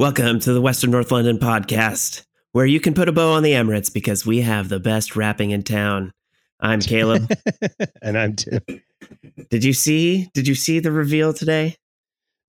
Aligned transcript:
Welcome 0.00 0.40
to 0.40 0.54
the 0.54 0.62
Western 0.62 0.92
North 0.92 1.12
London 1.12 1.36
podcast, 1.38 2.24
where 2.52 2.64
you 2.64 2.80
can 2.80 2.94
put 2.94 3.10
a 3.10 3.12
bow 3.12 3.32
on 3.32 3.42
the 3.42 3.52
Emirates 3.52 3.92
because 3.92 4.24
we 4.24 4.40
have 4.40 4.70
the 4.70 4.80
best 4.80 5.14
rapping 5.14 5.50
in 5.50 5.62
town. 5.62 6.14
I'm 6.58 6.80
Caleb. 6.80 7.30
and 8.02 8.16
I'm 8.16 8.34
Tim. 8.34 8.62
Did 9.50 9.62
you 9.62 9.74
see? 9.74 10.30
Did 10.32 10.48
you 10.48 10.54
see 10.54 10.78
the 10.78 10.90
reveal 10.90 11.34
today? 11.34 11.76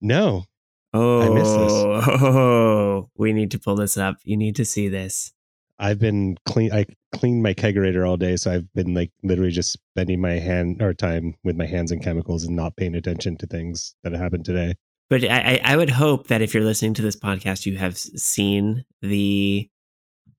No. 0.00 0.46
Oh, 0.94 1.20
I 1.20 1.28
missed 1.28 1.58
this. 1.58 2.22
oh, 2.22 3.10
we 3.18 3.34
need 3.34 3.50
to 3.50 3.58
pull 3.58 3.76
this 3.76 3.98
up. 3.98 4.16
You 4.24 4.38
need 4.38 4.56
to 4.56 4.64
see 4.64 4.88
this. 4.88 5.34
I've 5.78 5.98
been 5.98 6.38
clean 6.46 6.72
I 6.72 6.86
cleaned 7.12 7.42
my 7.42 7.52
kegerator 7.52 8.08
all 8.08 8.16
day, 8.16 8.36
so 8.36 8.50
I've 8.50 8.72
been 8.72 8.94
like 8.94 9.10
literally 9.22 9.52
just 9.52 9.72
spending 9.72 10.22
my 10.22 10.38
hand 10.38 10.80
or 10.80 10.94
time 10.94 11.34
with 11.44 11.56
my 11.56 11.66
hands 11.66 11.92
and 11.92 12.02
chemicals 12.02 12.44
and 12.44 12.56
not 12.56 12.76
paying 12.76 12.94
attention 12.94 13.36
to 13.36 13.46
things 13.46 13.94
that 14.04 14.14
happened 14.14 14.46
today. 14.46 14.72
But 15.12 15.24
I, 15.24 15.60
I 15.62 15.72
I 15.72 15.76
would 15.76 15.90
hope 15.90 16.28
that 16.28 16.40
if 16.40 16.54
you're 16.54 16.64
listening 16.64 16.94
to 16.94 17.02
this 17.02 17.16
podcast, 17.16 17.66
you 17.66 17.76
have 17.76 17.98
seen 17.98 18.86
the 19.02 19.68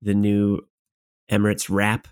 the 0.02 0.14
new 0.14 0.62
Emirates 1.30 1.68
wrap. 1.70 2.08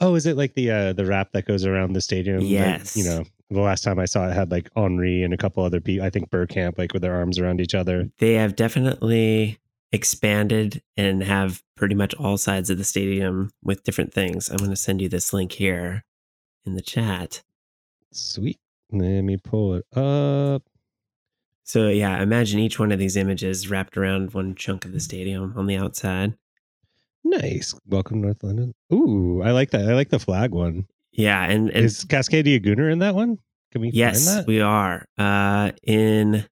Oh, 0.00 0.14
is 0.14 0.24
it 0.24 0.36
like 0.36 0.54
the 0.54 0.70
uh 0.70 0.92
the 0.92 1.04
wrap 1.04 1.32
that 1.32 1.46
goes 1.46 1.66
around 1.66 1.94
the 1.94 2.00
stadium? 2.00 2.42
Yes. 2.42 2.96
you 2.96 3.02
know, 3.02 3.24
the 3.50 3.60
last 3.60 3.82
time 3.82 3.98
I 3.98 4.04
saw 4.04 4.28
it 4.28 4.34
had 4.34 4.52
like 4.52 4.70
Henri 4.76 5.24
and 5.24 5.34
a 5.34 5.36
couple 5.36 5.64
other 5.64 5.80
people, 5.80 6.06
I 6.06 6.10
think 6.10 6.30
Bergkamp, 6.30 6.78
like 6.78 6.92
with 6.92 7.02
their 7.02 7.16
arms 7.16 7.40
around 7.40 7.60
each 7.60 7.74
other. 7.74 8.08
They 8.18 8.34
have 8.34 8.54
definitely 8.54 9.58
expanded 9.90 10.80
and 10.96 11.24
have 11.24 11.60
pretty 11.74 11.96
much 11.96 12.14
all 12.14 12.38
sides 12.38 12.70
of 12.70 12.78
the 12.78 12.84
stadium 12.84 13.50
with 13.64 13.82
different 13.82 14.14
things. 14.14 14.48
I'm 14.48 14.58
going 14.58 14.70
to 14.70 14.76
send 14.76 15.02
you 15.02 15.08
this 15.08 15.32
link 15.32 15.50
here 15.50 16.04
in 16.64 16.74
the 16.74 16.82
chat. 16.82 17.42
Sweet. 18.12 18.60
Let 18.92 19.22
me 19.22 19.38
pull 19.38 19.74
it 19.74 19.86
up. 19.96 20.62
So 21.64 21.88
yeah, 21.88 22.22
imagine 22.22 22.60
each 22.60 22.78
one 22.78 22.92
of 22.92 22.98
these 22.98 23.16
images 23.16 23.70
wrapped 23.70 23.96
around 23.96 24.34
one 24.34 24.54
chunk 24.54 24.84
of 24.84 24.92
the 24.92 25.00
stadium 25.00 25.54
on 25.56 25.66
the 25.66 25.76
outside. 25.76 26.36
Nice. 27.24 27.74
Welcome 27.88 28.20
North 28.20 28.42
London. 28.42 28.74
Ooh, 28.92 29.40
I 29.42 29.52
like 29.52 29.70
that. 29.70 29.88
I 29.88 29.94
like 29.94 30.10
the 30.10 30.18
flag 30.18 30.50
one. 30.50 30.86
Yeah, 31.10 31.42
and, 31.44 31.70
and 31.70 31.84
Is 31.84 32.04
Cascadia 32.04 32.62
Gunner 32.62 32.90
in 32.90 32.98
that 32.98 33.14
one? 33.14 33.38
Can 33.72 33.80
we 33.80 33.90
yes, 33.90 34.26
find 34.26 34.40
that? 34.40 34.46
we 34.46 34.60
are 34.60 35.06
uh, 35.16 35.72
in 35.82 36.44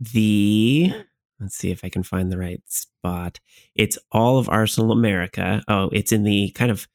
the. 0.00 0.92
Let's 1.40 1.56
see 1.56 1.70
if 1.70 1.84
I 1.84 1.88
can 1.88 2.04
find 2.04 2.30
the 2.30 2.38
right 2.38 2.62
spot. 2.66 3.40
It's 3.74 3.98
all 4.12 4.38
of 4.38 4.48
Arsenal 4.48 4.92
America. 4.92 5.62
Oh, 5.68 5.88
it's 5.92 6.12
in 6.12 6.22
the 6.22 6.50
kind 6.50 6.70
of 6.70 6.86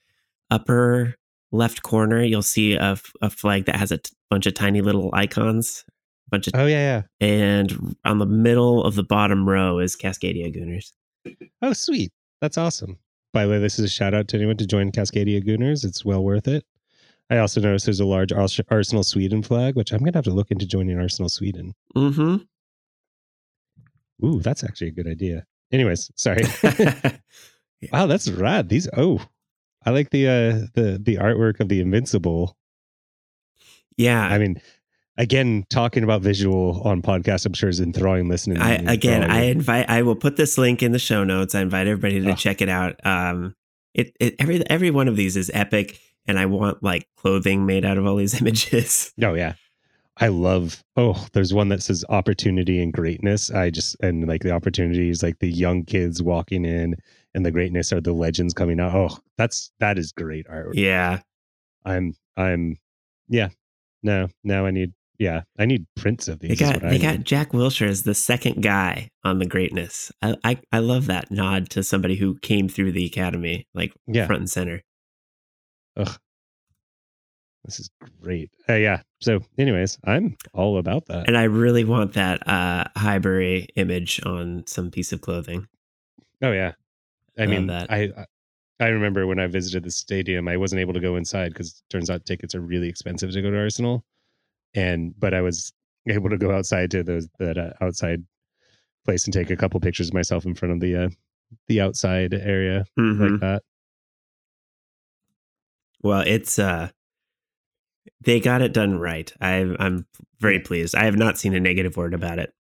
upper 0.49 1.15
left 1.51 1.83
corner. 1.83 2.23
You'll 2.23 2.41
see 2.41 2.75
a, 2.75 2.97
a 3.21 3.29
flag 3.29 3.65
that 3.65 3.75
has 3.75 3.91
a 3.91 3.97
t- 3.97 4.11
bunch 4.29 4.45
of 4.45 4.53
tiny 4.53 4.81
little 4.81 5.09
icons. 5.13 5.85
Bunch 6.33 6.47
of 6.47 6.53
oh 6.55 6.65
yeah, 6.65 7.03
yeah. 7.21 7.27
and 7.27 7.95
on 8.05 8.17
the 8.17 8.25
middle 8.25 8.83
of 8.83 8.95
the 8.95 9.03
bottom 9.03 9.47
row 9.47 9.77
is 9.77 9.95
Cascadia 9.95 10.51
Gooners. 10.51 10.91
Oh, 11.61 11.73
sweet. 11.73 12.11
That's 12.41 12.57
awesome. 12.57 12.97
By 13.33 13.45
the 13.45 13.51
way, 13.51 13.59
this 13.59 13.77
is 13.77 13.85
a 13.85 13.87
shout 13.87 14.15
out 14.15 14.27
to 14.29 14.37
anyone 14.37 14.57
to 14.57 14.65
join 14.65 14.91
Cascadia 14.91 15.45
Gooners. 15.45 15.85
It's 15.85 16.03
well 16.03 16.23
worth 16.23 16.47
it. 16.47 16.65
I 17.29 17.37
also 17.37 17.61
noticed 17.61 17.85
there's 17.85 17.99
a 17.99 18.05
large 18.05 18.31
Ars- 18.31 18.59
Arsenal 18.71 19.03
Sweden 19.03 19.43
flag, 19.43 19.75
which 19.75 19.91
I'm 19.91 19.99
going 19.99 20.13
to 20.13 20.17
have 20.17 20.25
to 20.25 20.31
look 20.31 20.49
into 20.49 20.65
joining 20.65 20.97
Arsenal 20.97 21.29
Sweden. 21.29 21.75
Mm-hmm. 21.95 22.37
Ooh, 24.25 24.39
that's 24.41 24.63
actually 24.63 24.87
a 24.87 24.91
good 24.91 25.07
idea. 25.07 25.45
Anyways, 25.71 26.09
sorry. 26.15 26.45
wow, 27.91 28.07
that's 28.07 28.27
rad. 28.31 28.69
These 28.69 28.89
oh, 28.97 29.23
I 29.85 29.91
like 29.91 30.09
the 30.09 30.27
uh 30.27 30.65
the 30.73 30.99
the 30.99 31.17
artwork 31.17 31.59
of 31.59 31.69
the 31.69 31.79
Invincible. 31.79 32.57
yeah. 33.97 34.25
I 34.25 34.39
mean, 34.39 34.59
again, 35.17 35.65
talking 35.69 36.03
about 36.03 36.21
visual 36.21 36.81
on 36.83 37.01
podcast, 37.01 37.45
I'm 37.45 37.53
sure 37.53 37.69
is 37.69 37.79
enthralling 37.79 38.29
listening. 38.29 38.57
I 38.59 38.75
again, 38.75 39.29
I 39.29 39.43
invite. 39.45 39.89
I 39.89 40.01
will 40.01 40.15
put 40.15 40.35
this 40.37 40.57
link 40.57 40.81
in 40.83 40.91
the 40.91 40.99
show 40.99 41.23
notes. 41.23 41.55
I 41.55 41.61
invite 41.61 41.87
everybody 41.87 42.21
to 42.21 42.31
Oh. 42.31 42.35
check 42.35 42.61
it 42.61 42.69
out. 42.69 42.95
Um, 43.05 43.55
it, 43.93 44.15
it 44.19 44.35
every 44.39 44.67
every 44.69 44.91
one 44.91 45.07
of 45.07 45.15
these 45.15 45.37
is 45.37 45.51
epic, 45.53 45.99
and 46.25 46.39
I 46.39 46.45
want 46.47 46.81
like 46.83 47.07
clothing 47.17 47.65
made 47.65 47.85
out 47.85 47.97
of 47.97 48.05
all 48.05 48.15
these 48.15 48.33
images. 48.41 49.13
Oh 49.21 49.33
yeah. 49.33 49.53
I 50.17 50.27
love 50.27 50.83
oh, 50.95 51.25
there's 51.33 51.55
one 51.55 51.69
that 51.69 51.81
says 51.81 52.05
opportunity 52.07 52.81
and 52.81 52.93
greatness. 52.93 53.49
I 53.49 53.71
just 53.71 53.95
and 54.01 54.27
like 54.27 54.43
the 54.43 54.51
opportunity 54.51 55.09
is 55.09 55.23
like 55.23 55.39
the 55.39 55.49
young 55.49 55.85
kids 55.85 56.21
walking 56.21 56.65
in 56.65 56.95
and 57.33 57.43
the 57.43 57.49
greatness 57.51 57.91
are 57.91 57.99
the 57.99 58.13
legends 58.13 58.53
coming 58.53 58.79
out. 58.79 58.93
Oh, 58.93 59.17
that's 59.39 59.71
that 59.79 59.97
is 59.97 60.11
great 60.11 60.45
artwork. 60.47 60.73
Yeah, 60.75 61.21
I'm 61.83 62.13
I'm 62.37 62.77
yeah. 63.27 63.49
No, 64.03 64.27
now 64.43 64.67
I 64.67 64.71
need 64.71 64.93
yeah, 65.19 65.41
I 65.59 65.65
need 65.65 65.85
prints 65.95 66.27
of 66.27 66.39
these. 66.39 66.49
they 66.49 66.55
got 66.65 66.81
they 66.81 66.99
got. 66.99 67.23
Jack 67.23 67.51
Wilshere 67.51 67.87
as 67.87 68.03
the 68.03 68.15
second 68.15 68.61
guy 68.63 69.09
on 69.23 69.39
the 69.39 69.45
greatness. 69.45 70.11
I, 70.21 70.35
I 70.43 70.57
I 70.71 70.79
love 70.79 71.05
that 71.07 71.31
nod 71.31 71.69
to 71.71 71.83
somebody 71.83 72.15
who 72.15 72.37
came 72.39 72.67
through 72.67 72.91
the 72.93 73.05
academy 73.05 73.67
like 73.73 73.93
Yeah. 74.07 74.25
front 74.25 74.41
and 74.41 74.49
center. 74.49 74.81
Ugh, 75.97 76.17
This 77.65 77.79
is 77.79 77.89
great. 78.21 78.49
Uh, 78.67 78.73
yeah. 78.73 79.01
So 79.21 79.39
anyways, 79.57 79.97
I'm 80.05 80.35
all 80.53 80.77
about 80.77 81.05
that. 81.07 81.27
And 81.27 81.37
I 81.37 81.43
really 81.43 81.83
want 81.85 82.13
that 82.13 82.45
uh 82.47 82.85
Highbury 82.97 83.67
image 83.75 84.19
on 84.25 84.63
some 84.67 84.91
piece 84.91 85.13
of 85.13 85.21
clothing. 85.21 85.67
Oh 86.41 86.51
yeah. 86.51 86.73
I 87.37 87.41
Love 87.45 87.49
mean, 87.49 87.67
that. 87.67 87.91
I 87.91 88.11
I 88.79 88.87
remember 88.87 89.25
when 89.27 89.39
I 89.39 89.47
visited 89.47 89.83
the 89.83 89.91
stadium, 89.91 90.47
I 90.47 90.57
wasn't 90.57 90.81
able 90.81 90.93
to 90.93 90.99
go 90.99 91.15
inside 91.15 91.49
because 91.53 91.81
turns 91.89 92.09
out 92.09 92.25
tickets 92.25 92.53
are 92.55 92.59
really 92.61 92.89
expensive 92.89 93.31
to 93.31 93.41
go 93.41 93.49
to 93.51 93.57
Arsenal, 93.57 94.03
and 94.75 95.13
but 95.19 95.33
I 95.33 95.41
was 95.41 95.71
able 96.07 96.29
to 96.29 96.37
go 96.37 96.51
outside 96.51 96.91
to 96.91 97.03
those 97.03 97.27
that 97.39 97.57
uh, 97.57 97.71
outside 97.81 98.23
place 99.05 99.25
and 99.25 99.33
take 99.33 99.49
a 99.49 99.55
couple 99.55 99.79
pictures 99.79 100.09
of 100.09 100.13
myself 100.13 100.45
in 100.45 100.55
front 100.55 100.73
of 100.73 100.79
the 100.79 100.95
uh, 100.95 101.09
the 101.67 101.81
outside 101.81 102.33
area 102.33 102.85
Mhm. 102.99 103.31
like 103.31 103.39
that. 103.41 103.63
Well, 106.01 106.21
it's 106.25 106.59
uh 106.59 106.89
they 108.25 108.39
got 108.39 108.61
it 108.61 108.73
done 108.73 108.97
right. 108.99 109.31
I 109.39 109.75
I'm 109.79 110.05
very 110.39 110.59
pleased. 110.59 110.95
I 110.95 111.05
have 111.05 111.15
not 111.17 111.37
seen 111.37 111.53
a 111.53 111.59
negative 111.59 111.95
word 111.97 112.13
about 112.13 112.39
it. 112.39 112.53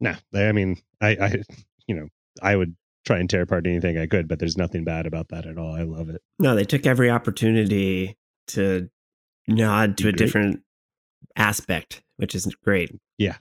No, 0.00 0.14
I 0.34 0.52
mean, 0.52 0.76
I 1.00 1.08
I 1.10 1.42
you 1.86 1.94
know 1.96 2.08
I 2.42 2.56
would 2.56 2.76
try 3.06 3.18
and 3.18 3.28
tear 3.28 3.42
apart 3.42 3.66
anything 3.66 3.98
I 3.98 4.06
could, 4.06 4.28
but 4.28 4.38
there's 4.38 4.56
nothing 4.56 4.84
bad 4.84 5.06
about 5.06 5.28
that 5.28 5.46
at 5.46 5.58
all. 5.58 5.74
I 5.74 5.82
love 5.82 6.08
it. 6.08 6.22
No, 6.38 6.54
they 6.54 6.64
took 6.64 6.86
every 6.86 7.10
opportunity 7.10 8.16
to 8.48 8.88
nod 9.46 9.98
to 9.98 10.08
a 10.08 10.12
different 10.12 10.62
aspect, 11.36 12.02
which 12.16 12.34
is 12.34 12.46
great. 12.64 12.90
Yeah. 13.18 13.36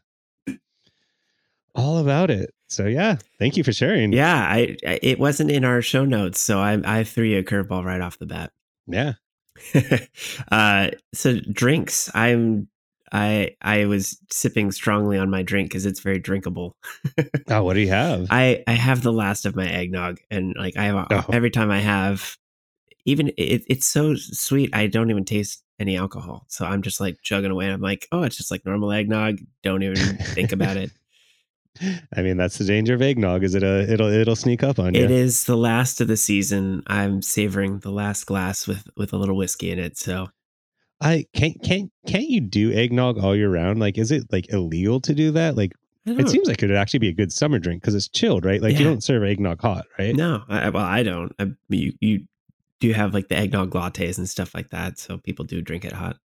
All 1.76 1.98
about 1.98 2.30
it. 2.30 2.54
So 2.70 2.86
yeah, 2.86 3.18
thank 3.40 3.58
you 3.58 3.64
for 3.64 3.74
sharing. 3.74 4.14
Yeah, 4.14 4.36
I, 4.36 4.78
I 4.86 5.00
it 5.02 5.20
wasn't 5.20 5.52
in 5.52 5.66
our 5.66 5.82
show 5.82 6.06
notes, 6.06 6.40
so 6.40 6.60
I 6.60 7.00
I 7.00 7.04
threw 7.04 7.26
you 7.26 7.40
a 7.40 7.44
curveball 7.44 7.84
right 7.84 8.02
off 8.02 8.20
the 8.20 8.26
bat. 8.28 8.52
yeah. 8.88 9.14
uh 10.52 10.90
so 11.14 11.40
drinks. 11.52 12.10
I'm 12.16 12.68
I 13.12 13.56
I 13.62 13.86
was 13.86 14.20
sipping 14.32 14.72
strongly 14.72 15.18
on 15.20 15.30
my 15.30 15.44
drink 15.44 15.70
because 15.70 15.86
it's 15.86 16.00
very 16.00 16.20
drinkable. 16.20 16.76
Oh, 17.50 17.64
what 17.64 17.74
do 17.74 17.82
you 17.82 17.90
have? 17.90 18.28
I 18.32 18.64
I 18.68 18.72
have 18.74 19.04
the 19.04 19.12
last 19.14 19.46
of 19.46 19.56
my 19.56 19.68
eggnog, 19.70 20.20
and 20.32 20.56
like 20.58 20.78
I 20.78 20.86
have 20.86 21.08
Oh. 21.12 21.26
every 21.32 21.52
time 21.52 21.70
I 21.72 21.80
have, 21.80 22.38
even 23.06 23.30
it, 23.38 23.64
it's 23.68 23.86
so 23.88 24.16
sweet. 24.16 24.70
I 24.74 24.88
don't 24.88 25.10
even 25.12 25.26
taste 25.26 25.63
any 25.80 25.98
alcohol, 25.98 26.46
so 26.48 26.66
I'm 26.66 26.82
just 26.82 27.00
like 27.00 27.22
chugging 27.22 27.52
away. 27.52 27.68
I'm 27.70 27.82
like, 27.82 28.08
oh, 28.12 28.24
it's 28.24 28.38
just 28.38 28.52
like 28.52 28.66
normal 28.66 28.92
eggnog. 28.92 29.40
Don't 29.64 29.84
even 29.84 30.18
think 30.18 30.52
about 30.52 30.78
it. 30.78 30.92
I 32.16 32.22
mean, 32.22 32.38
that's 32.38 32.58
the 32.58 32.66
danger 32.66 32.94
of 32.94 33.02
eggnog. 33.02 33.44
Is 33.44 33.56
it 33.56 33.64
a 33.64 33.92
it'll 33.92 34.12
it'll 34.12 34.36
sneak 34.36 34.64
up 34.64 34.80
on 34.80 34.94
you? 34.94 35.04
It 35.04 35.12
is 35.12 35.46
the 35.46 35.58
last 35.58 36.02
of 36.02 36.08
the 36.08 36.18
season. 36.18 36.84
I'm 36.88 37.22
savoring 37.22 37.80
the 37.80 37.92
last 37.92 38.26
glass 38.26 38.68
with 38.68 38.88
with 38.96 39.14
a 39.14 39.18
little 39.18 39.36
whiskey 39.36 39.72
in 39.72 39.80
it. 39.80 39.98
So 39.98 40.28
I 41.02 41.26
can't 41.34 41.62
can't 41.64 41.92
can't 42.08 42.30
you 42.30 42.42
do 42.42 42.72
eggnog 42.72 43.18
all 43.18 43.36
year 43.36 43.52
round? 43.52 43.80
Like, 43.80 43.98
is 43.98 44.12
it 44.12 44.24
like 44.32 44.52
illegal 44.52 45.02
to 45.02 45.14
do 45.14 45.32
that? 45.32 45.58
Like, 45.58 45.74
it 46.06 46.30
seems 46.30 46.48
like 46.48 46.62
it 46.62 46.68
would 46.68 46.78
actually 46.78 47.00
be 47.00 47.10
a 47.10 47.14
good 47.14 47.32
summer 47.32 47.60
drink 47.60 47.82
because 47.82 47.96
it's 47.96 48.08
chilled, 48.08 48.46
right? 48.46 48.62
Like, 48.62 48.78
you 48.78 48.84
don't 48.84 49.04
serve 49.04 49.24
eggnog 49.24 49.62
hot, 49.62 49.86
right? 49.98 50.16
no. 50.16 50.44
I, 50.50 50.70
well, 50.70 50.84
I 50.84 51.04
don't. 51.04 51.34
I, 51.40 51.48
you 51.70 51.94
you 52.00 52.26
do 52.88 52.94
have 52.94 53.14
like 53.14 53.28
the 53.30 53.38
eggnog 53.38 53.72
lattes 53.72 54.18
and 54.18 54.30
stuff 54.30 54.54
like 54.54 54.70
that, 54.72 55.00
so 55.00 55.18
people 55.18 55.46
do 55.46 55.62
drink 55.62 55.86
it 55.86 55.94
hot. 55.94 56.18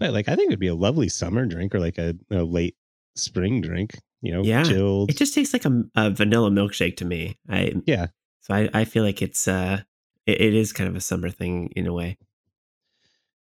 But 0.00 0.12
like, 0.12 0.28
I 0.28 0.34
think 0.36 0.48
it'd 0.48 0.58
be 0.58 0.66
a 0.66 0.74
lovely 0.74 1.08
summer 1.08 1.46
drink 1.46 1.74
or 1.74 1.78
like 1.80 1.98
a, 1.98 2.14
a 2.30 2.42
late 2.42 2.76
spring 3.16 3.60
drink. 3.60 3.92
You 4.22 4.32
know, 4.32 4.42
Yeah. 4.42 4.62
chilled. 4.64 5.10
It 5.10 5.16
just 5.16 5.34
tastes 5.34 5.52
like 5.52 5.64
a, 5.64 5.82
a 5.94 6.10
vanilla 6.10 6.50
milkshake 6.50 6.96
to 6.96 7.04
me. 7.04 7.36
I 7.48 7.74
yeah, 7.86 8.06
So 8.40 8.54
I, 8.54 8.68
I 8.72 8.84
feel 8.84 9.04
like 9.04 9.20
it's 9.22 9.46
uh 9.46 9.82
it, 10.26 10.40
it 10.40 10.54
is 10.54 10.72
kind 10.72 10.88
of 10.88 10.96
a 10.96 11.00
summer 11.00 11.30
thing 11.30 11.70
in 11.76 11.86
a 11.86 11.92
way. 11.92 12.16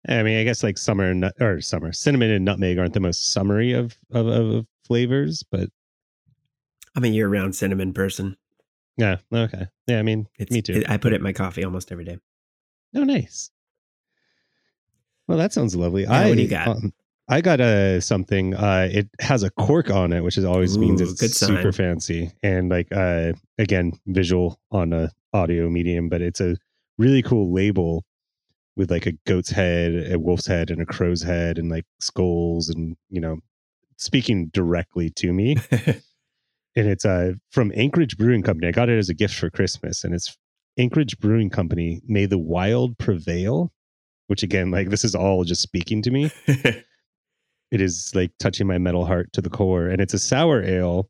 I 0.07 0.21
mean, 0.23 0.38
I 0.38 0.44
guess 0.44 0.61
like 0.63 0.77
summer 0.77 1.13
nut 1.13 1.33
or 1.39 1.61
summer 1.61 1.91
cinnamon 1.94 2.29
and 2.31 2.44
nutmeg 2.45 2.77
aren't 2.77 2.94
the 2.94 3.00
most 3.00 3.31
summery 3.31 3.71
of 3.73 3.97
of, 4.11 4.27
of 4.27 4.65
flavors, 4.85 5.44
but 5.50 5.69
I'm 6.95 7.05
a 7.05 7.07
year 7.07 7.27
round 7.29 7.55
cinnamon 7.55 7.94
person. 7.94 8.35
yeah, 8.97 9.17
okay, 9.33 9.65
yeah. 9.88 10.00
I 10.00 10.03
mean, 10.03 10.27
It's, 10.38 10.51
me 10.51 10.61
too. 10.61 10.73
it- 10.73 10.89
I 10.89 10.97
put 10.97 11.13
it 11.13 11.17
in 11.17 11.23
my 11.23 11.33
coffee 11.33 11.63
almost 11.63 11.91
every 11.91 12.03
day. 12.05 12.17
Oh, 12.95 13.04
nice. 13.04 13.50
Well, 15.28 15.38
that 15.38 15.54
sounds 15.54 15.75
lovely. 15.75 16.04
Yeah, 16.04 16.12
I 16.12 16.30
what 16.30 16.36
do 16.36 16.42
you 16.42 16.48
got? 16.48 16.68
Um, 16.68 16.94
I 17.30 17.42
got 17.42 17.62
a 17.62 18.01
something. 18.01 18.54
Uh, 18.54 18.90
it 18.92 19.10
has 19.19 19.44
a 19.44 19.50
cork 19.51 19.90
on 19.90 20.12
it, 20.12 20.22
which 20.22 20.38
is 20.38 20.44
always 20.44 20.78
means 20.78 21.00
it's 21.00 21.13
good 21.13 21.34
super 21.34 21.72
fancy 21.72 22.31
and 22.44 22.69
like 22.69 22.88
uh, 22.92 23.31
again 23.57 23.94
visual 24.07 24.60
on 24.72 24.92
a 24.92 25.10
audio 25.34 25.69
medium, 25.69 26.10
but 26.10 26.22
it's 26.22 26.42
a 26.42 26.57
really 26.98 27.22
cool 27.22 27.54
label 27.54 28.04
with 28.75 28.92
like 28.92 29.06
a 29.06 29.13
goat's 29.25 29.51
head, 29.51 30.12
a 30.12 30.19
wolf's 30.19 30.48
head, 30.48 30.69
and 30.69 30.81
a 30.81 30.86
crow's 30.86 31.24
head, 31.24 31.57
and 31.57 31.69
like 31.69 31.86
skulls, 32.01 32.69
and 32.69 32.98
you 33.10 33.22
know, 33.22 33.38
speaking 33.98 34.48
directly 34.54 35.10
to 35.12 35.31
me. 35.31 35.56
and 35.72 36.88
it's 36.88 37.06
uh, 37.06 37.34
from 37.51 37.72
Anchorage 37.75 38.18
Brewing 38.18 38.44
Company. 38.44 38.68
I 38.68 38.72
got 38.72 38.89
it 38.89 38.98
as 38.98 39.10
a 39.10 39.13
gift 39.13 39.36
for 39.36 39.50
Christmas, 39.50 40.04
and 40.04 40.13
it's 40.13 40.38
Anchorage 40.78 41.20
Brewing 41.20 41.50
Company. 41.50 42.02
May 42.06 42.25
the 42.25 42.38
wild 42.38 42.98
prevail. 42.98 43.72
Which 44.28 44.42
again, 44.42 44.72
like 44.72 44.90
this 44.90 45.04
is 45.04 45.16
all 45.16 45.44
just 45.44 45.62
speaking 45.62 46.02
to 46.02 46.10
me 46.10 46.31
it 47.74 47.81
is 47.81 48.12
like 48.14 48.31
touching 48.40 48.68
my 48.68 48.78
metal 48.78 49.04
heart 49.04 49.34
to 49.34 49.42
the 49.42 49.50
core 49.50 49.88
and 49.88 50.00
it's 50.00 50.14
a 50.14 50.20
sour 50.20 50.64
ale 50.64 51.10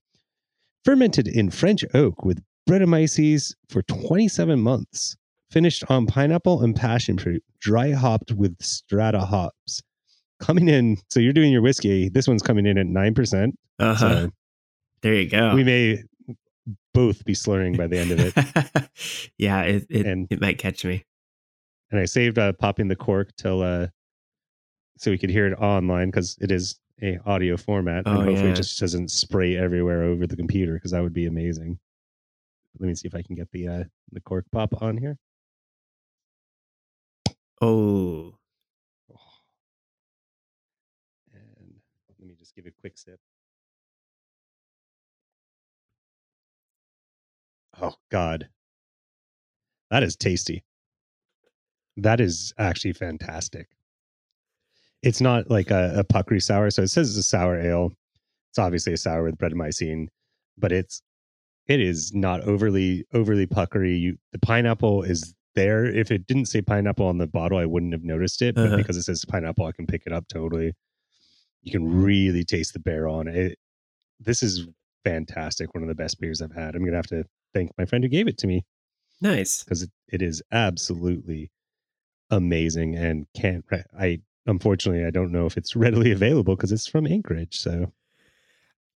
fermented 0.86 1.28
in 1.28 1.52
french 1.52 1.84
oak 1.94 2.24
with 2.24 2.42
brettanomyces 2.68 3.54
for 3.70 3.84
27 3.84 4.60
months 4.60 5.16
finished 5.52 5.84
on 5.90 6.08
pineapple 6.08 6.64
and 6.64 6.76
passion 6.76 7.18
fruit 7.18 7.44
dry 7.60 7.92
hopped 7.92 8.32
with 8.32 8.56
strata 8.62 9.20
hops 9.20 9.82
coming 10.40 10.70
in 10.70 10.98
so 11.10 11.20
you're 11.20 11.34
doing 11.34 11.52
your 11.52 11.62
whiskey 11.62 12.10
this 12.10 12.28
one's 12.28 12.42
coming 12.42 12.66
in 12.66 12.78
at 12.78 12.88
9% 12.88 13.52
uh-huh. 13.80 13.96
so 13.98 14.30
there 15.02 15.16
you 15.16 15.30
go. 15.30 15.54
we 15.54 15.66
may 15.66 16.02
both 16.94 17.26
be 17.26 17.34
slurring 17.34 17.76
by 17.76 17.88
the 17.88 17.98
end 18.00 18.12
of 18.12 18.20
it. 18.20 18.90
Yeah, 19.38 19.62
it 19.64 19.86
it, 19.90 20.06
And- 20.06 20.28
it 20.32 20.40
might 20.42 20.58
catch 20.58 20.86
me. 20.86 21.04
and 21.92 22.00
i 22.00 22.06
saved 22.06 22.38
uh, 22.40 22.54
popping 22.54 22.88
the 22.88 22.96
cork 22.96 23.30
till 23.38 23.62
uh 23.62 23.88
so 24.98 25.12
we 25.12 25.18
could 25.18 25.30
hear 25.32 25.48
it 25.48 25.56
online 25.60 26.10
because 26.10 26.38
it 26.42 26.52
is 26.52 26.80
a 27.02 27.18
audio 27.26 27.58
format 27.58 28.06
and 28.06 28.18
Oh, 28.18 28.22
hopefully 28.22 28.46
yeah. 28.48 28.52
it 28.54 28.56
just 28.56 28.80
doesn't 28.80 29.10
spray 29.12 29.58
everywhere 29.58 30.04
over 30.04 30.26
the 30.28 30.36
computer 30.36 30.74
because 30.76 30.92
that 30.92 31.02
would 31.04 31.14
be 31.14 31.26
amazing. 31.26 31.80
Let 32.80 32.88
me 32.88 32.96
see 32.96 33.08
if 33.08 33.16
i 33.16 33.22
can 33.22 33.36
get 33.36 33.50
the 33.52 33.68
uh 33.68 33.84
the 34.12 34.22
cork 34.22 34.46
pop 34.52 34.82
on 34.82 34.98
here. 34.98 35.18
Oh, 37.62 38.36
and 41.34 41.74
let 42.20 42.28
me 42.28 42.36
just 42.38 42.56
give 42.56 42.66
a 42.66 42.72
quick 42.72 42.98
sip 42.98 43.20
oh 47.84 47.96
god. 48.12 48.48
That 49.92 50.02
is 50.04 50.16
tasty. 50.16 50.64
That 51.98 52.20
is 52.20 52.54
actually 52.58 52.94
fantastic. 52.94 53.68
It's 55.04 55.22
not 55.22 55.52
like 55.52 55.70
a, 55.70 55.94
a 55.98 56.04
puckery 56.04 56.40
sour 56.42 56.72
so 56.72 56.82
it 56.84 56.88
says 56.88 57.10
it's 57.10 57.18
a 57.20 57.24
sour 57.30 57.60
ale. 57.60 57.92
It's 58.50 58.60
obviously 58.60 58.94
a 58.94 58.98
sour 58.98 59.24
with 59.24 59.38
brettanomycin 59.38 60.08
but 60.58 60.72
it's 60.72 61.02
it 61.68 61.80
is 61.80 62.14
not 62.14 62.42
overly 62.42 63.06
overly 63.14 63.46
puckery. 63.46 63.96
You 63.98 64.18
the 64.32 64.40
pineapple 64.40 65.04
is 65.04 65.34
there. 65.56 65.86
If 65.86 66.10
it 66.12 66.26
didn't 66.28 66.46
say 66.48 66.62
pineapple 66.62 67.06
on 67.08 67.18
the 67.20 67.28
bottle 67.28 67.58
i 67.60 67.66
wouldn't 67.66 67.94
have 67.94 68.04
noticed 68.04 68.42
it 68.42 68.56
but 68.56 68.68
Uh-huh. 68.68 68.78
because 68.78 68.98
it 68.98 69.04
says 69.04 69.24
pineapple 69.26 69.66
i 69.66 69.72
can 69.72 69.86
pick 69.86 70.04
it 70.06 70.14
up 70.14 70.28
totally. 70.28 70.74
You 71.62 71.72
can 71.72 72.04
really 72.04 72.44
taste 72.44 72.74
the 72.74 72.80
barrel 72.80 73.16
on 73.16 73.28
it. 73.28 73.58
This 74.20 74.42
is 74.44 74.68
fantastic. 75.06 75.74
One 75.74 75.84
of 75.84 75.90
the 75.90 75.96
best 75.96 76.20
beers 76.20 76.42
i've 76.42 76.52
had. 76.54 76.76
I'm 76.76 76.84
gonna 76.84 76.98
have 76.98 77.08
to 77.08 77.24
thank 77.54 77.72
my 77.78 77.86
friend 77.86 78.04
who 78.04 78.10
gave 78.10 78.28
it 78.28 78.38
to 78.38 78.48
me 78.48 78.66
nice. 79.22 79.64
because 79.64 79.84
it, 79.84 79.92
it 80.08 80.22
is 80.22 80.42
absolutely 80.52 81.52
amazing 82.30 82.96
and 82.96 83.28
can't 83.36 83.64
re- 83.72 83.84
i 84.00 84.20
unfortunately 84.48 85.06
i 85.06 85.10
don't 85.10 85.32
know 85.32 85.46
if 85.46 85.58
it's 85.58 85.76
readily 85.86 86.12
available 86.12 86.56
because 86.56 86.72
it's 86.72 86.88
from 86.88 87.06
anchorage 87.08 87.58
so 87.60 87.92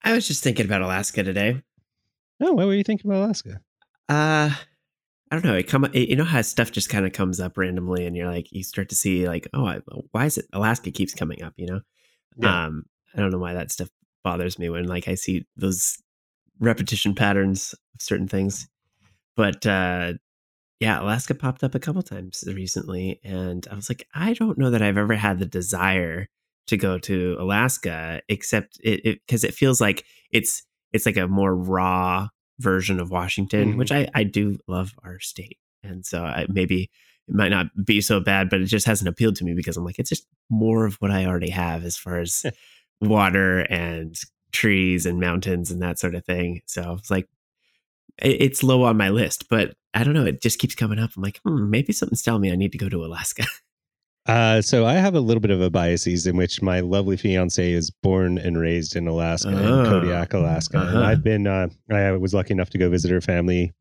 I 0.07 0.13
was 0.13 0.29
just 0.29 0.43
thinking 0.43 0.67
about 0.67 0.83
Alaska 0.83 1.23
today. 1.23 1.63
oh 2.43 2.53
why 2.53 2.65
were 2.67 2.75
you 2.75 2.85
thinking 2.85 3.11
about 3.11 3.23
alaska 3.25 3.61
Uh 4.09 4.51
I 5.31 5.37
don't 5.37 5.47
know. 5.47 5.57
It 5.57 5.67
come 5.67 5.87
it, 5.87 6.09
you 6.11 6.15
know 6.17 6.25
how 6.25 6.43
stuff 6.43 6.71
just 6.71 6.91
kind 6.91 7.05
of 7.07 7.13
comes 7.13 7.41
up 7.41 7.57
randomly, 7.59 8.07
and 8.07 8.15
you're 8.15 8.31
like, 8.31 8.53
you 8.53 8.63
start 8.63 8.89
to 8.91 8.95
see 8.95 9.27
like, 9.27 9.49
oh, 9.53 9.67
I, 9.67 9.81
why 10.13 10.27
is 10.27 10.39
it 10.39 10.45
Alaska 10.53 10.93
keeps 10.93 11.13
coming 11.13 11.43
up? 11.43 11.55
You 11.57 11.67
know, 11.67 11.81
Yeah. 12.37 12.67
um, 12.67 12.85
I 13.17 13.21
don't 13.21 13.31
know 13.33 13.39
why 13.39 13.55
that 13.55 13.73
stuff 13.73 13.89
bothers 14.23 14.59
me 14.61 14.69
when 14.69 14.85
like 14.87 15.09
I 15.09 15.15
see 15.17 15.45
those 15.57 15.99
repetition 16.61 17.15
patterns 17.17 17.75
certain 17.99 18.29
things. 18.29 18.69
But 19.37 19.67
uh 19.67 20.15
yeah, 20.81 21.01
Alaska 21.01 21.35
popped 21.35 21.63
up 21.65 21.75
a 21.75 21.81
couple 21.81 22.03
times 22.03 22.45
recently, 22.47 23.21
and 23.25 23.67
I 23.71 23.75
was 23.77 23.89
like, 23.89 24.07
I 24.15 24.35
don't 24.35 24.59
know 24.59 24.71
that 24.71 24.83
I've 24.83 24.99
ever 24.99 25.15
had 25.15 25.39
the 25.39 25.47
desire 25.47 26.29
to 26.67 26.77
go 26.77 26.99
to 26.99 27.37
Alaska, 27.39 28.21
except 28.29 28.79
it 28.83 29.03
because 29.27 29.45
it, 29.45 29.55
feels 29.55 29.81
like 29.81 30.05
it's 30.31 30.63
it's 30.93 31.07
like 31.07 31.17
a 31.17 31.29
more 31.29 31.55
raw 31.55 32.29
version 32.59 33.01
of 33.01 33.11
Washington, 33.11 33.75
Mhm. 33.75 33.77
which 33.79 33.93
I 33.93 34.09
I 34.15 34.25
do 34.25 34.59
love 34.67 34.93
our 35.05 35.21
state, 35.21 35.59
and 35.83 36.05
so 36.05 36.23
I, 36.25 36.47
maybe 36.49 36.91
it 37.29 37.35
might 37.35 37.51
not 37.51 37.67
be 37.85 38.01
so 38.01 38.21
bad, 38.21 38.51
but 38.51 38.61
it 38.61 38.67
just 38.67 38.87
hasn't 38.87 39.09
appealed 39.09 39.37
to 39.37 39.45
me 39.45 39.55
because 39.55 39.77
I'm 39.77 39.85
like 39.85 39.99
it's 39.99 40.11
just 40.11 40.27
more 40.51 40.85
of 40.87 40.97
what 40.97 41.11
I 41.13 41.25
already 41.27 41.51
have 41.51 41.85
as 41.85 41.97
far 41.97 42.19
as 42.19 42.45
water 43.01 43.61
and 43.61 44.15
trees 44.53 45.07
and 45.07 45.19
mountains 45.21 45.71
and 45.71 45.81
that 45.83 45.99
sort 45.99 46.15
of 46.15 46.25
thing. 46.25 46.61
So 46.67 46.97
it's 46.99 47.11
like 47.11 47.25
it- 47.25 47.29
it's 48.19 48.63
low 48.63 48.83
on 48.85 48.97
my 48.97 49.11
list, 49.11 49.49
but 49.49 49.75
I 49.93 50.05
don't 50.05 50.15
know. 50.15 50.25
It 50.27 50.41
just 50.43 50.59
keeps 50.59 50.75
coming 50.75 50.99
up. 50.99 51.11
I'm 51.17 51.23
like, 51.23 51.41
hmm, 51.45 51.71
maybe 51.71 51.93
something's 51.93 52.23
telling 52.23 52.41
me 52.43 52.53
I 52.53 52.57
need 52.57 52.73
to 52.73 52.79
go 52.79 52.89
to 52.89 53.05
Alaska. 53.05 53.45
Uh, 54.27 54.63
so 54.63 54.87
I 54.87 54.95
have 54.95 55.15
a 55.15 55.21
little 55.21 55.43
bit 55.43 55.51
of 55.51 55.61
a 55.61 55.69
biases 55.69 56.27
in 56.27 56.39
which 56.39 56.63
my 56.63 56.81
lovely 56.81 57.19
fiance 57.19 57.71
is 57.73 57.91
born 57.91 58.39
and 58.39 58.59
raised 58.59 58.97
in 58.97 59.07
Alaska, 59.07 59.51
Oh. 59.51 59.81
in 59.81 59.85
Kodiak, 59.87 60.33
Alaska. 60.33 60.79
And 60.79 60.89
Uh-huh. 60.97 61.03
I've 61.03 61.23
been, 61.23 61.47
uh, 61.47 61.69
I 61.91 62.13
was 62.13 62.33
lucky 62.33 62.55
enough 62.55 62.71
to 62.71 62.79
go 62.79 62.89
visit 62.89 63.11
her 63.11 63.21
family 63.21 63.75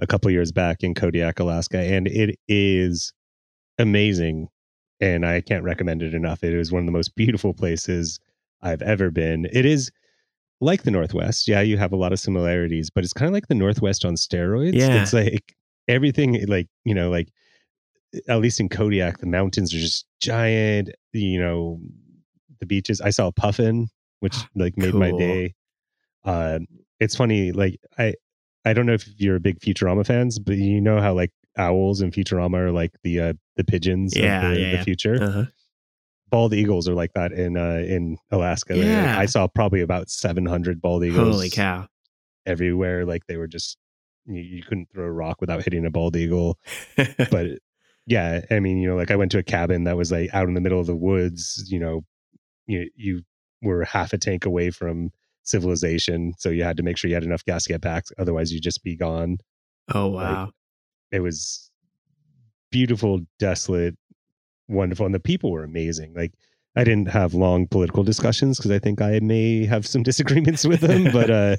a 0.00 0.08
couple 0.08 0.28
years 0.32 0.50
back 0.50 0.82
in 0.82 0.92
Kodiak, 0.92 1.38
Alaska, 1.38 1.78
and 1.78 2.08
it 2.08 2.36
is 2.48 3.12
amazing. 3.78 4.48
And 5.00 5.24
I 5.24 5.40
can't 5.40 5.62
recommend 5.62 6.02
it 6.02 6.14
enough. 6.14 6.42
It 6.42 6.52
is 6.52 6.72
one 6.72 6.80
of 6.82 6.86
the 6.86 6.92
most 6.92 7.14
beautiful 7.14 7.54
places 7.54 8.18
I've 8.62 8.82
ever 8.82 9.12
been. 9.12 9.46
It 9.52 9.66
is 9.66 9.92
like 10.60 10.82
the 10.82 10.90
Northwest. 10.90 11.48
Yeah, 11.48 11.60
you 11.60 11.78
have 11.78 11.92
a 11.92 11.96
lot 11.96 12.12
of 12.12 12.20
similarities, 12.20 12.90
but 12.90 13.04
it's 13.04 13.12
kind 13.12 13.28
of 13.28 13.32
like 13.32 13.48
the 13.48 13.54
Northwest 13.54 14.04
on 14.04 14.14
steroids. 14.14 14.74
Yeah. 14.74 15.02
It's 15.02 15.12
like 15.12 15.54
everything, 15.88 16.44
like, 16.46 16.68
you 16.84 16.94
know, 16.94 17.10
like 17.10 17.28
at 18.28 18.40
least 18.40 18.60
in 18.60 18.68
Kodiak, 18.68 19.18
the 19.18 19.26
mountains 19.26 19.72
are 19.74 19.78
just 19.78 20.06
giant. 20.20 20.90
You 21.12 21.40
know, 21.40 21.80
the 22.60 22.66
beaches. 22.66 23.00
I 23.00 23.10
saw 23.10 23.28
a 23.28 23.32
puffin, 23.32 23.88
which 24.20 24.36
like 24.54 24.76
made 24.76 24.94
my 24.94 25.12
day. 25.12 25.54
Uh, 26.24 26.58
it's 26.98 27.16
funny. 27.16 27.52
Like 27.52 27.80
I, 27.98 28.14
I 28.64 28.72
don't 28.74 28.86
know 28.86 28.92
if 28.94 29.08
you're 29.18 29.36
a 29.36 29.40
big 29.40 29.58
Futurama 29.60 30.06
fans, 30.06 30.38
but 30.38 30.56
you 30.56 30.80
know 30.80 31.00
how 31.00 31.14
like 31.14 31.30
owls 31.56 32.00
in 32.02 32.10
Futurama 32.10 32.54
are 32.58 32.72
like 32.72 32.92
the 33.02 33.20
uh, 33.20 33.32
the 33.56 33.64
pigeons 33.64 34.16
Yeah, 34.16 34.48
of 34.48 34.54
the, 34.54 34.60
yeah, 34.60 34.70
the 34.70 34.76
yeah. 34.76 34.84
future. 34.84 35.22
Uh-huh. 35.22 35.44
Bald 36.30 36.54
eagles 36.54 36.88
are 36.88 36.94
like 36.94 37.12
that 37.14 37.32
in 37.32 37.56
uh, 37.56 37.82
in 37.86 38.18
Alaska. 38.30 38.76
Yeah. 38.76 39.18
I 39.18 39.26
saw 39.26 39.46
probably 39.48 39.80
about 39.80 40.10
700 40.10 40.80
bald 40.80 41.04
eagles 41.04 41.34
Holy 41.34 41.50
cow! 41.50 41.88
everywhere. 42.46 43.04
Like 43.04 43.26
they 43.26 43.36
were 43.36 43.48
just 43.48 43.76
you, 44.26 44.40
you 44.40 44.62
couldn't 44.62 44.88
throw 44.92 45.04
a 45.04 45.12
rock 45.12 45.40
without 45.40 45.62
hitting 45.62 45.84
a 45.86 45.90
bald 45.90 46.16
eagle 46.16 46.58
but 47.30 47.46
yeah 48.06 48.40
i 48.50 48.60
mean 48.60 48.78
you 48.78 48.88
know 48.88 48.96
like 48.96 49.10
i 49.10 49.16
went 49.16 49.30
to 49.30 49.38
a 49.38 49.42
cabin 49.42 49.84
that 49.84 49.96
was 49.96 50.12
like 50.12 50.32
out 50.32 50.48
in 50.48 50.54
the 50.54 50.60
middle 50.60 50.80
of 50.80 50.86
the 50.86 50.96
woods 50.96 51.66
you 51.70 51.78
know 51.78 52.02
you 52.66 52.88
you 52.94 53.22
were 53.62 53.84
half 53.84 54.12
a 54.12 54.18
tank 54.18 54.44
away 54.44 54.70
from 54.70 55.10
civilization 55.42 56.32
so 56.38 56.48
you 56.48 56.62
had 56.62 56.76
to 56.76 56.82
make 56.82 56.96
sure 56.96 57.08
you 57.08 57.14
had 57.14 57.24
enough 57.24 57.44
gas 57.44 57.64
to 57.64 57.72
get 57.72 57.80
back 57.80 58.04
otherwise 58.18 58.52
you'd 58.52 58.62
just 58.62 58.82
be 58.82 58.96
gone 58.96 59.38
oh 59.94 60.08
wow! 60.08 60.50
it 61.10 61.20
was 61.20 61.70
beautiful 62.70 63.20
desolate 63.38 63.96
wonderful 64.70 65.04
and 65.06 65.14
the 65.14 65.20
people 65.20 65.50
were 65.50 65.64
amazing 65.64 66.14
like 66.14 66.32
i 66.76 66.84
didn't 66.84 67.08
have 67.08 67.34
long 67.34 67.66
political 67.66 68.02
discussions 68.02 68.56
because 68.58 68.70
i 68.70 68.78
think 68.78 69.00
i 69.02 69.18
may 69.20 69.64
have 69.66 69.86
some 69.86 70.02
disagreements 70.10 70.64
with 70.64 70.80
them 70.80 71.10
but 71.12 71.30
uh 71.30 71.56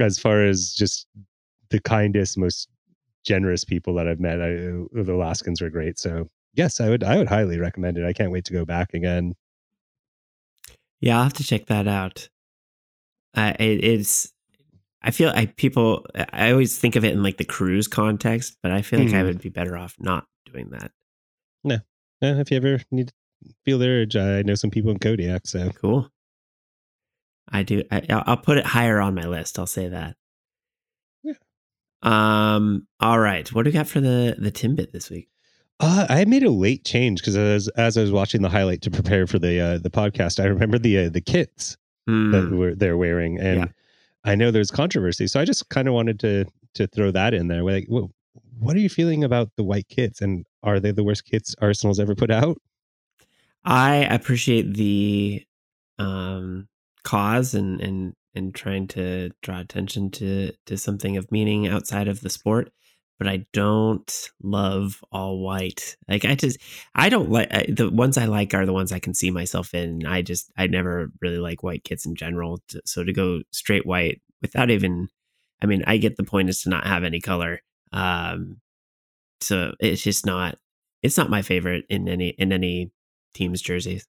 as 0.00 0.18
far 0.18 0.44
as 0.44 0.72
just 0.72 1.06
the 1.70 1.80
kindest 1.80 2.36
most 2.38 2.68
generous 3.24 3.64
people 3.64 3.94
that 3.94 4.06
i've 4.06 4.20
met 4.20 4.40
I, 4.40 4.50
the 4.50 5.12
alaskans 5.12 5.60
were 5.62 5.70
great 5.70 5.98
so 5.98 6.28
yes 6.54 6.80
i 6.80 6.88
would 6.88 7.02
i 7.02 7.16
would 7.16 7.28
highly 7.28 7.58
recommend 7.58 7.96
it 7.98 8.04
i 8.04 8.12
can't 8.12 8.30
wait 8.30 8.44
to 8.46 8.52
go 8.52 8.64
back 8.64 8.94
again 8.94 9.34
Yeah, 11.00 11.18
I'll 11.18 11.24
have 11.24 11.34
to 11.34 11.44
check 11.44 11.66
that 11.66 11.86
out. 11.86 12.28
Uh, 13.36 13.52
it, 13.58 13.84
it's. 13.84 14.32
I 15.02 15.10
feel 15.10 15.30
I 15.34 15.46
people. 15.46 16.06
I 16.32 16.50
always 16.50 16.78
think 16.78 16.96
of 16.96 17.04
it 17.04 17.12
in 17.12 17.22
like 17.22 17.36
the 17.36 17.44
cruise 17.44 17.88
context, 17.88 18.56
but 18.62 18.72
I 18.72 18.80
feel 18.80 19.00
like 19.00 19.12
I 19.12 19.20
Mhm. 19.22 19.26
would 19.26 19.40
be 19.42 19.50
better 19.50 19.76
off 19.76 19.96
not 19.98 20.24
doing 20.50 20.70
that. 20.70 20.92
Uh, 22.24 22.40
if 22.40 22.50
you 22.50 22.56
ever 22.56 22.80
need 22.90 23.08
to 23.08 23.14
feel 23.64 23.78
the 23.78 23.86
urge 23.88 24.16
i 24.16 24.42
know 24.42 24.54
some 24.54 24.70
people 24.70 24.90
in 24.90 24.98
kodiak 24.98 25.46
so 25.46 25.70
Cool. 25.80 26.10
I 27.52 27.62
do. 27.62 27.82
I, 27.90 28.00
I'll 28.08 28.38
put 28.38 28.56
it 28.56 28.64
higher 28.64 28.98
on 29.00 29.14
my 29.14 29.26
list. 29.26 29.58
I'll 29.58 29.66
say 29.66 29.88
that. 29.88 30.16
Yeah. 31.22 31.34
Um. 32.02 32.86
All 33.00 33.18
right. 33.18 33.46
What 33.52 33.64
do 33.64 33.68
we 33.68 33.72
got 33.72 33.86
for 33.86 34.00
the 34.00 34.34
the 34.38 34.50
Timbit 34.50 34.92
this 34.92 35.10
week? 35.10 35.28
Uh, 35.80 36.06
I 36.08 36.24
made 36.24 36.42
a 36.42 36.50
late 36.50 36.84
change 36.84 37.20
because 37.20 37.36
as 37.36 37.68
as 37.76 37.98
I 37.98 38.00
was 38.00 38.10
watching 38.12 38.40
the 38.42 38.48
highlight 38.48 38.80
to 38.82 38.90
prepare 38.90 39.26
for 39.26 39.38
the 39.38 39.60
uh, 39.60 39.78
the 39.78 39.90
podcast, 39.90 40.42
I 40.42 40.46
remember 40.46 40.78
the 40.78 40.98
uh, 41.06 41.08
the 41.10 41.20
kits 41.20 41.76
that 42.06 42.44
Mm, 42.44 42.56
were 42.58 42.74
they're 42.74 42.96
wearing, 42.96 43.38
and 43.38 43.60
Yeah. 43.60 43.66
I 44.24 44.34
know 44.34 44.50
there's 44.50 44.70
controversy, 44.70 45.26
so 45.26 45.38
I 45.40 45.44
just 45.44 45.68
kind 45.68 45.86
of 45.86 45.94
wanted 45.94 46.18
to 46.20 46.46
to 46.74 46.86
throw 46.86 47.10
that 47.10 47.34
in 47.34 47.48
there. 47.48 47.62
Like, 47.62 47.86
what 47.88 48.10
what 48.58 48.74
are 48.74 48.80
you 48.80 48.88
feeling 48.88 49.22
about 49.22 49.50
the 49.56 49.64
white 49.64 49.88
kits, 49.88 50.20
and 50.22 50.46
are 50.64 50.80
they 50.80 50.90
the 50.90 51.04
worst 51.04 51.24
kits 51.24 51.54
Arsenal's 51.60 52.00
ever 52.00 52.14
put 52.14 52.30
out? 52.30 52.58
I 53.64 53.96
appreciate 54.10 54.74
the 54.74 55.44
um, 55.98 56.68
cause 57.04 57.54
and 57.54 57.80
and 57.80 58.14
and 58.34 58.54
trying 58.54 58.88
to 58.88 59.30
draw 59.42 59.60
attention 59.60 60.10
to 60.10 60.52
to 60.66 60.76
something 60.76 61.16
of 61.16 61.30
meaning 61.30 61.68
outside 61.68 62.08
of 62.08 62.20
the 62.20 62.30
sport, 62.30 62.72
but 63.18 63.28
I 63.28 63.46
don't 63.52 64.30
love 64.42 65.02
all 65.12 65.38
white. 65.38 65.96
Like 66.08 66.24
I 66.24 66.34
just 66.34 66.58
I 66.94 67.08
don't 67.08 67.30
like 67.30 67.50
the 67.68 67.90
ones 67.90 68.18
I 68.18 68.26
like 68.26 68.52
are 68.54 68.66
the 68.66 68.72
ones 68.72 68.92
I 68.92 68.98
can 68.98 69.14
see 69.14 69.30
myself 69.30 69.72
in. 69.74 70.04
I 70.06 70.22
just 70.22 70.50
I 70.56 70.66
never 70.66 71.10
really 71.20 71.38
like 71.38 71.62
white 71.62 71.84
kits 71.84 72.06
in 72.06 72.16
general. 72.16 72.60
So 72.84 73.04
to 73.04 73.12
go 73.12 73.42
straight 73.52 73.86
white 73.86 74.20
without 74.42 74.70
even, 74.70 75.08
I 75.62 75.66
mean, 75.66 75.84
I 75.86 75.96
get 75.98 76.16
the 76.16 76.24
point 76.24 76.50
is 76.50 76.62
to 76.62 76.70
not 76.70 76.86
have 76.86 77.04
any 77.04 77.20
color. 77.20 77.60
Um, 77.92 78.60
so 79.40 79.72
it's 79.80 80.02
just 80.02 80.24
not 80.26 80.58
it's 81.02 81.16
not 81.18 81.30
my 81.30 81.42
favorite 81.42 81.84
in 81.88 82.08
any 82.08 82.28
in 82.30 82.52
any 82.52 82.90
team's 83.34 83.60
jerseys. 83.60 84.06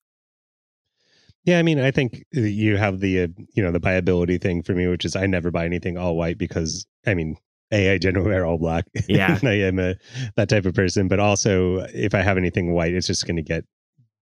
Yeah, 1.44 1.60
I 1.60 1.64
mean, 1.64 1.80
I 1.80 1.92
think 1.92 2.24
you 2.32 2.78
have 2.78 3.00
the 3.02 3.24
uh, 3.24 3.28
you 3.54 3.62
know 3.62 3.72
the 3.72 3.80
buyability 3.80 4.42
thing 4.42 4.64
for 4.64 4.74
me, 4.74 4.88
which 4.88 5.06
is 5.06 5.16
I 5.16 5.28
never 5.28 5.52
buy 5.52 5.66
anything 5.66 5.98
all 5.98 6.16
white 6.16 6.38
because 6.40 6.88
I 7.06 7.14
mean, 7.14 7.38
a 7.72 7.92
I 7.94 7.98
generally 8.00 8.30
wear 8.30 8.46
all 8.46 8.58
black. 8.58 8.86
Yeah. 9.08 9.38
I 9.44 9.54
am 9.54 9.78
a 9.78 9.96
that 10.38 10.50
type 10.50 10.66
of 10.66 10.74
person, 10.74 11.08
but 11.08 11.20
also 11.20 11.86
if 11.94 12.16
I 12.16 12.22
have 12.22 12.38
anything 12.38 12.74
white, 12.74 12.94
it's 12.94 13.08
just 13.08 13.28
going 13.28 13.36
to 13.36 13.44
get 13.44 13.64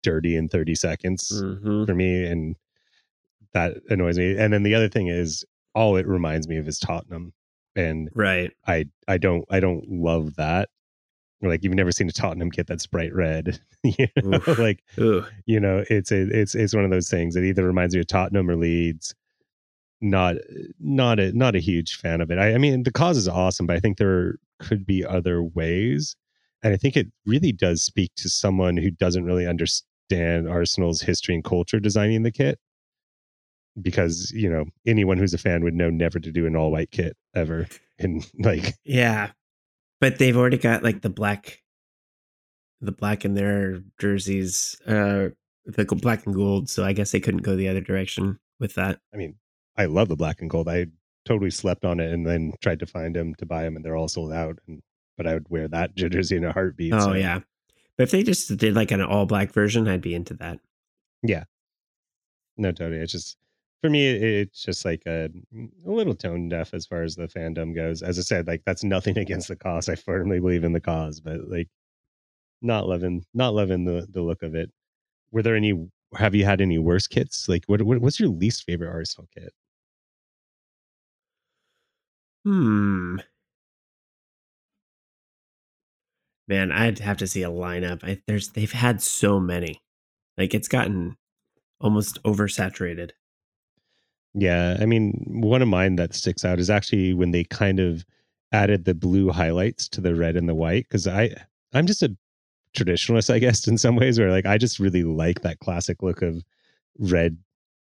dirty 0.01 0.35
in 0.35 0.49
thirty 0.49 0.75
seconds 0.75 1.31
Mm-hmm. 1.33 1.85
for 1.85 1.95
me, 1.95 2.25
and 2.25 2.55
that 3.53 3.77
annoys 3.87 4.17
me. 4.17 4.35
And 4.37 4.51
then 4.51 4.63
the 4.63 4.75
other 4.75 4.89
thing 4.89 5.07
is, 5.07 5.45
all 5.73 5.95
it 5.95 6.05
reminds 6.07 6.47
me 6.49 6.57
of 6.57 6.67
is 6.67 6.77
Tottenham, 6.77 7.31
and 7.73 8.09
Right. 8.13 8.51
I 8.67 8.85
I 9.07 9.17
don't 9.17 9.45
I 9.49 9.61
don't 9.61 9.87
love 9.87 10.35
that. 10.35 10.67
Like 11.49 11.63
you've 11.63 11.73
never 11.73 11.91
seen 11.91 12.09
a 12.09 12.13
Tottenham 12.13 12.51
kit 12.51 12.67
that's 12.67 12.87
bright 12.87 13.13
red, 13.13 13.59
you 13.83 14.07
know? 14.21 14.37
Oof. 14.37 14.57
like 14.57 14.83
Ooh. 14.99 15.25
you 15.45 15.59
know 15.59 15.83
it's 15.89 16.11
a, 16.11 16.21
it's 16.21 16.55
it's 16.55 16.73
one 16.73 16.85
of 16.85 16.91
those 16.91 17.09
things 17.09 17.35
that 17.35 17.43
either 17.43 17.65
reminds 17.65 17.93
me 17.95 18.01
of 18.01 18.07
Tottenham 18.07 18.49
or 18.49 18.55
Leeds. 18.55 19.13
Not 20.01 20.35
not 20.79 21.19
a 21.19 21.31
not 21.31 21.55
a 21.55 21.59
huge 21.59 21.95
fan 21.95 22.21
of 22.21 22.29
it. 22.31 22.37
I, 22.37 22.53
I 22.53 22.57
mean 22.57 22.83
the 22.83 22.91
cause 22.91 23.17
is 23.17 23.27
awesome, 23.27 23.67
but 23.67 23.75
I 23.75 23.79
think 23.79 23.97
there 23.97 24.35
could 24.59 24.85
be 24.85 25.05
other 25.05 25.43
ways, 25.43 26.15
and 26.61 26.73
I 26.73 26.77
think 26.77 26.97
it 26.97 27.07
really 27.25 27.51
does 27.51 27.83
speak 27.83 28.11
to 28.17 28.29
someone 28.29 28.75
who 28.77 28.91
doesn't 28.91 29.25
really 29.25 29.47
understand 29.47 30.49
Arsenal's 30.49 31.01
history 31.01 31.35
and 31.35 31.43
culture 31.43 31.79
designing 31.79 32.23
the 32.23 32.31
kit. 32.31 32.59
Because 33.81 34.31
you 34.35 34.49
know 34.49 34.65
anyone 34.85 35.17
who's 35.17 35.33
a 35.33 35.37
fan 35.37 35.63
would 35.63 35.73
know 35.73 35.89
never 35.89 36.19
to 36.19 36.31
do 36.31 36.45
an 36.45 36.55
all 36.55 36.71
white 36.71 36.91
kit 36.91 37.15
ever, 37.33 37.67
and 37.97 38.29
like 38.39 38.75
Yeah. 38.83 39.31
But 40.03 40.17
they've 40.17 40.35
already 40.35 40.57
got 40.57 40.83
like 40.83 41.01
the 41.01 41.09
black 41.09 41.61
the 42.81 42.91
black 42.91 43.23
in 43.23 43.35
their 43.35 43.81
jerseys, 43.97 44.75
uh 44.85 45.29
the 45.65 45.85
black 45.85 46.25
and 46.25 46.35
gold, 46.35 46.69
so 46.69 46.83
I 46.83 46.91
guess 46.91 47.11
they 47.11 47.21
couldn't 47.21 47.43
go 47.43 47.55
the 47.55 47.69
other 47.69 47.79
direction 47.79 48.37
with 48.59 48.75
that. 48.75 48.99
I 49.13 49.17
mean, 49.17 49.35
I 49.77 49.85
love 49.85 50.09
the 50.09 50.17
black 50.17 50.41
and 50.41 50.49
gold. 50.49 50.67
I 50.67 50.87
totally 51.23 51.51
slept 51.51 51.85
on 51.85 52.01
it 52.01 52.11
and 52.11 52.27
then 52.27 52.51
tried 52.61 52.79
to 52.79 52.85
find 52.85 53.15
them 53.15 53.33
to 53.35 53.45
buy 53.45 53.63
them, 53.63 53.77
and 53.77 53.85
they're 53.85 53.95
all 53.95 54.09
sold 54.09 54.33
out. 54.33 54.59
And 54.67 54.81
but 55.15 55.25
I 55.25 55.35
would 55.35 55.47
wear 55.47 55.69
that 55.69 55.95
jersey 55.95 56.35
in 56.35 56.43
a 56.43 56.51
heartbeat. 56.51 56.93
Oh 56.93 56.99
so, 56.99 57.13
yeah. 57.13 57.39
But 57.97 58.03
if 58.03 58.11
they 58.11 58.23
just 58.23 58.57
did 58.57 58.75
like 58.75 58.91
an 58.91 59.01
all 59.01 59.25
black 59.25 59.53
version, 59.53 59.87
I'd 59.87 60.01
be 60.01 60.15
into 60.15 60.33
that. 60.33 60.59
Yeah. 61.21 61.45
No, 62.57 62.73
totally. 62.73 62.99
It's 62.99 63.13
just 63.13 63.37
for 63.83 63.89
me, 63.89 64.07
it's 64.07 64.63
just 64.63 64.85
like 64.85 65.01
a, 65.05 65.29
a 65.85 65.91
little 65.91 66.15
tone 66.15 66.47
deaf 66.47 66.73
as 66.73 66.85
far 66.85 67.03
as 67.03 67.15
the 67.17 67.27
fandom 67.27 67.75
goes. 67.75 68.01
As 68.01 68.17
I 68.17 68.21
said, 68.21 68.47
like 68.47 68.61
that's 68.65 68.83
nothing 68.83 69.17
against 69.19 69.49
the 69.49 69.57
cause. 69.57 69.89
I 69.89 69.95
firmly 69.95 70.39
believe 70.39 70.63
in 70.63 70.71
the 70.71 70.79
cause, 70.79 71.19
but 71.19 71.49
like 71.49 71.67
not 72.61 72.87
loving, 72.87 73.25
not 73.33 73.53
loving 73.55 73.85
the 73.85 74.07
the 74.11 74.21
look 74.21 74.43
of 74.43 74.55
it. 74.55 74.71
Were 75.31 75.43
there 75.43 75.55
any? 75.57 75.89
Have 76.17 76.35
you 76.35 76.45
had 76.45 76.61
any 76.61 76.77
worse 76.79 77.07
kits? 77.07 77.49
Like, 77.49 77.65
what, 77.67 77.81
what 77.83 77.99
what's 77.99 78.19
your 78.21 78.29
least 78.29 78.63
favorite 78.65 78.89
Arsenal 78.89 79.27
kit? 79.33 79.53
Hmm. 82.45 83.17
Man, 86.47 86.71
I'd 86.71 86.99
have 86.99 87.17
to 87.17 87.27
see 87.27 87.43
a 87.43 87.49
lineup. 87.49 88.03
I, 88.03 88.21
there's 88.27 88.49
they've 88.49 88.71
had 88.71 89.01
so 89.01 89.39
many. 89.41 89.81
Like 90.37 90.53
it's 90.53 90.67
gotten 90.69 91.17
almost 91.81 92.21
oversaturated. 92.23 93.11
Yeah, 94.33 94.77
I 94.79 94.85
mean, 94.85 95.13
one 95.27 95.61
of 95.61 95.67
mine 95.67 95.95
that 95.97 96.15
sticks 96.15 96.43
out 96.43 96.59
is 96.59 96.69
actually 96.69 97.13
when 97.13 97.31
they 97.31 97.43
kind 97.43 97.79
of 97.79 98.03
added 98.51 98.85
the 98.85 98.95
blue 98.95 99.31
highlights 99.31 99.87
to 99.89 100.01
the 100.01 100.15
red 100.15 100.35
and 100.35 100.47
the 100.49 100.55
white 100.55 100.85
because 100.87 101.07
I 101.07 101.35
I'm 101.73 101.85
just 101.87 102.03
a 102.03 102.15
traditionalist, 102.75 103.33
I 103.33 103.39
guess, 103.39 103.67
in 103.67 103.77
some 103.77 103.95
ways, 103.95 104.19
where 104.19 104.31
like 104.31 104.45
I 104.45 104.57
just 104.57 104.79
really 104.79 105.03
like 105.03 105.41
that 105.41 105.59
classic 105.59 106.01
look 106.01 106.21
of 106.21 106.43
red 106.99 107.37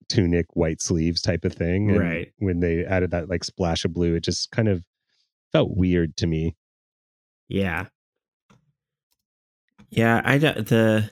tunic, 0.09 0.47
white 0.55 0.81
sleeves 0.81 1.21
type 1.21 1.45
of 1.45 1.53
thing. 1.53 1.91
And 1.91 1.99
Right. 2.01 2.33
When 2.39 2.61
they 2.61 2.85
added 2.85 3.11
that 3.11 3.29
like 3.29 3.45
splash 3.45 3.85
of 3.85 3.93
blue, 3.93 4.15
it 4.15 4.23
just 4.23 4.51
kind 4.51 4.69
of 4.69 4.85
felt 5.53 5.77
weird 5.77 6.17
to 6.19 6.27
me. 6.27 6.55
Yeah. 7.49 7.87
Yeah, 9.91 10.21
I 10.25 10.39
the 10.39 11.11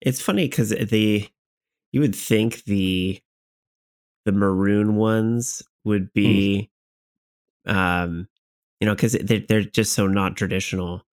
It's 0.00 0.20
funny 0.20 0.48
cuz 0.48 0.70
the 0.70 1.28
you 1.92 2.00
would 2.00 2.14
think 2.14 2.64
the 2.64 3.20
the 4.24 4.32
maroon 4.32 4.96
ones 4.96 5.62
would 5.84 6.12
be 6.12 6.70
um 7.66 8.28
you 8.80 8.86
know 8.86 8.94
cuz 8.96 9.12
they're, 9.12 9.40
they're 9.48 9.62
just 9.62 9.92
so 9.92 10.06
not 10.06 10.36
traditional. 10.36 11.04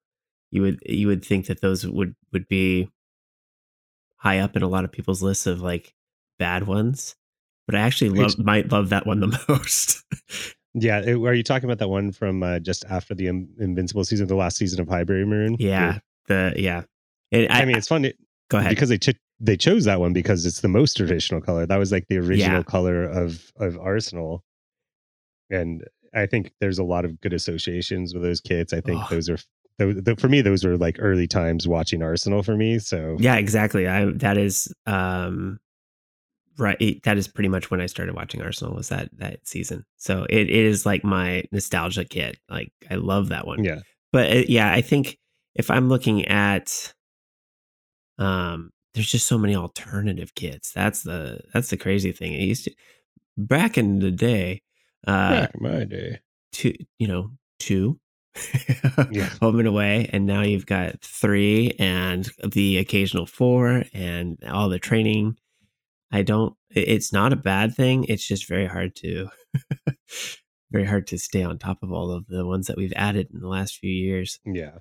You 0.52 0.62
would 0.64 0.80
you 0.86 1.08
would 1.08 1.24
think 1.24 1.46
that 1.48 1.62
those 1.62 1.86
would 1.86 2.16
would 2.34 2.48
be 2.48 2.90
high 4.18 4.40
up 4.40 4.56
in 4.56 4.64
a 4.64 4.68
lot 4.68 4.84
of 4.84 4.92
people's 4.92 5.22
lists 5.22 5.48
of 5.48 5.62
like 5.62 5.94
bad 6.40 6.66
ones. 6.68 7.16
But 7.68 7.76
I 7.76 7.80
actually 7.82 8.10
love 8.10 8.32
It's- 8.32 8.38
might 8.46 8.72
love 8.72 8.90
that 8.90 9.06
one 9.06 9.20
the 9.20 9.40
most. 9.50 10.04
Yeah, 10.74 11.02
it- 11.02 11.16
are 11.18 11.34
you 11.34 11.44
talking 11.44 11.66
about 11.70 11.80
that 11.80 11.90
one 11.90 12.12
from 12.12 12.42
uh, 12.44 12.60
just 12.60 12.84
after 12.86 13.14
the 13.14 13.28
In- 13.28 13.50
Invincible 13.60 14.04
season, 14.06 14.28
the 14.28 14.36
last 14.36 14.58
season 14.58 14.80
of 14.82 14.88
Highbury 14.88 15.26
Maroon? 15.26 15.56
yeah. 15.60 16.00
The 16.28 16.54
yeah. 16.58 16.84
I, 17.34 17.48
I, 17.50 17.66
mean, 17.66 17.78
it's 17.78 17.88
fun. 17.88 18.08
go 18.50 18.58
ahead. 18.58 18.70
because 18.72 18.90
they 18.90 18.98
ch- 18.98 19.18
they 19.40 19.56
chose 19.58 19.86
that 19.86 20.00
one 20.00 20.14
because 20.14 20.46
it's 20.46 20.62
the 20.62 20.68
most 20.68 20.98
traditional 20.98 21.42
color. 21.42 21.66
That 21.66 21.78
was 21.78 21.92
like 21.92 22.08
the 22.10 22.18
original 22.18 22.58
Yeah. 22.58 22.64
color 22.64 23.04
of 23.04 23.52
of 23.58 23.78
Arsenal, 23.78 24.44
and 25.50 25.84
I 26.14 26.26
think 26.26 26.52
there's 26.60 26.80
a 26.80 26.84
lot 26.84 27.06
of 27.06 27.20
good 27.22 27.34
associations 27.34 28.14
with 28.14 28.24
those 28.24 28.42
kits. 28.42 28.74
I 28.74 28.82
think 28.82 29.02
Oh. 29.04 29.08
those 29.10 29.30
are 29.30 29.38
tho- 29.78 29.94
tho- 29.94 30.16
for 30.16 30.28
me. 30.28 30.42
Those 30.42 30.66
were 30.66 30.76
like 30.78 30.98
early 31.00 31.28
times 31.28 31.68
watching 31.68 32.02
Arsenal 32.04 32.44
for 32.44 32.56
me. 32.58 32.80
So 32.80 33.16
Yeah, 33.20 33.36
exactly. 33.38 33.88
I 33.88 34.06
that 34.06 34.38
is 34.38 34.74
um 34.86 35.60
right 36.58 37.02
that 37.04 37.18
is 37.18 37.30
pretty 37.30 37.48
much 37.48 37.72
when 37.72 37.80
I 37.80 37.86
started 37.86 38.16
watching 38.16 38.42
Arsenal 38.42 38.76
was 38.76 38.90
that 38.90 39.10
that 39.20 39.48
season. 39.48 39.86
So 39.98 40.24
it, 40.30 40.50
it 40.50 40.66
is 40.66 40.86
like 40.86 41.04
my 41.06 41.44
nostalgia 41.54 42.04
kit. 42.04 42.38
Like 42.50 42.74
I 42.90 42.96
love 42.96 43.30
that 43.30 43.48
one. 43.48 43.64
yeah, 43.64 43.80
But 44.12 44.32
uh, 44.32 44.44
yeah, 44.50 44.74
I 44.74 44.82
think 44.82 45.18
if 45.56 45.72
I'm 45.72 45.88
looking 45.88 46.26
at 46.26 46.94
um 48.18 48.72
there's 48.94 49.10
just 49.12 49.28
so 49.28 49.38
many 49.38 49.56
alternative 49.56 50.34
kits. 50.36 50.72
That's 50.72 51.04
the 51.04 51.40
that's 51.54 51.70
the 51.70 51.78
crazy 51.78 52.12
thing. 52.12 52.34
It 52.34 52.42
used 52.42 52.66
to 52.66 52.74
back 53.38 53.78
in 53.78 54.00
the 54.00 54.12
day 54.12 54.62
uh 55.08 55.30
back 55.30 55.52
in 55.56 55.64
my 55.64 55.84
day. 55.86 56.20
two 56.52 56.74
you 56.98 57.08
know 57.08 57.32
two 57.60 57.98
Yeah. 59.12 59.30
home 59.42 59.60
and 59.60 59.68
away 59.68 60.10
and 60.12 60.26
now 60.26 60.42
you've 60.42 60.66
got 60.66 61.02
three 61.02 61.74
and 61.80 62.30
the 62.44 62.78
occasional 62.78 63.26
four 63.26 63.84
and 63.94 64.38
all 64.46 64.68
the 64.70 64.78
training 64.80 65.38
i 66.12 66.22
don't 66.22 66.54
it's 66.70 67.12
not 67.14 67.32
a 67.34 67.38
bad 67.38 67.74
thing 67.76 68.04
it's 68.10 68.28
just 68.28 68.48
very 68.48 68.66
hard 68.68 68.94
to 68.98 69.30
very 70.72 70.86
hard 70.86 71.08
to 71.08 71.18
stay 71.18 71.44
on 71.44 71.58
top 71.58 71.82
of 71.82 71.92
all 71.92 72.12
of 72.12 72.28
the 72.28 72.46
ones 72.46 72.68
that 72.68 72.78
we've 72.78 72.94
added 72.96 73.28
in 73.34 73.40
the 73.40 73.48
last 73.48 73.78
few 73.78 73.92
years 73.92 74.40
Yeah, 74.46 74.80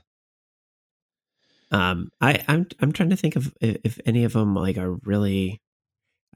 um 1.70 2.10
i 2.20 2.42
i'm 2.48 2.66
i'm 2.80 2.92
trying 2.92 3.10
to 3.10 3.16
think 3.16 3.36
of 3.36 3.52
if, 3.60 3.98
any 4.06 4.24
of 4.24 4.32
them 4.32 4.54
like 4.54 4.78
are 4.78 4.92
really 5.04 5.60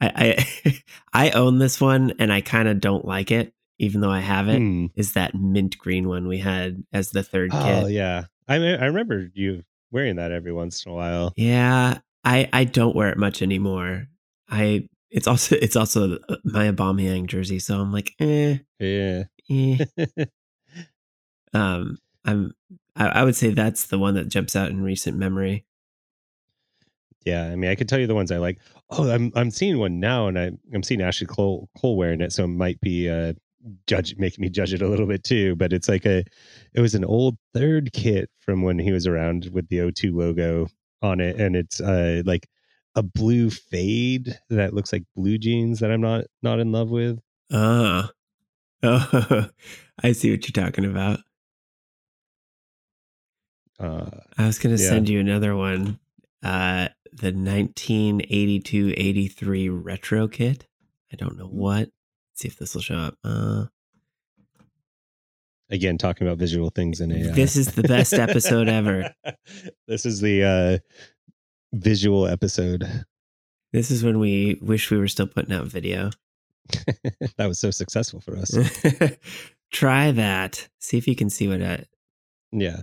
i 0.01 0.37
i 0.65 0.73
i 1.29 1.31
own 1.31 1.59
this 1.59 1.81
one 1.81 2.13
and 2.19 2.33
i 2.33 2.41
kind 2.41 2.69
of 2.69 2.81
don't 2.81 3.05
like 3.05 3.31
it 3.31 3.53
even 3.79 4.01
though 4.01 4.11
i 4.11 4.21
have 4.21 4.49
it 4.49 4.61
is 4.97 5.13
Hmm. 5.13 5.19
that 5.19 5.35
mint 5.35 5.79
green 5.79 6.09
one 6.09 6.29
we 6.29 6.39
had 6.39 6.83
as 6.93 7.11
the 7.11 7.23
third 7.23 7.51
Oh 7.53 7.87
kit 7.87 7.93
yeah, 7.93 8.25
I 8.49 8.57
I 8.57 8.85
remember 8.87 9.31
you 9.35 9.63
wearing 9.91 10.17
that 10.17 10.33
every 10.33 10.53
once 10.53 10.85
in 10.85 10.93
a 10.93 10.95
while. 10.95 11.33
Yeah, 11.37 11.99
I 12.25 12.49
I 12.53 12.65
don't 12.65 12.95
wear 12.97 13.09
it 13.09 13.19
much 13.19 13.41
anymore. 13.43 14.09
I 14.51 14.89
it's 15.11 15.27
also 15.27 15.57
it's 15.61 15.77
also 15.77 16.19
my 16.45 16.71
Aubameyang 16.71 17.27
jersey, 17.27 17.59
so 17.59 17.81
I'm 17.81 17.93
like, 17.93 18.13
eh, 18.21 18.59
Yeah. 18.79 19.25
eh. 19.51 19.79
Um, 21.55 21.99
I'm 22.25 22.53
I, 22.97 23.07
I 23.07 23.25
would 23.25 23.37
say 23.37 23.51
that's 23.51 23.87
the 23.87 23.99
one 23.99 24.15
that 24.15 24.29
jumps 24.29 24.57
out 24.57 24.71
in 24.71 24.83
recent 24.83 25.17
memory. 25.17 25.65
Yeah, 27.25 27.45
I 27.45 27.57
mean, 27.57 27.71
I 27.71 27.75
could 27.75 27.89
tell 27.89 27.99
you 28.01 28.07
the 28.07 28.15
ones 28.15 28.33
I 28.33 28.39
like. 28.39 28.59
Oh, 28.91 29.09
I'm 29.09 29.33
I'm 29.35 29.51
seeing 29.51 29.79
one 29.79 30.01
now, 30.01 30.27
and 30.27 30.39
I 30.39 30.51
I'm 30.75 30.83
seeing 30.83 31.01
Ashley 31.01 31.27
Cole 31.27 31.69
Cole 31.81 31.97
wearing 31.97 32.21
it, 32.21 32.33
so 32.33 32.45
it 32.45 32.49
might 32.49 32.81
be 32.81 33.09
uh 33.09 33.35
judge 33.87 34.17
making 34.19 34.43
me 34.43 34.49
judge 34.49 34.75
it 34.75 34.83
a 34.83 34.89
little 34.89 35.07
bit 35.07 35.23
too. 35.23 35.55
But 35.57 35.73
it's 35.73 35.89
like 35.89 36.05
a 36.05 36.25
it 36.75 36.81
was 36.81 36.95
an 36.95 37.05
old 37.05 37.37
third 37.55 37.93
kit 37.93 38.29
from 38.41 38.63
when 38.63 38.79
he 38.79 38.93
was 38.93 39.07
around 39.07 39.51
with 39.53 39.69
the 39.69 39.79
O2 39.79 40.15
logo 40.15 40.67
on 41.01 41.21
it, 41.21 41.37
and 41.37 41.55
it's 41.57 41.81
uh 41.81 42.23
like 42.27 42.49
a 42.95 43.03
blue 43.03 43.51
fade 43.51 44.39
that 44.51 44.75
looks 44.75 44.93
like 44.93 45.05
blue 45.17 45.39
jeans 45.39 45.81
that 45.81 45.91
I'm 45.93 46.01
not 46.01 46.25
not 46.43 46.61
in 46.61 46.73
love 46.73 46.91
with. 46.91 47.21
Ah, 47.53 48.11
oh, 48.83 49.49
I 50.03 50.13
see 50.13 50.31
what 50.33 50.47
you're 50.47 50.65
talking 50.65 50.85
about. 50.85 51.21
Uh, 53.83 54.11
I 54.39 54.47
was 54.47 54.59
going 54.59 54.75
to 54.77 54.83
yeah. 54.83 54.89
send 54.89 55.09
you 55.09 55.21
another 55.21 55.57
one. 55.57 55.99
Uh, 56.43 56.89
the 57.13 57.33
1982-83 57.33 59.85
retro 59.85 60.29
kit. 60.29 60.67
I 61.13 61.17
don't 61.17 61.37
know 61.37 61.47
what. 61.47 61.81
Let's 61.81 61.91
see 62.37 62.49
if 62.49 62.59
this 62.59 62.75
will 62.75 62.83
show 62.83 62.97
up. 62.97 63.19
Uh, 63.23 63.67
again, 65.71 65.99
talking 65.99 66.27
about 66.27 66.39
visual 66.39 66.71
things 66.71 67.01
in 67.01 67.13
AI. 67.13 67.33
this 67.33 67.57
is 67.57 67.75
the 67.75 67.83
best 67.83 68.15
episode 68.15 68.69
ever. 68.69 69.15
this 69.89 70.07
is 70.07 70.21
the 70.21 70.45
uh 70.45 70.79
visual 71.73 72.27
episode. 72.27 73.05
This 73.73 73.91
is 73.91 74.05
when 74.05 74.19
we 74.19 74.59
wish 74.63 74.91
we 74.91 74.99
were 74.99 75.09
still 75.09 75.27
putting 75.27 75.55
out 75.55 75.67
video. 75.67 76.11
that 77.37 77.47
was 77.47 77.59
so 77.59 77.71
successful 77.71 78.21
for 78.21 78.37
us. 78.37 78.57
Try 79.73 80.13
that. 80.13 80.69
See 80.79 80.99
if 80.99 81.09
you 81.09 81.17
can 81.17 81.31
see 81.31 81.49
what 81.49 81.63
I. 81.63 81.87
Yeah. 82.53 82.83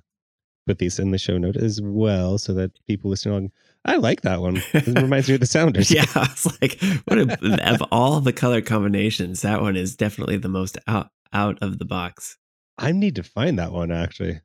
Put 0.70 0.78
these 0.78 1.00
in 1.00 1.10
the 1.10 1.18
show 1.18 1.40
note 1.40 1.56
as 1.58 1.82
well 1.82 2.38
so 2.38 2.54
that 2.54 2.70
people 2.86 3.10
listening 3.10 3.34
on 3.36 3.52
I 3.86 3.96
like 3.96 4.22
that 4.22 4.40
one. 4.40 4.62
It 4.72 4.86
reminds 5.02 5.28
me 5.28 5.34
of 5.34 5.40
the 5.40 5.48
Sounders. 5.58 5.90
Yeah, 5.90 6.06
I 6.14 6.20
was 6.30 6.62
like, 6.62 6.80
what 7.06 7.18
a, 7.18 7.72
of 7.72 7.82
all 7.92 8.20
the 8.20 8.34
color 8.34 8.62
combinations, 8.62 9.42
that 9.42 9.62
one 9.62 9.76
is 9.76 9.96
definitely 9.96 10.38
the 10.38 10.48
most 10.48 10.78
out 10.86 11.10
out 11.34 11.58
of 11.64 11.80
the 11.80 11.86
box. 11.86 12.38
I 12.78 12.92
need 12.92 13.16
to 13.16 13.24
find 13.24 13.58
that 13.58 13.72
one 13.72 13.92
actually. 13.92 14.42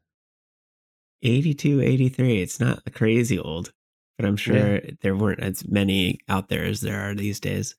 82, 1.23 1.83
83. 1.83 2.41
It's 2.41 2.59
not 2.59 2.81
crazy 2.95 3.39
old, 3.39 3.73
but 4.17 4.27
I'm 4.27 4.37
sure 4.39 4.77
Yeah. 4.77 4.91
there 5.03 5.17
weren't 5.17 5.41
as 5.41 5.69
many 5.69 6.21
out 6.29 6.49
there 6.49 6.65
as 6.65 6.81
there 6.81 7.01
are 7.01 7.15
these 7.15 7.39
days. 7.39 7.77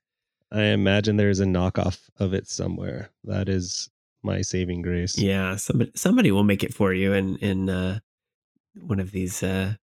I 0.51 0.65
imagine 0.65 1.17
there's 1.17 1.39
a 1.39 1.45
knockoff 1.45 2.09
of 2.17 2.33
it 2.35 2.47
somewhere. 2.47 3.09
That 3.23 3.49
is 3.49 3.89
my 4.23 4.41
saving 4.41 4.83
grace. 4.83 5.17
Yeah, 5.17 5.55
somebody 5.55 5.91
somebody 5.95 6.31
will 6.31 6.43
make 6.43 6.63
it 6.63 6.75
for 6.75 6.93
you 6.93 7.13
in 7.13 7.37
in 7.37 7.69
uh, 7.69 7.99
one 8.79 8.99
of 8.99 9.11
these 9.11 9.43
uh, 9.43 9.73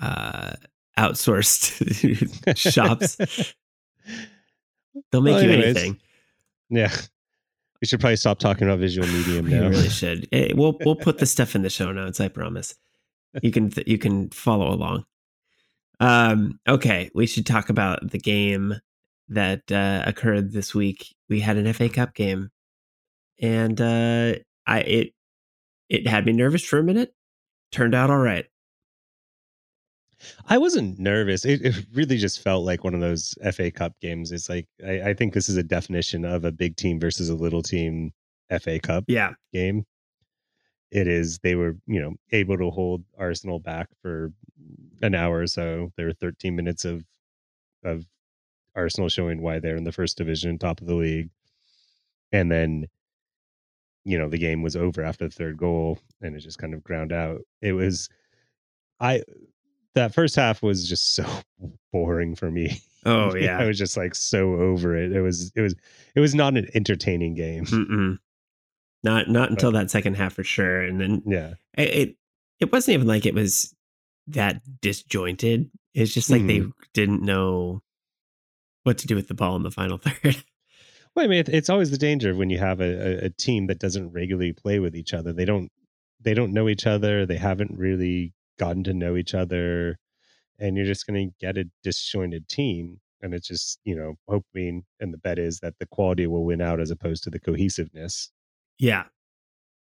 uh, 0.00 0.52
outsourced 0.98 2.56
shops. 2.56 3.16
They'll 5.12 5.22
make 5.22 5.34
Well, 5.34 5.44
you 5.44 5.50
anyways, 5.50 5.76
anything. 5.76 6.00
Yeah. 6.68 6.92
We 7.80 7.86
should 7.86 8.00
probably 8.00 8.16
stop 8.16 8.38
talking 8.38 8.66
about 8.66 8.78
visual 8.78 9.08
medium 9.08 9.46
now. 9.46 9.62
We 9.62 9.76
really 9.76 9.88
should. 10.00 10.28
Eh, 10.32 10.52
we'll 10.54 10.76
we'll 10.84 10.96
put 10.96 11.18
the 11.18 11.26
stuff 11.26 11.54
in 11.54 11.62
the 11.62 11.70
show 11.70 11.92
notes. 11.92 12.20
I 12.20 12.28
promise. 12.28 12.74
You 13.42 13.50
can 13.50 13.72
you 13.86 13.96
can 13.98 14.28
follow 14.30 14.72
along. 14.72 15.04
Um. 15.98 16.58
Okay, 16.68 17.10
we 17.14 17.26
should 17.26 17.46
talk 17.46 17.70
about 17.70 18.10
the 18.10 18.18
game 18.18 18.74
that 19.28 19.70
uh, 19.70 20.02
occurred 20.04 20.52
this 20.52 20.74
week. 20.74 21.14
We 21.28 21.40
had 21.40 21.56
an 21.56 21.72
FA 21.72 21.88
Cup 21.88 22.14
game, 22.14 22.50
and 23.40 23.80
uh, 23.80 24.34
I 24.66 24.80
it 24.80 25.14
it 25.88 26.06
had 26.06 26.26
me 26.26 26.32
nervous 26.32 26.64
for 26.64 26.78
a 26.78 26.84
minute. 26.84 27.14
Turned 27.72 27.94
out 27.94 28.10
all 28.10 28.18
right. 28.18 28.46
I 30.46 30.58
wasn't 30.58 30.98
nervous. 30.98 31.44
It, 31.44 31.64
it 31.64 31.86
really 31.94 32.18
just 32.18 32.42
felt 32.42 32.64
like 32.64 32.84
one 32.84 32.94
of 32.94 33.00
those 33.00 33.34
FA 33.52 33.70
Cup 33.70 33.94
games. 34.00 34.32
It's 34.32 34.48
like 34.48 34.66
I, 34.86 35.00
I 35.10 35.14
think 35.14 35.32
this 35.32 35.48
is 35.48 35.56
a 35.56 35.62
definition 35.62 36.24
of 36.24 36.44
a 36.44 36.52
big 36.52 36.76
team 36.76 37.00
versus 37.00 37.30
a 37.30 37.34
little 37.34 37.62
team 37.62 38.12
FA 38.60 38.78
Cup 38.80 39.04
Yeah. 39.08 39.32
game. 39.52 39.86
It 40.90 41.06
is 41.06 41.38
they 41.38 41.54
were, 41.54 41.76
you 41.86 42.00
know, 42.02 42.14
able 42.32 42.58
to 42.58 42.70
hold 42.70 43.04
Arsenal 43.16 43.60
back 43.60 43.88
for 44.02 44.32
an 45.00 45.14
hour 45.14 45.38
or 45.40 45.46
so. 45.46 45.92
There 45.96 46.06
were 46.06 46.12
13 46.12 46.54
minutes 46.54 46.84
of 46.84 47.04
of 47.84 48.04
Arsenal 48.74 49.08
showing 49.08 49.40
why 49.40 49.58
they're 49.58 49.76
in 49.76 49.84
the 49.84 49.92
first 49.92 50.18
division, 50.18 50.58
top 50.58 50.80
of 50.80 50.86
the 50.86 50.94
league. 50.94 51.30
And 52.32 52.50
then, 52.50 52.88
you 54.04 54.18
know, 54.18 54.28
the 54.28 54.38
game 54.38 54.62
was 54.62 54.76
over 54.76 55.02
after 55.02 55.26
the 55.26 55.34
third 55.34 55.56
goal 55.56 55.98
and 56.20 56.34
it 56.34 56.40
just 56.40 56.58
kind 56.58 56.74
of 56.74 56.82
ground 56.82 57.12
out. 57.12 57.40
It 57.60 57.72
was 57.72 58.08
I 58.98 59.22
that 59.94 60.14
first 60.14 60.36
half 60.36 60.62
was 60.62 60.88
just 60.88 61.14
so 61.14 61.26
boring 61.92 62.34
for 62.34 62.50
me. 62.50 62.80
Oh 63.04 63.34
yeah 63.36 63.58
I 63.58 63.66
was 63.66 63.78
just 63.78 63.96
like 63.96 64.14
so 64.14 64.54
over 64.54 64.96
it. 64.96 65.12
It 65.12 65.20
was 65.20 65.52
it 65.54 65.60
was 65.60 65.74
it 66.14 66.20
was 66.20 66.34
not 66.34 66.56
an 66.56 66.68
entertaining 66.74 67.34
game. 67.34 67.64
Mm-mm. 67.66 68.18
Not 69.02 69.28
not 69.28 69.50
until 69.50 69.72
that 69.72 69.90
second 69.90 70.14
half 70.14 70.34
for 70.34 70.44
sure, 70.44 70.82
and 70.82 71.00
then 71.00 71.22
Yeah. 71.26 71.54
it 71.76 71.88
it, 71.88 72.16
it 72.60 72.72
wasn't 72.72 72.94
even 72.94 73.06
like 73.06 73.24
it 73.24 73.34
was 73.34 73.74
that 74.28 74.60
disjointed. 74.80 75.70
It's 75.94 76.12
just 76.12 76.30
like 76.30 76.46
they 76.46 76.60
mm-hmm. 76.60 76.70
didn't 76.94 77.22
know 77.22 77.82
what 78.84 78.98
to 78.98 79.06
do 79.06 79.16
with 79.16 79.28
the 79.28 79.34
ball 79.34 79.56
in 79.56 79.62
the 79.62 79.70
final 79.70 79.98
third. 80.04 80.44
Well, 81.14 81.24
I 81.24 81.28
mean, 81.28 81.44
it's 81.48 81.70
always 81.70 81.90
the 81.90 81.98
danger 81.98 82.34
when 82.34 82.50
you 82.50 82.58
have 82.58 82.80
a, 82.80 83.24
a, 83.24 83.30
team 83.30 83.66
that 83.66 83.80
doesn't 83.80 84.12
regularly 84.12 84.52
play 84.52 84.78
with 84.78 84.94
each 84.94 85.12
other. 85.12 85.32
They 85.32 85.44
don't 85.44 85.70
they 86.22 86.34
don't 86.34 86.52
know 86.52 86.68
each 86.68 86.86
other. 86.86 87.26
They 87.26 87.36
haven't 87.36 87.76
really 87.76 88.32
gotten 88.58 88.84
to 88.84 88.94
know 88.94 89.16
each 89.16 89.34
other, 89.34 89.96
and 90.58 90.76
you're 90.76 90.86
just 90.86 91.06
going 91.06 91.30
to 91.30 91.34
get 91.40 91.56
a 91.56 91.68
disjointed 91.82 92.48
team. 92.48 93.00
And 93.22 93.34
it's 93.34 93.48
just 93.48 93.80
you 93.84 93.96
know 93.96 94.14
hoping, 94.28 94.84
and 95.00 95.12
the 95.12 95.18
bet 95.18 95.38
is 95.38 95.60
that 95.60 95.74
the 95.78 95.86
quality 95.86 96.26
will 96.26 96.44
win 96.44 96.60
out 96.60 96.80
as 96.80 96.90
opposed 96.90 97.24
to 97.24 97.30
the 97.30 97.40
cohesiveness. 97.40 98.30
yeah, 98.78 99.04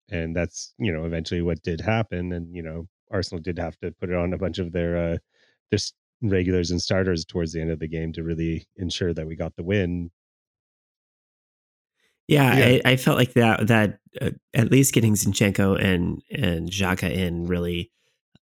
And 0.09 0.35
that's 0.35 0.73
you 0.77 0.91
know 0.93 1.05
eventually 1.05 1.41
what 1.41 1.63
did 1.63 1.81
happen. 1.81 2.31
And 2.31 2.55
you 2.55 2.61
know 2.61 2.87
Arsenal 3.11 3.41
did 3.41 3.57
have 3.57 3.77
to 3.79 3.91
put 3.99 4.09
it 4.09 4.15
on 4.15 4.33
a 4.33 4.37
bunch 4.37 4.59
of 4.59 4.71
their 4.71 4.97
uh, 4.97 5.17
their 5.71 5.79
regulars 6.21 6.71
and 6.71 6.81
starters 6.81 7.25
towards 7.25 7.53
the 7.53 7.61
end 7.61 7.71
of 7.71 7.79
the 7.79 7.87
game 7.87 8.13
to 8.13 8.23
really 8.23 8.67
ensure 8.77 9.13
that 9.13 9.27
we 9.27 9.35
got 9.35 9.55
the 9.55 9.63
win. 9.63 10.11
Yeah. 12.27 12.57
Yeah. 12.57 12.81
I, 12.85 12.91
I 12.91 12.95
felt 12.97 13.17
like 13.17 13.33
that 13.33 13.67
that 13.67 13.99
uh, 14.21 14.31
at 14.53 14.71
least 14.71 14.93
getting 14.93 15.13
Zinchenko 15.13 15.81
and 15.83 16.21
and 16.31 16.69
Xhaka 16.69 17.11
in 17.11 17.47
really 17.47 17.91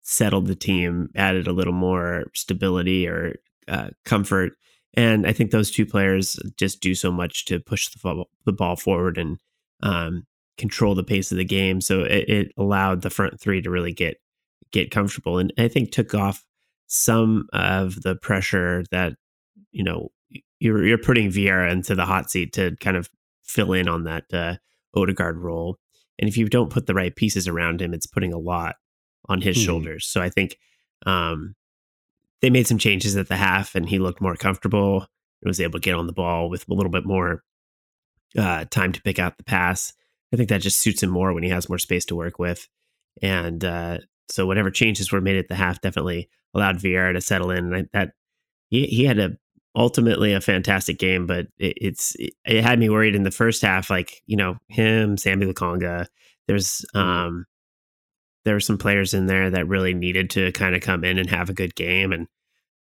settled 0.03 0.47
the 0.47 0.55
team, 0.55 1.09
added 1.17 1.47
a 1.47 1.53
little 1.53 1.73
more 1.73 2.27
stability 2.35 3.09
or 3.09 3.37
uh, 3.67 3.89
comfort. 4.05 4.53
And 4.95 5.27
I 5.27 5.33
think 5.33 5.51
those 5.51 5.71
two 5.71 5.87
players 5.87 6.39
just 6.57 6.81
do 6.81 6.95
so 6.95 7.11
much 7.11 7.47
to 7.47 7.59
push 7.59 7.89
the, 7.89 7.99
ball, 8.01 8.29
the 8.45 8.53
ball 8.53 8.77
forward 8.77 9.19
and 9.19 9.39
um, 9.83 10.27
control 10.57 10.95
the 10.95 11.03
pace 11.03 11.33
of 11.33 11.39
the 11.39 11.45
game. 11.45 11.81
So 11.81 12.03
it, 12.03 12.29
it 12.29 12.53
allowed 12.57 13.03
the 13.03 13.11
front 13.11 13.41
three 13.41 13.61
to 13.63 13.71
really 13.71 13.93
get 13.93 14.19
get 14.71 14.91
comfortable, 14.91 15.39
and 15.39 15.53
I 15.57 15.69
think 15.69 15.91
took 15.91 16.15
off 16.15 16.45
some 16.87 17.47
of 17.53 18.03
the 18.03 18.17
pressure 18.17 18.85
that 18.91 19.15
you 19.73 19.85
know 19.85 20.11
you're 20.59 20.85
you're 20.85 20.99
putting 20.99 21.31
Vieira 21.31 21.71
into 21.71 21.95
the 21.95 22.07
hot 22.07 22.31
seat 22.31 22.53
to 22.55 22.77
kind 22.81 22.97
of 22.97 23.09
fill 23.45 23.73
in 23.73 23.89
on 23.89 24.05
that 24.05 24.25
uh, 24.33 24.57
Odegaard 24.97 25.39
role. 25.39 25.79
And 26.19 26.29
if 26.29 26.37
you 26.37 26.49
don't 26.49 26.71
put 26.73 26.87
the 26.87 26.95
right 26.95 27.15
pieces 27.15 27.49
around 27.49 27.83
him, 27.83 27.93
it's 27.95 28.07
putting 28.07 28.33
a 28.33 28.39
lot 28.39 28.77
on 29.29 29.41
his 29.41 29.57
Mhm. 29.57 29.65
shoulders. 29.65 30.07
So 30.07 30.21
I 30.21 30.29
think 30.31 30.59
um, 31.07 31.55
they 32.41 32.51
made 32.51 32.67
some 32.67 32.79
changes 32.79 33.17
at 33.17 33.29
the 33.29 33.37
half, 33.37 33.75
and 33.75 33.89
he 33.89 33.99
looked 33.99 34.21
more 34.21 34.37
comfortable. 34.37 35.07
and 35.43 35.51
was 35.51 35.61
able 35.61 35.79
to 35.79 35.85
get 35.85 35.95
on 35.95 36.07
the 36.07 36.13
ball 36.15 36.49
with 36.49 36.67
a 36.71 36.73
little 36.75 36.91
bit 36.91 37.05
more 37.05 37.43
uh, 38.39 38.65
time 38.71 38.93
to 38.93 39.03
pick 39.03 39.19
out 39.19 39.37
the 39.37 39.45
pass. 39.45 39.93
I 40.33 40.37
think 40.37 40.49
that 40.49 40.63
just 40.63 40.79
suits 40.81 41.03
him 41.03 41.11
more 41.11 41.35
when 41.35 41.43
he 41.43 41.51
has 41.51 41.69
more 41.69 41.79
space 41.79 42.07
to 42.07 42.17
work 42.17 42.39
with. 42.39 42.67
And 43.21 43.63
uh, 43.63 43.99
so 44.31 44.47
whatever 44.47 44.71
changes 44.71 45.13
were 45.13 45.21
made 45.21 45.37
at 45.37 45.49
the 45.49 45.55
half 45.55 45.83
definitely 45.83 46.31
allowed 46.55 46.79
Vieira 46.79 47.13
to 47.13 47.21
settle 47.21 47.51
in. 47.51 47.59
And 47.67 47.77
I, 47.77 47.85
that 47.93 48.13
he 48.71 48.87
he 48.87 49.05
had 49.05 49.19
a 49.19 49.37
ultimately 49.77 50.33
a 50.33 50.41
fantastic 50.41 50.99
game, 50.99 51.27
but 51.27 51.47
it, 51.59 51.75
it's 51.81 52.15
it, 52.17 52.35
it 52.45 52.63
had 52.63 52.79
me 52.79 52.89
worried 52.89 53.15
in 53.15 53.25
the 53.25 53.31
first 53.31 53.63
half. 53.63 53.91
Like 53.91 54.23
you 54.27 54.37
know 54.37 54.57
him, 54.69 55.17
Sambi 55.17 55.51
Lokonga. 55.51 56.07
There's 56.47 56.85
um 56.95 57.47
there 58.45 58.55
were 58.55 58.61
some 58.61 58.79
players 58.79 59.15
in 59.15 59.27
there 59.27 59.51
that 59.51 59.69
really 59.69 59.95
needed 59.95 60.31
to 60.31 60.53
kind 60.53 60.75
of 60.75 60.83
come 60.83 61.05
in 61.05 61.19
and 61.19 61.31
have 61.31 61.49
a 61.49 61.55
good 61.55 61.75
game 61.75 62.13
and 62.13 62.29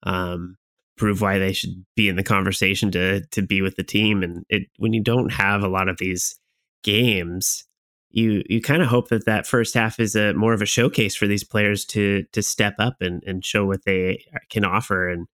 um 0.04 0.56
prove 0.96 1.20
why 1.20 1.38
they 1.38 1.52
should 1.52 1.84
be 1.96 2.08
in 2.08 2.16
the 2.16 2.22
conversation 2.22 2.90
to 2.92 3.24
to 3.26 3.42
be 3.42 3.62
with 3.62 3.76
the 3.76 3.82
team. 3.82 4.22
And 4.22 4.44
it 4.48 4.64
when 4.78 4.92
you 4.92 5.02
don't 5.02 5.32
have 5.32 5.62
a 5.62 5.68
lot 5.68 5.88
of 5.88 5.98
these 5.98 6.38
games, 6.82 7.64
you 8.10 8.42
you 8.48 8.60
kind 8.60 8.82
of 8.82 8.88
hope 8.88 9.08
that 9.08 9.26
that 9.26 9.46
first 9.46 9.74
half 9.74 9.98
is 9.98 10.14
a 10.14 10.34
more 10.34 10.52
of 10.52 10.62
a 10.62 10.66
showcase 10.66 11.16
for 11.16 11.26
these 11.26 11.44
players 11.44 11.84
to 11.86 12.24
to 12.32 12.42
step 12.42 12.74
up 12.78 12.96
and 13.00 13.22
and 13.26 13.44
show 13.44 13.66
what 13.66 13.84
they 13.84 14.24
can 14.50 14.64
offer. 14.64 15.08
And 15.08 15.26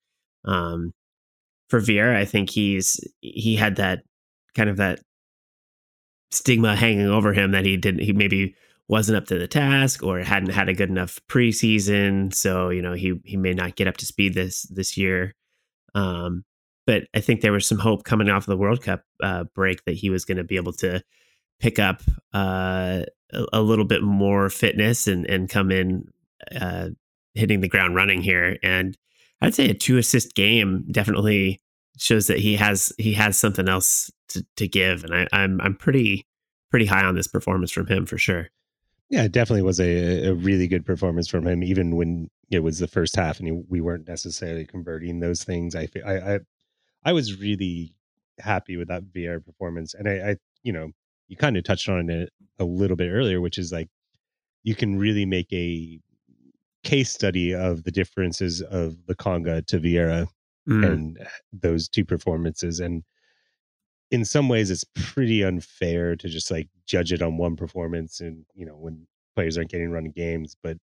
um, 0.44 0.94
for 1.70 1.80
Vieira, 1.80 2.16
I 2.16 2.24
think 2.24 2.50
he's 2.50 3.00
he 3.20 3.56
had 3.56 3.76
that 3.76 4.02
kind 4.54 4.68
of 4.68 4.76
that 4.76 5.00
stigma 6.32 6.76
hanging 6.76 7.06
over 7.06 7.32
him 7.32 7.52
that 7.52 7.64
he 7.64 7.76
didn't 7.76 8.02
he 8.02 8.12
maybe 8.12 8.54
wasn't 8.88 9.16
up 9.16 9.26
to 9.26 9.38
the 9.38 9.46
task 9.46 10.02
or 10.02 10.18
hadn't 10.18 10.50
had 10.50 10.68
a 10.68 10.74
good 10.74 10.90
enough 10.90 11.20
preseason. 11.28 12.34
So, 12.34 12.70
you 12.70 12.82
know, 12.82 12.92
he 12.92 13.20
he 13.24 13.36
may 13.36 13.54
not 13.54 13.76
get 13.76 13.86
up 13.86 13.96
to 13.98 14.06
speed 14.06 14.34
this 14.34 14.62
this 14.62 14.96
year. 14.96 15.34
Um, 15.94 16.44
but 16.86 17.04
I 17.14 17.20
think 17.20 17.40
there 17.40 17.52
was 17.52 17.66
some 17.66 17.78
hope 17.78 18.02
coming 18.02 18.28
off 18.28 18.42
of 18.42 18.46
the 18.46 18.56
World 18.56 18.82
Cup 18.82 19.04
uh, 19.22 19.44
break 19.54 19.84
that 19.84 19.94
he 19.94 20.10
was 20.10 20.24
going 20.24 20.38
to 20.38 20.44
be 20.44 20.56
able 20.56 20.72
to 20.74 21.02
pick 21.60 21.78
up 21.78 22.02
uh, 22.34 23.04
a, 23.32 23.44
a, 23.52 23.60
little 23.60 23.84
bit 23.84 24.02
more 24.02 24.48
fitness 24.48 25.06
and 25.06 25.24
and 25.26 25.48
come 25.48 25.70
in 25.70 26.06
uh, 26.60 26.88
hitting 27.34 27.60
the 27.60 27.68
ground 27.68 27.94
running 27.94 28.22
here. 28.22 28.56
And 28.62 28.96
I'd 29.40 29.54
say 29.54 29.70
a 29.70 29.74
two 29.74 29.98
assist 29.98 30.34
game 30.34 30.84
definitely 30.90 31.60
shows 31.96 32.26
that 32.26 32.38
he 32.38 32.56
has 32.56 32.92
he 32.98 33.12
has 33.14 33.38
something 33.38 33.68
else 33.68 34.10
to, 34.28 34.44
to 34.56 34.68
give. 34.68 35.04
And 35.04 35.14
I, 35.14 35.26
I'm 35.32 35.60
I'm 35.60 35.74
pretty 35.74 36.26
pretty 36.70 36.86
high 36.86 37.04
on 37.04 37.14
this 37.14 37.26
performance 37.26 37.70
from 37.70 37.86
him 37.86 38.06
for 38.06 38.18
sure. 38.18 38.48
Yeah, 39.08 39.24
it 39.24 39.32
definitely 39.32 39.62
was 39.62 39.80
a, 39.80 40.28
a 40.28 40.34
really 40.34 40.68
good 40.68 40.86
performance 40.86 41.26
from 41.26 41.44
him, 41.46 41.64
even 41.64 41.96
when 41.96 42.30
it 42.48 42.60
was 42.60 42.78
the 42.78 42.86
first 42.86 43.16
half 43.16 43.40
and 43.40 43.64
we 43.68 43.80
weren't 43.80 44.06
necessarily 44.06 44.64
converting 44.64 45.18
those 45.18 45.42
things. 45.42 45.74
I, 45.74 45.88
I, 46.06 46.34
I, 46.34 46.38
I 47.04 47.12
was 47.12 47.40
really 47.40 47.92
happy 48.38 48.76
with 48.76 48.86
that 48.86 49.02
Vieira 49.04 49.44
performance, 49.44 49.94
and 49.94 50.08
I, 50.08 50.30
I 50.30 50.36
you 50.62 50.72
know, 50.72 50.92
you 51.26 51.36
kind 51.36 51.56
of 51.56 51.64
touched 51.64 51.88
on 51.88 52.08
it 52.08 52.30
a 52.60 52.64
little 52.64 52.96
bit 52.96 53.10
earlier, 53.10 53.40
which 53.40 53.58
is 53.58 53.72
like 53.72 53.88
you 54.62 54.76
can 54.76 54.96
really 54.96 55.26
make 55.26 55.52
a 55.52 55.98
case 56.82 57.12
study 57.12 57.54
of 57.54 57.84
the 57.84 57.90
differences 57.90 58.62
of 58.62 58.96
Lokonga 59.08 59.66
to 59.66 59.78
Vieira 59.78 60.26
mm. 60.68 60.86
and 60.86 61.18
those 61.52 61.88
two 61.88 62.04
performances, 62.04 62.80
and 62.80 63.02
in 64.10 64.24
some 64.24 64.48
ways 64.48 64.70
it's 64.70 64.84
pretty 64.94 65.42
unfair 65.42 66.16
to 66.16 66.28
just 66.28 66.50
like 66.50 66.68
judge 66.86 67.12
it 67.12 67.22
on 67.22 67.36
one 67.36 67.56
performance 67.56 68.20
and 68.20 68.44
you 68.54 68.66
know 68.66 68.74
when 68.74 69.06
players 69.34 69.56
aren't 69.56 69.70
getting 69.70 69.90
run 69.90 70.06
games 70.06 70.56
but 70.62 70.76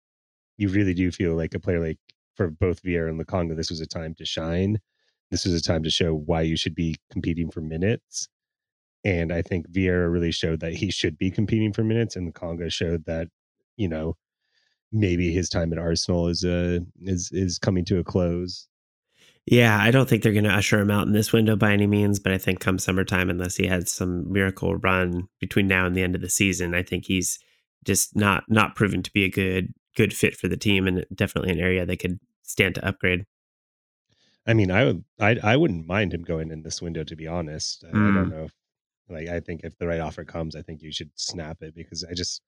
you 0.58 0.70
really 0.70 0.94
do 0.94 1.12
feel 1.12 1.36
like 1.36 1.54
a 1.54 1.60
player 1.60 1.80
like 1.80 1.98
for 2.36 2.50
both 2.50 2.84
Vieira 2.84 3.10
and 3.10 3.20
Lokonga 3.20 3.56
this 3.56 3.70
was 3.70 3.82
a 3.82 3.88
time 3.88 4.14
to 4.16 4.26
shine 4.26 4.80
this 5.32 5.46
was 5.46 5.54
a 5.54 5.62
time 5.62 5.84
to 5.84 5.90
show 5.90 6.14
why 6.14 6.42
you 6.42 6.56
should 6.56 6.76
be 6.76 6.96
competing 7.12 7.50
for 7.50 7.62
minutes 7.62 8.28
and 9.04 9.32
I 9.32 9.42
think 9.42 9.70
Vieira 9.70 10.12
really 10.12 10.32
showed 10.32 10.60
that 10.62 10.74
he 10.74 10.92
should 10.92 11.18
be 11.18 11.32
competing 11.32 11.74
for 11.74 11.84
minutes 11.84 12.16
and 12.16 12.32
Lokonga 12.32 12.72
showed 12.72 13.06
that 13.06 13.28
you 13.78 13.88
know 13.88 14.16
maybe 14.96 15.32
his 15.32 15.50
time 15.50 15.72
at 15.74 15.80
Arsenal 15.80 16.28
is 16.28 16.44
uh 16.44 16.80
is 17.02 17.30
is 17.32 17.60
coming 17.60 17.86
to 17.86 18.00
a 18.00 18.04
close 18.04 18.68
yeah, 19.48 19.78
I 19.80 19.92
don't 19.92 20.10
think 20.10 20.24
they're 20.24 20.34
going 20.34 20.46
to 20.46 20.54
usher 20.54 20.80
him 20.80 20.90
out 20.90 21.06
in 21.06 21.14
this 21.14 21.32
window 21.32 21.56
by 21.56 21.72
any 21.72 21.86
means, 21.86 22.18
but 22.18 22.32
I 22.32 22.40
think 22.40 22.60
come 22.60 22.80
summertime, 22.80 23.30
unless 23.30 23.56
he 23.56 23.68
has 23.68 23.92
some 23.92 24.32
miracle 24.32 24.76
run 24.78 25.28
between 25.40 25.68
now 25.68 25.86
and 25.86 25.96
the 25.96 26.02
end 26.02 26.16
of 26.16 26.22
the 26.22 26.30
season, 26.30 26.74
I 26.74 26.82
think 26.82 27.06
he's 27.06 27.38
just 27.84 28.16
not 28.16 28.44
not 28.50 28.76
proven 28.76 29.04
to 29.04 29.12
be 29.12 29.24
a 29.24 29.30
good 29.30 29.72
good 29.96 30.14
fit 30.14 30.36
for 30.36 30.48
the 30.48 30.58
team, 30.58 30.88
and 30.88 31.06
definitely 31.14 31.52
an 31.52 31.60
area 31.60 31.86
they 31.86 31.96
could 31.96 32.20
stand 32.42 32.74
to 32.76 32.88
upgrade. 32.88 33.26
I 34.48 34.56
mean, 34.56 34.72
I 34.72 34.86
would 34.86 35.04
I 35.20 35.38
I 35.44 35.58
wouldn't 35.58 35.86
mind 35.86 36.16
him 36.16 36.24
going 36.24 36.50
in 36.50 36.64
this 36.64 36.82
window, 36.82 37.04
to 37.04 37.16
be 37.16 37.28
honest. 37.28 37.84
Mm. 37.84 37.90
I 37.90 37.92
don't 37.92 38.30
mm. 38.30 38.32
know. 38.32 38.44
If, 38.46 38.54
like, 39.10 39.28
I 39.28 39.40
think 39.42 39.62
if 39.64 39.78
the 39.78 39.86
right 39.86 40.00
offer 40.00 40.24
comes, 40.24 40.56
I 40.56 40.64
think 40.64 40.82
you 40.82 40.92
should 40.92 41.12
snap 41.14 41.62
it 41.62 41.76
because 41.76 42.04
I 42.04 42.16
just 42.16 42.42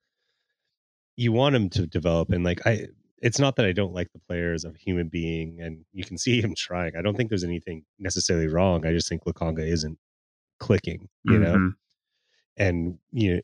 you 1.18 1.32
want 1.32 1.56
him 1.56 1.68
to 1.68 1.86
develop 1.86 2.30
and 2.30 2.44
like 2.44 2.66
I 2.66 2.86
it's 3.20 3.38
not 3.38 3.56
that 3.56 3.66
I 3.66 3.72
don't 3.72 3.94
like 3.94 4.12
the 4.12 4.20
player 4.20 4.52
as 4.52 4.64
a 4.64 4.72
human 4.78 5.08
being, 5.08 5.58
and 5.60 5.84
you 5.92 6.04
can 6.04 6.18
see 6.24 6.40
him 6.40 6.54
trying. 6.56 6.92
I 6.96 7.02
don't 7.02 7.16
think 7.16 7.28
there's 7.28 7.44
anything 7.44 7.84
necessarily 7.98 8.46
wrong. 8.46 8.86
I 8.86 8.92
just 8.92 9.08
think 9.08 9.24
Lokonga 9.24 9.66
isn't 9.66 9.98
clicking, 10.58 11.08
you 11.24 11.32
mm-hmm. 11.32 11.42
know. 11.42 11.72
And 12.56 12.98
you 13.12 13.34
know, 13.34 13.40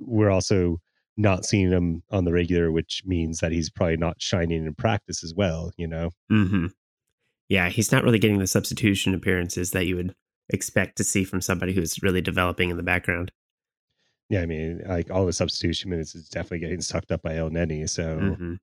we're 0.00 0.30
also 0.30 0.80
not 1.16 1.44
seeing 1.44 1.70
him 1.70 2.02
on 2.10 2.24
the 2.24 2.32
regular, 2.32 2.70
which 2.70 3.02
means 3.04 3.40
that 3.40 3.52
he's 3.52 3.70
probably 3.70 3.96
not 3.96 4.22
shining 4.22 4.64
in 4.64 4.74
practice 4.74 5.24
as 5.24 5.34
well, 5.34 5.72
you 5.76 5.86
know. 5.86 6.10
Mm-hmm. 6.30 6.66
Yeah, 7.48 7.70
he's 7.70 7.90
not 7.90 8.04
really 8.04 8.18
getting 8.18 8.38
the 8.38 8.46
substitution 8.46 9.14
appearances 9.14 9.72
that 9.72 9.86
you 9.86 9.96
would 9.96 10.14
expect 10.50 10.96
to 10.96 11.04
see 11.04 11.24
from 11.24 11.40
somebody 11.40 11.72
who's 11.72 12.02
really 12.02 12.20
developing 12.20 12.70
in 12.70 12.76
the 12.76 12.82
background. 12.82 13.32
Yeah, 14.28 14.42
I 14.42 14.46
mean, 14.46 14.82
like 14.86 15.10
all 15.10 15.24
the 15.24 15.32
substitution 15.32 15.90
minutes 15.90 16.14
is 16.14 16.28
definitely 16.28 16.60
getting 16.60 16.80
sucked 16.82 17.10
up 17.10 17.22
by 17.22 17.34
Elneny. 17.34 17.88
So 17.88 18.18
mm-hmm. 18.18 18.54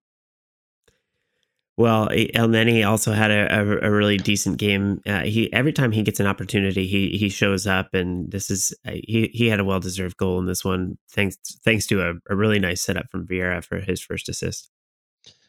Well, 1.77 2.07
Elneny 2.07 2.87
also 2.87 3.11
had 3.11 3.31
a, 3.31 3.53
a, 3.53 3.89
a, 3.89 3.91
really 3.91 4.15
decent 4.15 4.57
game. 4.57 5.01
Uh, 5.05 5.23
he 5.23 5.51
every 5.51 5.73
time 5.73 5.91
he 5.91 6.03
gets 6.03 6.21
an 6.21 6.25
opportunity, 6.25 6.87
he 6.87 7.17
he 7.17 7.27
shows 7.27 7.67
up, 7.67 7.93
and 7.93 8.31
this 8.31 8.49
is 8.49 8.73
uh, 8.87 8.91
he 8.91 9.29
he 9.33 9.47
had 9.47 9.59
a 9.59 9.65
well 9.65 9.81
deserved 9.81 10.15
goal 10.15 10.39
in 10.39 10.45
this 10.45 10.63
one, 10.63 10.97
thanks 11.11 11.35
thanks 11.65 11.85
to 11.87 12.01
a, 12.01 12.13
a 12.29 12.35
really 12.35 12.59
nice 12.59 12.81
setup 12.81 13.11
from 13.11 13.27
Vieira 13.27 13.61
for 13.61 13.81
his 13.81 13.99
first 14.01 14.29
assist. 14.29 14.71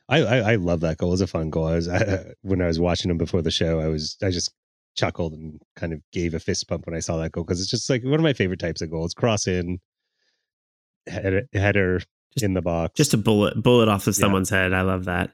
I, 0.08 0.22
I, 0.22 0.52
I 0.52 0.54
love 0.56 0.80
that 0.80 0.98
goal. 0.98 1.10
It 1.10 1.12
was 1.12 1.20
a 1.20 1.26
fun 1.28 1.50
goal. 1.50 1.66
I 1.66 1.76
was 1.76 1.88
I, 1.90 2.24
when 2.42 2.60
I 2.60 2.66
was 2.66 2.80
watching 2.80 3.08
him 3.08 3.18
before 3.18 3.42
the 3.42 3.52
show, 3.52 3.78
I 3.78 3.86
was 3.86 4.16
I 4.20 4.30
just 4.30 4.52
chuckled 4.96 5.32
and 5.32 5.60
kind 5.76 5.92
of 5.92 6.00
gave 6.10 6.34
a 6.34 6.40
fist 6.40 6.66
pump 6.66 6.86
when 6.86 6.96
I 6.96 7.00
saw 7.00 7.18
that 7.18 7.30
goal 7.30 7.44
because 7.44 7.60
it's 7.60 7.70
just 7.70 7.88
like 7.88 8.02
one 8.02 8.14
of 8.14 8.22
my 8.22 8.32
favorite 8.32 8.58
types 8.58 8.82
of 8.82 8.90
goals: 8.90 9.14
cross 9.14 9.46
in, 9.46 9.78
header, 11.06 11.48
header 11.52 11.98
just, 11.98 12.42
in 12.42 12.54
the 12.54 12.62
box, 12.62 12.94
just 12.94 13.14
a 13.14 13.16
bullet 13.16 13.62
bullet 13.62 13.88
off 13.88 14.06
of 14.06 14.14
someone's 14.14 14.50
yeah. 14.50 14.64
head. 14.64 14.72
I 14.72 14.82
love 14.82 15.04
that. 15.06 15.30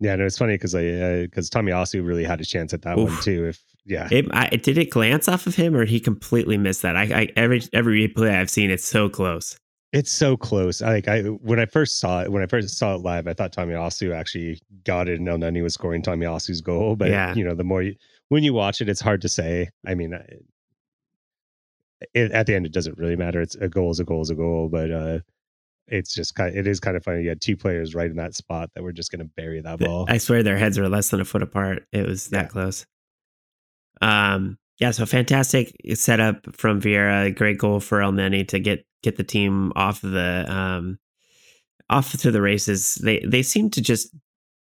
Yeah, 0.00 0.16
no, 0.16 0.26
it's 0.26 0.38
funny 0.38 0.54
because 0.54 0.74
I 0.74 1.22
because 1.22 1.50
uh, 1.54 1.58
Tomiyasu 1.58 2.04
really 2.04 2.24
had 2.24 2.40
a 2.40 2.44
chance 2.44 2.74
at 2.74 2.82
that 2.82 2.98
Oof. 2.98 3.10
one 3.10 3.22
too. 3.22 3.46
If 3.46 3.62
yeah, 3.86 4.08
it, 4.10 4.26
I, 4.32 4.48
did 4.48 4.78
it 4.78 4.90
glance 4.90 5.28
off 5.28 5.46
of 5.46 5.54
him 5.54 5.76
or 5.76 5.84
he 5.84 6.00
completely 6.00 6.58
missed 6.58 6.82
that? 6.82 6.96
I, 6.96 7.02
I 7.02 7.28
every 7.36 7.62
every 7.72 8.08
replay 8.08 8.34
I've 8.34 8.50
seen, 8.50 8.70
it's 8.70 8.84
so 8.84 9.08
close. 9.08 9.58
It's 9.92 10.10
so 10.10 10.36
close. 10.36 10.82
I, 10.82 10.94
like 10.94 11.08
I 11.08 11.22
when 11.22 11.60
I 11.60 11.66
first 11.66 12.00
saw 12.00 12.22
it, 12.22 12.32
when 12.32 12.42
I 12.42 12.46
first 12.46 12.76
saw 12.76 12.94
it 12.94 13.02
live, 13.02 13.28
I 13.28 13.34
thought 13.34 13.52
Tomiyasu 13.52 14.14
actually 14.14 14.60
got 14.84 15.08
it, 15.08 15.20
and 15.20 15.28
Elneny 15.28 15.62
was 15.62 15.74
scoring 15.74 16.02
Tomiyasu's 16.02 16.60
goal. 16.60 16.96
But 16.96 17.10
yeah. 17.10 17.34
you 17.34 17.44
know, 17.44 17.54
the 17.54 17.64
more 17.64 17.82
you, 17.82 17.94
when 18.28 18.42
you 18.42 18.52
watch 18.52 18.80
it, 18.80 18.88
it's 18.88 19.00
hard 19.00 19.20
to 19.22 19.28
say. 19.28 19.70
I 19.86 19.94
mean, 19.94 20.18
it, 22.12 22.32
at 22.32 22.46
the 22.46 22.54
end, 22.54 22.66
it 22.66 22.72
doesn't 22.72 22.98
really 22.98 23.16
matter. 23.16 23.40
It's 23.40 23.54
a 23.54 23.68
goal 23.68 23.90
is 23.90 24.00
a 24.00 24.04
goal 24.04 24.22
is 24.22 24.30
a 24.30 24.34
goal. 24.34 24.68
But 24.68 24.90
uh, 24.90 25.18
it's 25.86 26.14
just 26.14 26.34
kind 26.34 26.50
of, 26.50 26.56
it 26.56 26.66
is 26.66 26.80
kind 26.80 26.96
of 26.96 27.04
funny. 27.04 27.22
You 27.22 27.28
had 27.30 27.40
two 27.40 27.56
players 27.56 27.94
right 27.94 28.10
in 28.10 28.16
that 28.16 28.34
spot 28.34 28.70
that 28.74 28.82
were 28.82 28.92
just 28.92 29.10
going 29.10 29.20
to 29.20 29.30
bury 29.36 29.60
that 29.60 29.78
ball. 29.78 30.06
I 30.08 30.18
swear 30.18 30.42
their 30.42 30.56
heads 30.56 30.78
were 30.78 30.88
less 30.88 31.10
than 31.10 31.20
a 31.20 31.24
foot 31.24 31.42
apart. 31.42 31.86
It 31.92 32.06
was 32.06 32.28
that 32.28 32.44
yeah. 32.44 32.48
close. 32.48 32.86
Um, 34.00 34.58
yeah, 34.78 34.90
so 34.90 35.06
fantastic 35.06 35.74
setup 35.94 36.56
from 36.56 36.80
Vieira. 36.80 37.34
Great 37.34 37.58
goal 37.58 37.80
for 37.80 38.02
El 38.02 38.12
Elneny 38.12 38.46
to 38.48 38.58
get 38.58 38.84
get 39.02 39.16
the 39.16 39.24
team 39.24 39.72
off 39.76 40.00
the 40.00 40.44
um, 40.48 40.98
off 41.88 42.12
to 42.18 42.30
the 42.30 42.42
races. 42.42 42.96
They 42.96 43.20
they 43.20 43.42
seem 43.42 43.70
to 43.70 43.80
just 43.80 44.14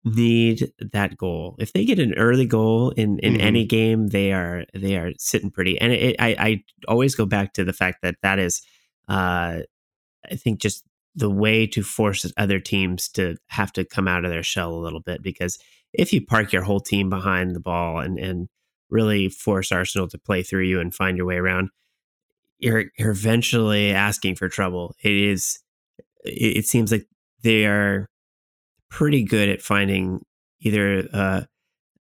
need 0.03 0.71
that 0.79 1.17
goal. 1.17 1.55
If 1.59 1.73
they 1.73 1.85
get 1.85 1.99
an 1.99 2.13
early 2.15 2.45
goal 2.45 2.91
in 2.91 3.19
in 3.19 3.33
mm-hmm. 3.33 3.41
any 3.41 3.65
game, 3.65 4.07
they 4.07 4.31
are 4.31 4.65
they 4.73 4.97
are 4.97 5.11
sitting 5.17 5.51
pretty. 5.51 5.79
And 5.79 5.93
it, 5.93 6.15
I 6.19 6.35
I 6.39 6.63
always 6.87 7.15
go 7.15 7.25
back 7.25 7.53
to 7.53 7.63
the 7.63 7.73
fact 7.73 8.01
that 8.01 8.15
that 8.21 8.39
is 8.39 8.61
uh, 9.07 9.61
I 10.29 10.35
think 10.35 10.59
just 10.59 10.83
the 11.15 11.29
way 11.29 11.65
to 11.67 11.83
force 11.83 12.31
other 12.37 12.59
teams 12.59 13.09
to 13.09 13.35
have 13.47 13.73
to 13.73 13.83
come 13.83 14.07
out 14.07 14.25
of 14.25 14.31
their 14.31 14.43
shell 14.43 14.73
a 14.73 14.79
little 14.79 15.01
bit 15.01 15.21
because 15.21 15.57
if 15.91 16.13
you 16.13 16.25
park 16.25 16.53
your 16.53 16.61
whole 16.61 16.79
team 16.79 17.09
behind 17.09 17.55
the 17.55 17.59
ball 17.59 17.99
and 17.99 18.19
and 18.19 18.47
really 18.89 19.29
force 19.29 19.71
Arsenal 19.71 20.07
to 20.07 20.17
play 20.17 20.43
through 20.43 20.63
you 20.63 20.79
and 20.79 20.93
find 20.93 21.17
your 21.17 21.25
way 21.25 21.35
around, 21.35 21.69
you're 22.57 22.85
you're 22.97 23.11
eventually 23.11 23.91
asking 23.91 24.35
for 24.35 24.49
trouble. 24.49 24.95
It 25.03 25.13
is 25.13 25.59
it, 26.23 26.57
it 26.57 26.65
seems 26.65 26.91
like 26.91 27.07
they 27.41 27.65
are 27.65 28.09
pretty 28.89 29.23
good 29.23 29.49
at 29.49 29.61
finding 29.61 30.21
either 30.61 31.07
uh, 31.13 31.41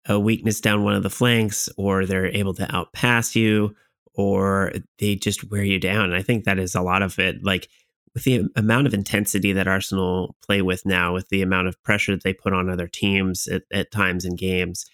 a 0.07 0.19
weakness 0.19 0.61
down 0.61 0.85
one 0.85 0.95
of 0.95 1.03
the 1.03 1.11
flanks 1.11 1.69
or 1.77 2.05
they're 2.05 2.27
able 2.27 2.55
to 2.55 2.67
outpass 2.67 3.35
you 3.35 3.75
or 4.15 4.73
they 4.99 5.17
just 5.17 5.51
wear 5.51 5.63
you 5.63 5.79
down. 5.79 6.05
And 6.05 6.15
I 6.15 6.23
think 6.23 6.45
that 6.45 6.59
is 6.59 6.75
a 6.75 6.83
lot 6.83 7.03
of 7.03 7.19
it. 7.19 7.43
Like 7.43 7.69
with 8.15 8.25
the 8.25 8.47
amount 8.55 8.87
of 8.87 8.95
intensity 8.95 9.53
that 9.53 9.67
Arsenal 9.67 10.37
play 10.47 10.63
with 10.63 10.87
now, 10.87 11.13
with 11.13 11.29
the 11.31 11.43
amount 11.43 11.69
of 11.69 11.83
pressure 11.83 12.13
that 12.13 12.23
they 12.23 12.33
put 12.33 12.53
on 12.53 12.71
other 12.71 12.87
teams 12.87 13.49
at, 13.49 13.63
at 13.73 13.91
times 13.91 14.25
in 14.25 14.37
games, 14.37 14.87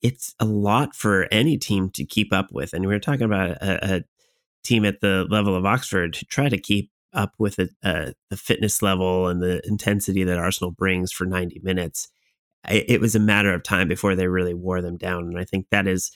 it's 0.00 0.34
a 0.40 0.44
lot 0.44 0.94
for 0.94 1.28
any 1.30 1.58
team 1.58 1.90
to 1.90 2.04
keep 2.04 2.32
up 2.32 2.52
with. 2.52 2.72
And 2.72 2.86
we 2.86 2.94
are 2.94 3.00
talking 3.00 3.24
about 3.24 3.50
a, 3.50 3.96
a, 3.96 4.02
team 4.62 4.86
at 4.86 5.02
the 5.02 5.26
level 5.28 5.54
of 5.54 5.66
Oxford 5.66 6.14
to 6.14 6.24
try 6.24 6.48
to 6.48 6.56
keep 6.56 6.90
up 7.14 7.34
with 7.38 7.58
a, 7.58 7.68
a, 7.82 8.12
the 8.30 8.36
fitness 8.36 8.82
level 8.82 9.28
and 9.28 9.42
the 9.42 9.60
intensity 9.66 10.24
that 10.24 10.38
Arsenal 10.38 10.70
brings 10.70 11.12
for 11.12 11.24
90 11.24 11.60
minutes. 11.62 12.08
It, 12.68 12.84
it, 12.88 13.00
was 13.00 13.14
a 13.14 13.20
matter 13.20 13.52
of 13.52 13.62
time 13.62 13.88
before 13.88 14.14
they 14.14 14.26
really 14.26 14.54
wore 14.54 14.80
them 14.80 14.96
down. 14.96 15.24
And 15.24 15.38
I 15.38 15.44
think 15.44 15.66
that 15.70 15.86
is 15.86 16.10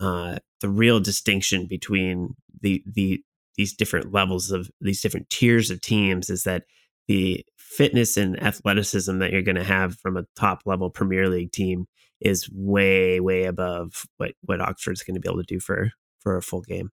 uh, 0.00 0.38
the 0.60 0.68
real 0.68 1.00
distinction 1.00 1.66
between 1.66 2.34
the 2.60 2.82
the 2.86 3.22
these 3.56 3.74
different 3.74 4.12
levels 4.12 4.50
of 4.50 4.70
these 4.80 5.02
different 5.02 5.28
tiers 5.28 5.70
of 5.70 5.80
teams 5.80 6.30
is 6.30 6.44
that 6.44 6.64
the 7.06 7.44
fitness 7.56 8.16
and 8.16 8.42
athleticism 8.42 9.18
that 9.18 9.30
you're 9.30 9.42
going 9.42 9.56
to 9.56 9.64
have 9.64 9.96
from 9.96 10.16
a 10.16 10.24
top 10.36 10.62
level 10.64 10.90
Premier 10.90 11.28
League 11.28 11.52
team 11.52 11.86
is 12.20 12.48
way 12.52 13.20
way 13.20 13.44
above 13.44 14.04
what 14.16 14.32
what 14.42 14.60
Oxford's 14.60 15.02
going 15.02 15.14
to 15.14 15.20
be 15.20 15.28
able 15.28 15.42
to 15.42 15.54
do 15.54 15.60
for 15.60 15.92
for 16.20 16.36
a 16.36 16.42
full 16.42 16.62
game. 16.62 16.90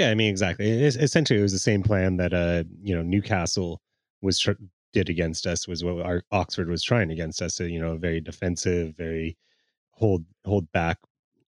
Yeah, 0.00 0.08
I 0.08 0.14
mean 0.14 0.30
exactly. 0.30 0.66
It's, 0.70 0.96
essentially, 0.96 1.38
it 1.38 1.42
was 1.42 1.52
the 1.52 1.58
same 1.58 1.82
plan 1.82 2.16
that 2.16 2.32
uh 2.32 2.64
you 2.82 2.96
know 2.96 3.02
Newcastle 3.02 3.82
was 4.22 4.38
tr- 4.38 4.52
did 4.94 5.10
against 5.10 5.46
us 5.46 5.68
was 5.68 5.84
what 5.84 6.06
our 6.06 6.22
Oxford 6.32 6.70
was 6.70 6.82
trying 6.82 7.10
against 7.10 7.42
us. 7.42 7.54
So, 7.54 7.64
you 7.64 7.78
know, 7.78 7.98
very 7.98 8.18
defensive, 8.18 8.96
very 8.96 9.36
hold 9.90 10.24
hold 10.46 10.72
back, 10.72 10.96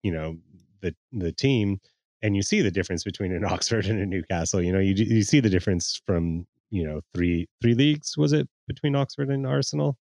you 0.03 0.11
know, 0.11 0.37
the 0.81 0.95
the 1.11 1.31
team. 1.31 1.79
And 2.21 2.35
you 2.35 2.43
see 2.43 2.61
the 2.61 2.69
difference 2.69 3.03
between 3.03 3.31
an 3.31 3.43
Oxford 3.53 3.87
and 3.87 3.99
a 3.99 4.05
Newcastle. 4.05 4.61
You 4.61 4.73
know, 4.73 4.79
you 4.79 4.93
you 4.93 5.23
see 5.23 5.39
the 5.39 5.49
difference 5.49 5.99
from 6.05 6.45
you 6.69 6.85
know 6.85 7.01
three 7.15 7.47
three 7.63 7.73
leagues 7.73 8.15
was 8.15 8.31
it 8.31 8.47
between 8.67 8.95
Oxford 8.95 9.29
and 9.29 9.47
Arsenal? 9.47 9.97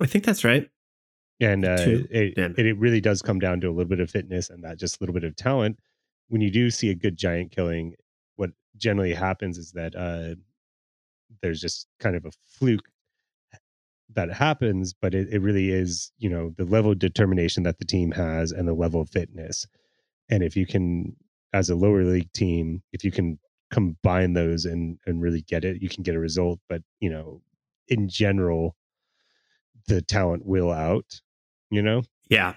I 0.00 0.06
think 0.06 0.24
that's 0.24 0.42
right. 0.42 0.68
And 1.40 1.64
uh, 1.64 1.76
it, 1.78 2.36
it 2.36 2.58
it 2.58 2.78
really 2.78 3.00
does 3.00 3.22
come 3.22 3.38
down 3.38 3.60
to 3.60 3.68
a 3.68 3.70
little 3.70 3.88
bit 3.88 4.00
of 4.00 4.10
fitness 4.10 4.50
and 4.50 4.64
that 4.64 4.76
just 4.76 4.96
a 4.96 5.04
little 5.04 5.14
bit 5.14 5.22
of 5.22 5.36
talent. 5.36 5.78
When 6.28 6.40
you 6.40 6.50
do 6.50 6.70
see 6.70 6.90
a 6.90 6.94
good 6.94 7.16
giant 7.16 7.52
killing, 7.52 7.94
what 8.36 8.50
generally 8.76 9.14
happens 9.14 9.58
is 9.58 9.72
that 9.72 9.94
uh, 9.94 10.34
there's 11.42 11.60
just 11.60 11.86
kind 12.00 12.16
of 12.16 12.24
a 12.24 12.30
fluke 12.44 12.88
that 14.14 14.32
happens, 14.32 14.94
but 14.94 15.14
it, 15.14 15.28
it 15.30 15.40
really 15.40 15.70
is, 15.70 16.12
you 16.18 16.30
know, 16.30 16.54
the 16.56 16.64
level 16.64 16.92
of 16.92 16.98
determination 16.98 17.62
that 17.64 17.78
the 17.78 17.84
team 17.84 18.12
has 18.12 18.52
and 18.52 18.68
the 18.68 18.74
level 18.74 19.00
of 19.00 19.10
fitness. 19.10 19.66
And 20.30 20.42
if 20.42 20.56
you 20.56 20.66
can, 20.66 21.16
as 21.52 21.70
a 21.70 21.74
lower 21.74 22.04
league 22.04 22.32
team, 22.32 22.82
if 22.92 23.04
you 23.04 23.10
can 23.10 23.38
combine 23.70 24.34
those 24.34 24.64
and 24.64 24.98
and 25.06 25.20
really 25.20 25.42
get 25.42 25.64
it, 25.64 25.82
you 25.82 25.88
can 25.88 26.02
get 26.02 26.14
a 26.14 26.20
result. 26.20 26.60
But 26.68 26.82
you 27.00 27.10
know, 27.10 27.42
in 27.88 28.08
general, 28.08 28.76
the 29.88 30.00
talent 30.00 30.46
will 30.46 30.72
out. 30.72 31.20
You 31.70 31.82
know. 31.82 32.02
Yeah. 32.30 32.54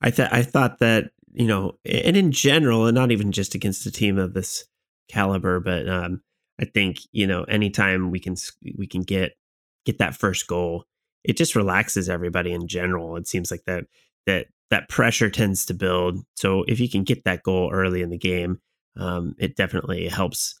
I 0.00 0.10
thought 0.10 0.32
I 0.32 0.42
thought 0.42 0.78
that 0.78 1.10
you 1.32 1.46
know, 1.46 1.78
and 1.84 2.16
in 2.16 2.32
general, 2.32 2.86
and 2.86 2.94
not 2.94 3.10
even 3.10 3.32
just 3.32 3.54
against 3.54 3.86
a 3.86 3.90
team 3.90 4.18
of 4.18 4.34
this 4.34 4.64
caliber, 5.08 5.60
but 5.60 5.88
um, 5.88 6.22
I 6.60 6.64
think 6.64 6.98
you 7.12 7.26
know, 7.26 7.44
anytime 7.44 8.10
we 8.10 8.20
can 8.20 8.36
we 8.76 8.86
can 8.86 9.02
get 9.02 9.32
get 9.84 9.98
that 9.98 10.16
first 10.16 10.46
goal, 10.46 10.84
it 11.24 11.36
just 11.36 11.56
relaxes 11.56 12.08
everybody 12.08 12.52
in 12.52 12.66
general. 12.66 13.16
It 13.16 13.28
seems 13.28 13.50
like 13.50 13.64
that 13.66 13.84
that 14.26 14.46
that 14.70 14.88
pressure 14.88 15.30
tends 15.30 15.66
to 15.66 15.74
build. 15.74 16.20
So 16.36 16.64
if 16.68 16.80
you 16.80 16.88
can 16.88 17.04
get 17.04 17.24
that 17.24 17.42
goal 17.42 17.70
early 17.72 18.02
in 18.02 18.10
the 18.10 18.18
game, 18.18 18.60
um, 18.96 19.34
it 19.38 19.56
definitely 19.56 20.08
helps 20.08 20.60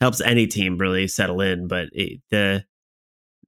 helps 0.00 0.20
any 0.20 0.46
team 0.46 0.78
really 0.78 1.08
settle 1.08 1.40
in. 1.40 1.68
But 1.68 1.88
it, 1.92 2.20
the 2.30 2.64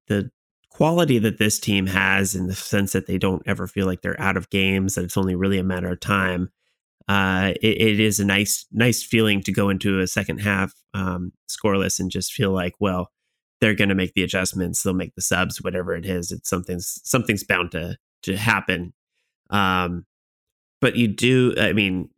the 0.08 0.30
quality 0.70 1.18
that 1.18 1.38
this 1.38 1.58
team 1.58 1.86
has 1.86 2.34
in 2.34 2.46
the 2.46 2.54
sense 2.54 2.92
that 2.92 3.06
they 3.06 3.18
don't 3.18 3.42
ever 3.46 3.66
feel 3.66 3.86
like 3.86 4.02
they're 4.02 4.20
out 4.20 4.36
of 4.36 4.50
games, 4.50 4.94
that 4.94 5.04
it's 5.04 5.16
only 5.16 5.34
really 5.34 5.58
a 5.58 5.64
matter 5.64 5.90
of 5.90 6.00
time. 6.00 6.50
Uh, 7.10 7.54
it, 7.60 7.82
it 7.82 7.98
is 7.98 8.20
a 8.20 8.24
nice, 8.24 8.66
nice 8.70 9.02
feeling 9.02 9.42
to 9.42 9.50
go 9.50 9.68
into 9.68 9.98
a 9.98 10.06
second 10.06 10.38
half 10.38 10.72
um, 10.94 11.32
scoreless 11.48 11.98
and 11.98 12.08
just 12.08 12.32
feel 12.32 12.52
like, 12.52 12.74
well, 12.78 13.10
they're 13.60 13.74
going 13.74 13.88
to 13.88 13.96
make 13.96 14.14
the 14.14 14.22
adjustments. 14.22 14.84
They'll 14.84 14.94
make 14.94 15.16
the 15.16 15.20
subs, 15.20 15.60
whatever 15.60 15.96
it 15.96 16.06
is. 16.06 16.30
It's 16.30 16.48
something's 16.48 17.00
something's 17.02 17.42
bound 17.42 17.72
to 17.72 17.96
to 18.22 18.36
happen. 18.36 18.92
Um, 19.50 20.06
but 20.80 20.94
you 20.94 21.08
do. 21.08 21.52
I 21.58 21.72
mean, 21.72 22.10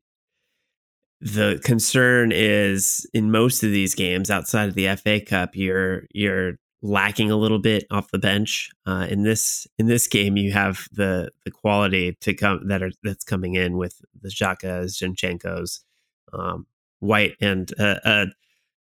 the 1.22 1.58
concern 1.64 2.30
is 2.30 3.08
in 3.14 3.30
most 3.30 3.62
of 3.62 3.70
these 3.70 3.94
games 3.94 4.30
outside 4.30 4.68
of 4.68 4.74
the 4.74 4.94
FA 4.96 5.22
Cup, 5.22 5.56
you're 5.56 6.02
you're 6.12 6.58
lacking 6.82 7.30
a 7.30 7.36
little 7.36 7.60
bit 7.60 7.84
off 7.90 8.10
the 8.10 8.18
bench. 8.18 8.70
Uh, 8.84 9.06
in 9.08 9.22
this 9.22 9.66
in 9.78 9.86
this 9.86 10.06
game, 10.06 10.36
you 10.36 10.52
have 10.52 10.88
the 10.92 11.30
the 11.44 11.50
quality 11.50 12.16
to 12.20 12.34
come 12.34 12.66
that 12.68 12.82
are 12.82 12.90
that's 13.02 13.24
coming 13.24 13.54
in 13.54 13.76
with 13.76 14.02
the 14.20 14.28
Xhakas, 14.28 15.02
Zinchenko's, 15.02 15.84
um, 16.32 16.66
White, 16.98 17.36
and 17.40 17.72
uh, 17.78 18.00
a 18.04 18.26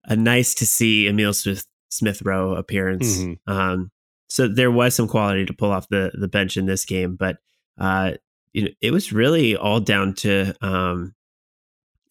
a 0.05 0.17
nice 0.17 0.55
to 0.55 0.67
see 0.67 1.07
Emil 1.07 1.33
Smith 1.33 1.67
Smith 1.89 2.23
Rowe 2.23 2.55
appearance. 2.55 3.19
Mm-hmm. 3.19 3.51
Um, 3.51 3.91
so 4.29 4.49
there 4.49 4.73
was 4.73 4.95
some 4.95 5.09
quality 5.09 5.47
to 5.47 5.55
pull 5.55 5.71
off 5.71 5.89
the 5.89 6.11
the 6.15 6.29
bench 6.29 6.57
in 6.57 6.67
this 6.67 6.85
game, 6.85 7.17
but 7.17 7.39
uh, 7.79 8.13
you 8.53 8.63
know, 8.63 8.71
it 8.81 8.91
was 8.91 9.13
really 9.13 9.57
all 9.57 9.81
down 9.81 10.15
to 10.15 10.55
um, 10.61 11.15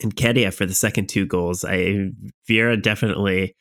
Nketiah 0.01 0.53
for 0.53 0.65
the 0.65 0.73
second 0.73 1.09
two 1.09 1.25
goals. 1.25 1.65
I 1.65 2.11
Vieira 2.47 2.81
definitely 2.81 3.55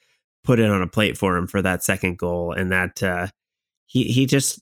put 0.44 0.60
it 0.60 0.70
on 0.70 0.82
a 0.82 0.86
plate 0.86 1.18
for 1.18 1.36
him 1.36 1.46
for 1.46 1.62
that 1.62 1.82
second 1.82 2.18
goal, 2.18 2.52
and 2.52 2.70
that 2.70 3.02
uh, 3.02 3.28
he 3.86 4.04
he 4.04 4.26
just 4.26 4.60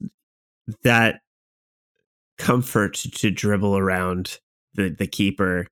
that 0.82 1.20
comfort 2.38 2.94
to 2.94 3.30
dribble 3.30 3.76
around 3.76 4.38
the 4.74 4.88
the 4.88 5.06
keeper. 5.06 5.66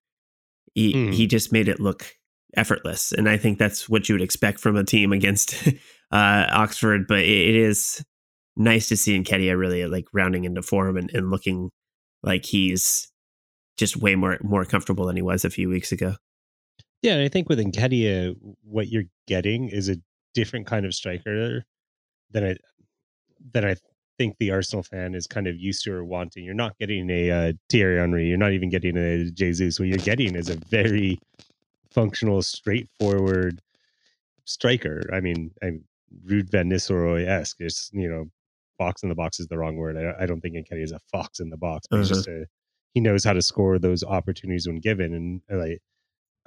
He 0.74 0.92
mm. 0.92 1.12
he 1.12 1.26
just 1.26 1.52
made 1.52 1.68
it 1.68 1.80
look 1.80 2.14
effortless. 2.56 3.12
And 3.12 3.28
I 3.28 3.36
think 3.36 3.58
that's 3.58 3.88
what 3.88 4.08
you 4.08 4.14
would 4.14 4.22
expect 4.22 4.60
from 4.60 4.76
a 4.76 4.84
team 4.84 5.12
against 5.12 5.68
uh, 6.12 6.46
Oxford. 6.50 7.06
But 7.08 7.20
it, 7.20 7.28
it 7.28 7.56
is 7.56 8.04
nice 8.56 8.88
to 8.88 8.96
see 8.96 9.18
Nketiah 9.18 9.58
really 9.58 9.86
like 9.86 10.06
rounding 10.12 10.44
into 10.44 10.62
form 10.62 10.96
and, 10.96 11.10
and 11.12 11.30
looking 11.30 11.70
like 12.22 12.44
he's 12.44 13.10
just 13.76 13.96
way 13.96 14.14
more 14.14 14.38
more 14.42 14.64
comfortable 14.64 15.06
than 15.06 15.16
he 15.16 15.22
was 15.22 15.44
a 15.44 15.50
few 15.50 15.68
weeks 15.68 15.92
ago. 15.92 16.16
Yeah, 17.02 17.14
and 17.14 17.22
I 17.22 17.28
think 17.28 17.48
with 17.48 17.58
Nketiah, 17.58 18.36
what 18.62 18.88
you're 18.88 19.04
getting 19.26 19.68
is 19.68 19.88
a 19.88 19.96
different 20.34 20.66
kind 20.66 20.84
of 20.84 20.94
striker 20.94 21.64
than 22.30 22.44
I 22.44 22.56
than 23.52 23.64
I 23.64 23.76
think 24.18 24.36
the 24.38 24.50
Arsenal 24.50 24.82
fan 24.82 25.14
is 25.14 25.26
kind 25.26 25.46
of 25.46 25.56
used 25.56 25.82
to 25.84 25.94
or 25.94 26.04
wanting. 26.04 26.44
You're 26.44 26.54
not 26.54 26.76
getting 26.78 27.08
a 27.08 27.30
uh, 27.30 27.52
Thierry 27.70 27.98
Henry. 27.98 28.26
You're 28.26 28.36
not 28.36 28.52
even 28.52 28.68
getting 28.68 28.96
a 28.98 29.30
Jesus. 29.30 29.80
What 29.80 29.88
you're 29.88 29.98
getting 29.98 30.36
is 30.36 30.50
a 30.50 30.56
very 30.68 31.18
functional, 31.90 32.42
straightforward 32.42 33.62
striker. 34.44 35.08
I 35.12 35.20
mean, 35.20 35.52
I'm 35.62 35.84
Ruud 36.26 36.50
van 36.50 36.68
Nistelrooy 36.68 37.26
esque. 37.26 37.56
It's 37.60 37.90
you 37.94 38.10
know, 38.10 38.26
fox 38.76 39.02
in 39.02 39.08
the 39.08 39.14
box 39.14 39.40
is 39.40 39.46
the 39.46 39.56
wrong 39.56 39.76
word. 39.76 39.96
I, 39.96 40.24
I 40.24 40.26
don't 40.26 40.40
think 40.40 40.54
Nketiah 40.54 40.84
is 40.84 40.92
a 40.92 41.00
fox 41.10 41.40
in 41.40 41.48
the 41.48 41.56
box, 41.56 41.86
but 41.90 41.98
he's 41.98 42.08
just 42.10 42.28
a 42.28 42.44
he 42.92 43.00
knows 43.00 43.24
how 43.24 43.32
to 43.32 43.42
score 43.42 43.78
those 43.78 44.02
opportunities 44.02 44.66
when 44.66 44.80
given. 44.80 45.14
And 45.14 45.40
uh, 45.50 45.64
like, 45.64 45.80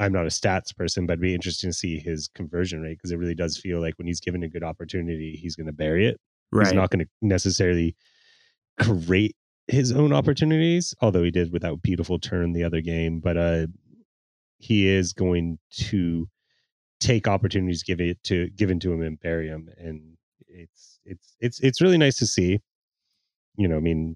I'm 0.03 0.13
not 0.13 0.25
a 0.25 0.29
stats 0.29 0.75
person, 0.75 1.05
but 1.05 1.13
it'd 1.13 1.21
be 1.21 1.35
interesting 1.35 1.69
to 1.69 1.75
see 1.75 1.99
his 1.99 2.29
conversion 2.35 2.81
rate 2.81 2.97
because 2.97 3.11
it 3.11 3.17
really 3.17 3.35
does 3.35 3.57
feel 3.57 3.79
like 3.79 3.97
when 3.97 4.07
he's 4.07 4.19
given 4.19 4.43
a 4.43 4.49
good 4.49 4.63
opportunity, 4.63 5.37
he's 5.41 5.55
going 5.55 5.67
to 5.67 5.73
bury 5.73 6.07
it. 6.07 6.19
Right. 6.51 6.67
He's 6.67 6.73
not 6.73 6.89
going 6.89 7.05
to 7.05 7.11
necessarily 7.21 7.95
create 8.79 9.35
his 9.67 9.91
own 9.91 10.13
opportunities, 10.13 10.93
although 11.01 11.23
he 11.23 11.31
did 11.31 11.51
without 11.51 11.81
beautiful 11.81 12.19
turn 12.19 12.53
the 12.53 12.63
other 12.63 12.81
game. 12.81 13.19
But 13.19 13.37
uh, 13.37 13.67
he 14.57 14.87
is 14.87 15.13
going 15.13 15.59
to 15.71 16.27
take 17.03 17.27
opportunities 17.27 17.83
give 17.83 17.99
it 17.99 18.21
to 18.23 18.49
given 18.51 18.79
to 18.79 18.93
him 18.93 19.01
and 19.01 19.19
bury 19.19 19.47
him 19.47 19.67
and 19.77 20.15
it's 20.47 20.99
it's 21.03 21.35
it's 21.41 21.59
it's 21.59 21.81
really 21.81 21.97
nice 21.97 22.15
to 22.15 22.25
see 22.25 22.61
you 23.57 23.67
know 23.67 23.75
i 23.75 23.81
mean 23.81 24.15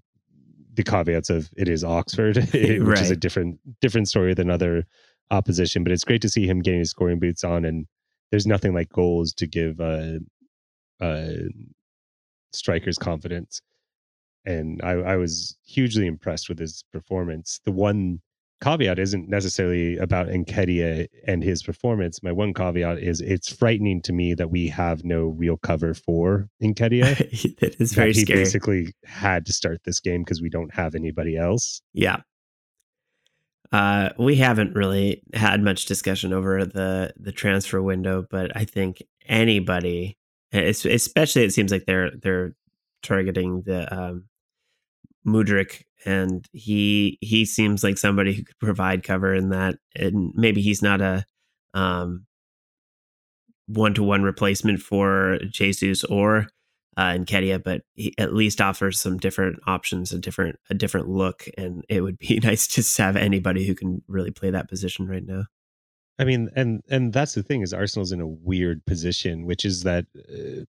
the 0.73 0.84
caveats 0.84 1.30
of 1.30 1.50
it 1.58 1.67
is 1.67 1.84
oxford 1.84 2.38
which 2.54 2.80
right. 2.80 3.02
is 3.02 3.12
a 3.12 3.15
different 3.15 3.60
different 3.82 4.08
story 4.08 4.34
than 4.34 4.50
other 4.50 4.86
opposition 5.32 5.84
but 5.84 5.92
it's 5.92 6.04
great 6.04 6.22
to 6.22 6.30
see 6.30 6.48
him 6.48 6.62
getting 6.62 6.80
his 6.80 6.90
scoring 6.90 7.20
boots 7.20 7.44
on 7.44 7.66
and 7.66 7.86
there's 8.32 8.48
nothing 8.48 8.74
like 8.74 8.90
goals 8.90 9.34
to 9.34 9.48
give 9.48 9.80
uh 9.80 10.18
uh 11.02 11.28
strikers 12.54 12.98
confidence 12.98 13.62
and 14.46 14.82
I, 14.82 14.92
I 14.92 15.16
was 15.18 15.58
hugely 15.66 16.08
impressed 16.08 16.48
with 16.50 16.60
his 16.60 16.84
performance 16.92 17.60
the 17.66 17.72
one 17.72 18.22
caveat 18.62 18.98
isn't 19.00 19.30
necessarily 19.30 19.98
about 19.98 20.28
Nketiah 20.28 21.08
and 21.26 21.44
his 21.44 21.62
performance. 21.63 22.24
My 22.24 22.32
one 22.32 22.54
caveat 22.54 23.00
is 23.00 23.22
it's 23.22 23.52
frightening 23.52 24.02
to 24.04 24.13
me 24.13 24.34
that 24.34 24.50
we 24.50 24.68
have 24.70 25.04
no 25.04 25.28
real 25.28 25.58
cover 25.58 25.94
for 25.94 26.50
Nketiah. 26.62 27.20
it 27.62 27.76
is 27.80 27.94
very 27.94 28.13
he 28.13 28.22
scary. 28.22 28.40
basically 28.40 28.94
had 29.06 29.46
to 29.46 29.54
start 29.54 29.82
this 29.86 30.00
game 30.00 30.24
because 30.24 30.42
we 30.42 30.50
don't 30.50 30.74
have 30.74 30.96
anybody 30.96 31.38
else. 31.38 31.82
Yeah. 31.94 32.22
Uh, 33.71 34.10
we 34.17 34.36
haven't 34.36 34.75
really 34.75 35.21
had 35.34 35.62
much 35.62 35.86
discussion 35.86 36.34
over 36.34 36.65
the 36.65 37.13
the 37.17 37.32
transfer 37.32 37.82
window, 37.82 38.25
but 38.30 38.56
I 38.56 38.65
think 38.65 39.03
anybody, 39.27 40.17
especially 40.53 41.43
it 41.43 41.53
seems 41.53 41.71
like 41.71 41.86
they're 41.86 42.12
they're 42.21 42.53
targeting 43.03 43.63
the 43.65 43.93
um, 43.93 44.25
Mudryk 45.27 45.84
and 46.06 46.45
he 46.53 47.17
he 47.21 47.45
seems 47.45 47.84
like 47.84 47.97
somebody 47.97 48.34
who 48.34 48.43
could 48.43 48.60
provide 48.60 49.03
cover 49.03 49.34
in 49.34 49.49
that 49.49 49.75
and 49.95 50.32
maybe 50.36 50.62
he's 50.62 50.82
not 50.82 51.01
a 51.01 51.25
um 51.73 52.25
one-to-one 53.67 54.23
replacement 54.23 54.80
for 54.80 55.39
Jesus 55.51 56.03
or 56.06 56.47
uh, 56.97 57.13
Nketiah, 57.13 57.63
but 57.63 57.83
he 57.93 58.13
at 58.17 58.33
least 58.33 58.60
offers 58.60 58.99
some 58.99 59.17
different 59.17 59.60
options, 59.67 60.12
a 60.12 60.17
different 60.17 60.60
a 60.69 60.73
different 60.73 61.07
look, 61.07 61.47
and 61.57 61.86
it 61.88 62.01
would 62.01 62.17
be 62.17 62.39
nice 62.43 62.67
to 62.67 63.03
have 63.03 63.15
anybody 63.15 63.65
who 63.65 63.75
can 63.75 64.01
really 64.07 64.31
play 64.31 64.49
that 64.49 64.67
position 64.67 65.07
right 65.07 65.25
now. 65.25 65.45
I 66.19 66.25
mean, 66.25 66.49
and 66.55 66.81
and 66.89 67.13
that's 67.13 67.36
the 67.36 67.43
thing 67.43 67.62
is 67.62 67.73
Arsenal's 67.73 68.12
in 68.12 68.19
a 68.19 68.27
weird 68.27 68.83
position, 68.86 69.45
which 69.45 69.63
is 69.63 69.83
that 69.83 70.05
uh, 70.17 70.65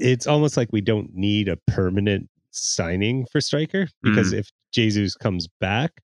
it's 0.00 0.26
almost 0.26 0.56
like 0.56 0.68
we 0.72 0.80
don't 0.80 1.14
need 1.14 1.48
a 1.48 1.58
permanent 1.66 2.30
signing 2.50 3.26
for 3.30 3.40
striker 3.40 3.88
because 4.02 4.32
mm. 4.32 4.38
if 4.38 4.50
Jesus 4.72 5.14
comes 5.14 5.46
back, 5.60 6.00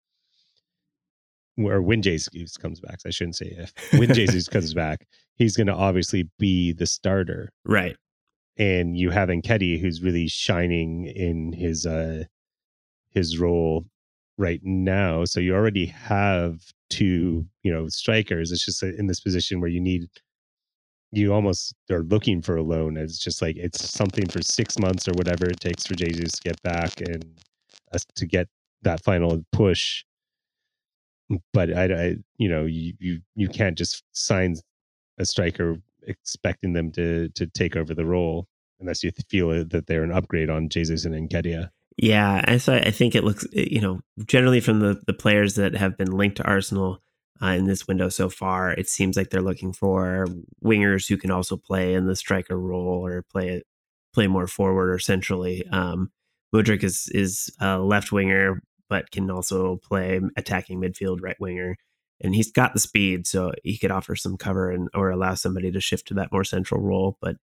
or 1.58 1.82
when 1.82 2.02
Jesus 2.02 2.56
comes 2.56 2.78
back, 2.78 3.00
I 3.04 3.10
shouldn't 3.10 3.36
say 3.36 3.56
if 3.58 3.72
when 3.98 4.14
Jesus 4.14 4.46
comes 4.46 4.74
back, 4.74 5.08
he's 5.34 5.56
going 5.56 5.66
to 5.66 5.74
obviously 5.74 6.28
be 6.38 6.72
the 6.72 6.86
starter, 6.86 7.50
right? 7.64 7.96
And 8.56 8.96
you 8.96 9.10
have 9.10 9.28
Nketiah 9.28 9.80
who's 9.80 10.02
really 10.02 10.28
shining 10.28 11.06
in 11.06 11.52
his 11.52 11.86
uh 11.86 12.24
his 13.10 13.38
role 13.38 13.86
right 14.38 14.60
now. 14.64 15.24
So 15.24 15.40
you 15.40 15.54
already 15.54 15.86
have 15.86 16.60
two, 16.90 17.46
you 17.62 17.72
know, 17.72 17.88
strikers. 17.88 18.52
It's 18.52 18.64
just 18.64 18.82
in 18.82 19.06
this 19.06 19.20
position 19.20 19.60
where 19.60 19.70
you 19.70 19.80
need 19.80 20.08
you 21.12 21.32
almost 21.32 21.74
are 21.90 22.02
looking 22.02 22.42
for 22.42 22.56
a 22.56 22.62
loan. 22.62 22.96
It's 22.96 23.18
just 23.18 23.40
like 23.40 23.56
it's 23.56 23.88
something 23.88 24.26
for 24.28 24.42
six 24.42 24.78
months 24.78 25.06
or 25.08 25.12
whatever 25.12 25.46
it 25.46 25.60
takes 25.60 25.86
for 25.86 25.94
Jesus 25.94 26.32
to 26.32 26.42
get 26.42 26.62
back 26.62 27.00
and 27.00 27.24
us 27.92 28.04
to 28.16 28.26
get 28.26 28.48
that 28.82 29.02
final 29.02 29.44
push. 29.52 30.04
But 31.52 31.72
I, 31.72 31.84
I 31.84 32.16
you 32.36 32.48
know, 32.48 32.64
you 32.64 32.94
you 32.98 33.20
you 33.36 33.48
can't 33.48 33.78
just 33.78 34.02
sign 34.12 34.56
a 35.18 35.24
striker 35.24 35.76
expecting 36.06 36.72
them 36.72 36.90
to 36.92 37.28
to 37.30 37.46
take 37.46 37.76
over 37.76 37.94
the 37.94 38.06
role 38.06 38.48
unless 38.80 39.02
you 39.02 39.12
feel 39.28 39.64
that 39.64 39.86
they're 39.86 40.04
an 40.04 40.12
upgrade 40.12 40.50
on 40.50 40.68
Jesus 40.68 41.04
and 41.04 41.14
Nketiah. 41.14 41.70
Yeah, 41.96 42.44
I 42.46 42.56
so 42.56 42.74
I 42.74 42.90
think 42.90 43.14
it 43.14 43.24
looks 43.24 43.46
you 43.52 43.80
know 43.80 44.00
generally 44.26 44.60
from 44.60 44.80
the 44.80 45.00
the 45.06 45.14
players 45.14 45.54
that 45.54 45.76
have 45.76 45.96
been 45.96 46.10
linked 46.10 46.36
to 46.38 46.44
Arsenal 46.44 47.00
uh, 47.42 47.48
in 47.48 47.66
this 47.66 47.86
window 47.86 48.08
so 48.08 48.28
far, 48.28 48.72
it 48.72 48.88
seems 48.88 49.16
like 49.16 49.30
they're 49.30 49.42
looking 49.42 49.72
for 49.72 50.26
wingers 50.64 51.08
who 51.08 51.16
can 51.16 51.30
also 51.30 51.56
play 51.56 51.94
in 51.94 52.06
the 52.06 52.16
striker 52.16 52.58
role 52.58 53.04
or 53.04 53.22
play 53.22 53.62
play 54.12 54.26
more 54.26 54.46
forward 54.46 54.90
or 54.90 54.98
centrally. 54.98 55.66
Um, 55.68 56.10
Mudryk 56.54 56.84
is 56.84 57.08
is 57.12 57.50
a 57.60 57.78
left 57.78 58.12
winger, 58.12 58.62
but 58.88 59.10
can 59.10 59.30
also 59.30 59.76
play 59.76 60.20
attacking 60.36 60.80
midfield 60.80 61.18
right 61.20 61.38
winger, 61.40 61.76
and 62.24 62.34
he's 62.34 62.50
got 62.50 62.72
the 62.72 62.80
speed, 62.80 63.26
so 63.26 63.52
he 63.62 63.78
could 63.78 63.90
offer 63.90 64.16
some 64.16 64.36
cover 64.36 64.70
and 64.70 64.88
or 64.94 65.10
allow 65.10 65.34
somebody 65.34 65.70
to 65.70 65.80
shift 65.80 66.08
to 66.08 66.14
that 66.14 66.32
more 66.32 66.44
central 66.44 66.80
role. 66.80 67.18
But 67.20 67.36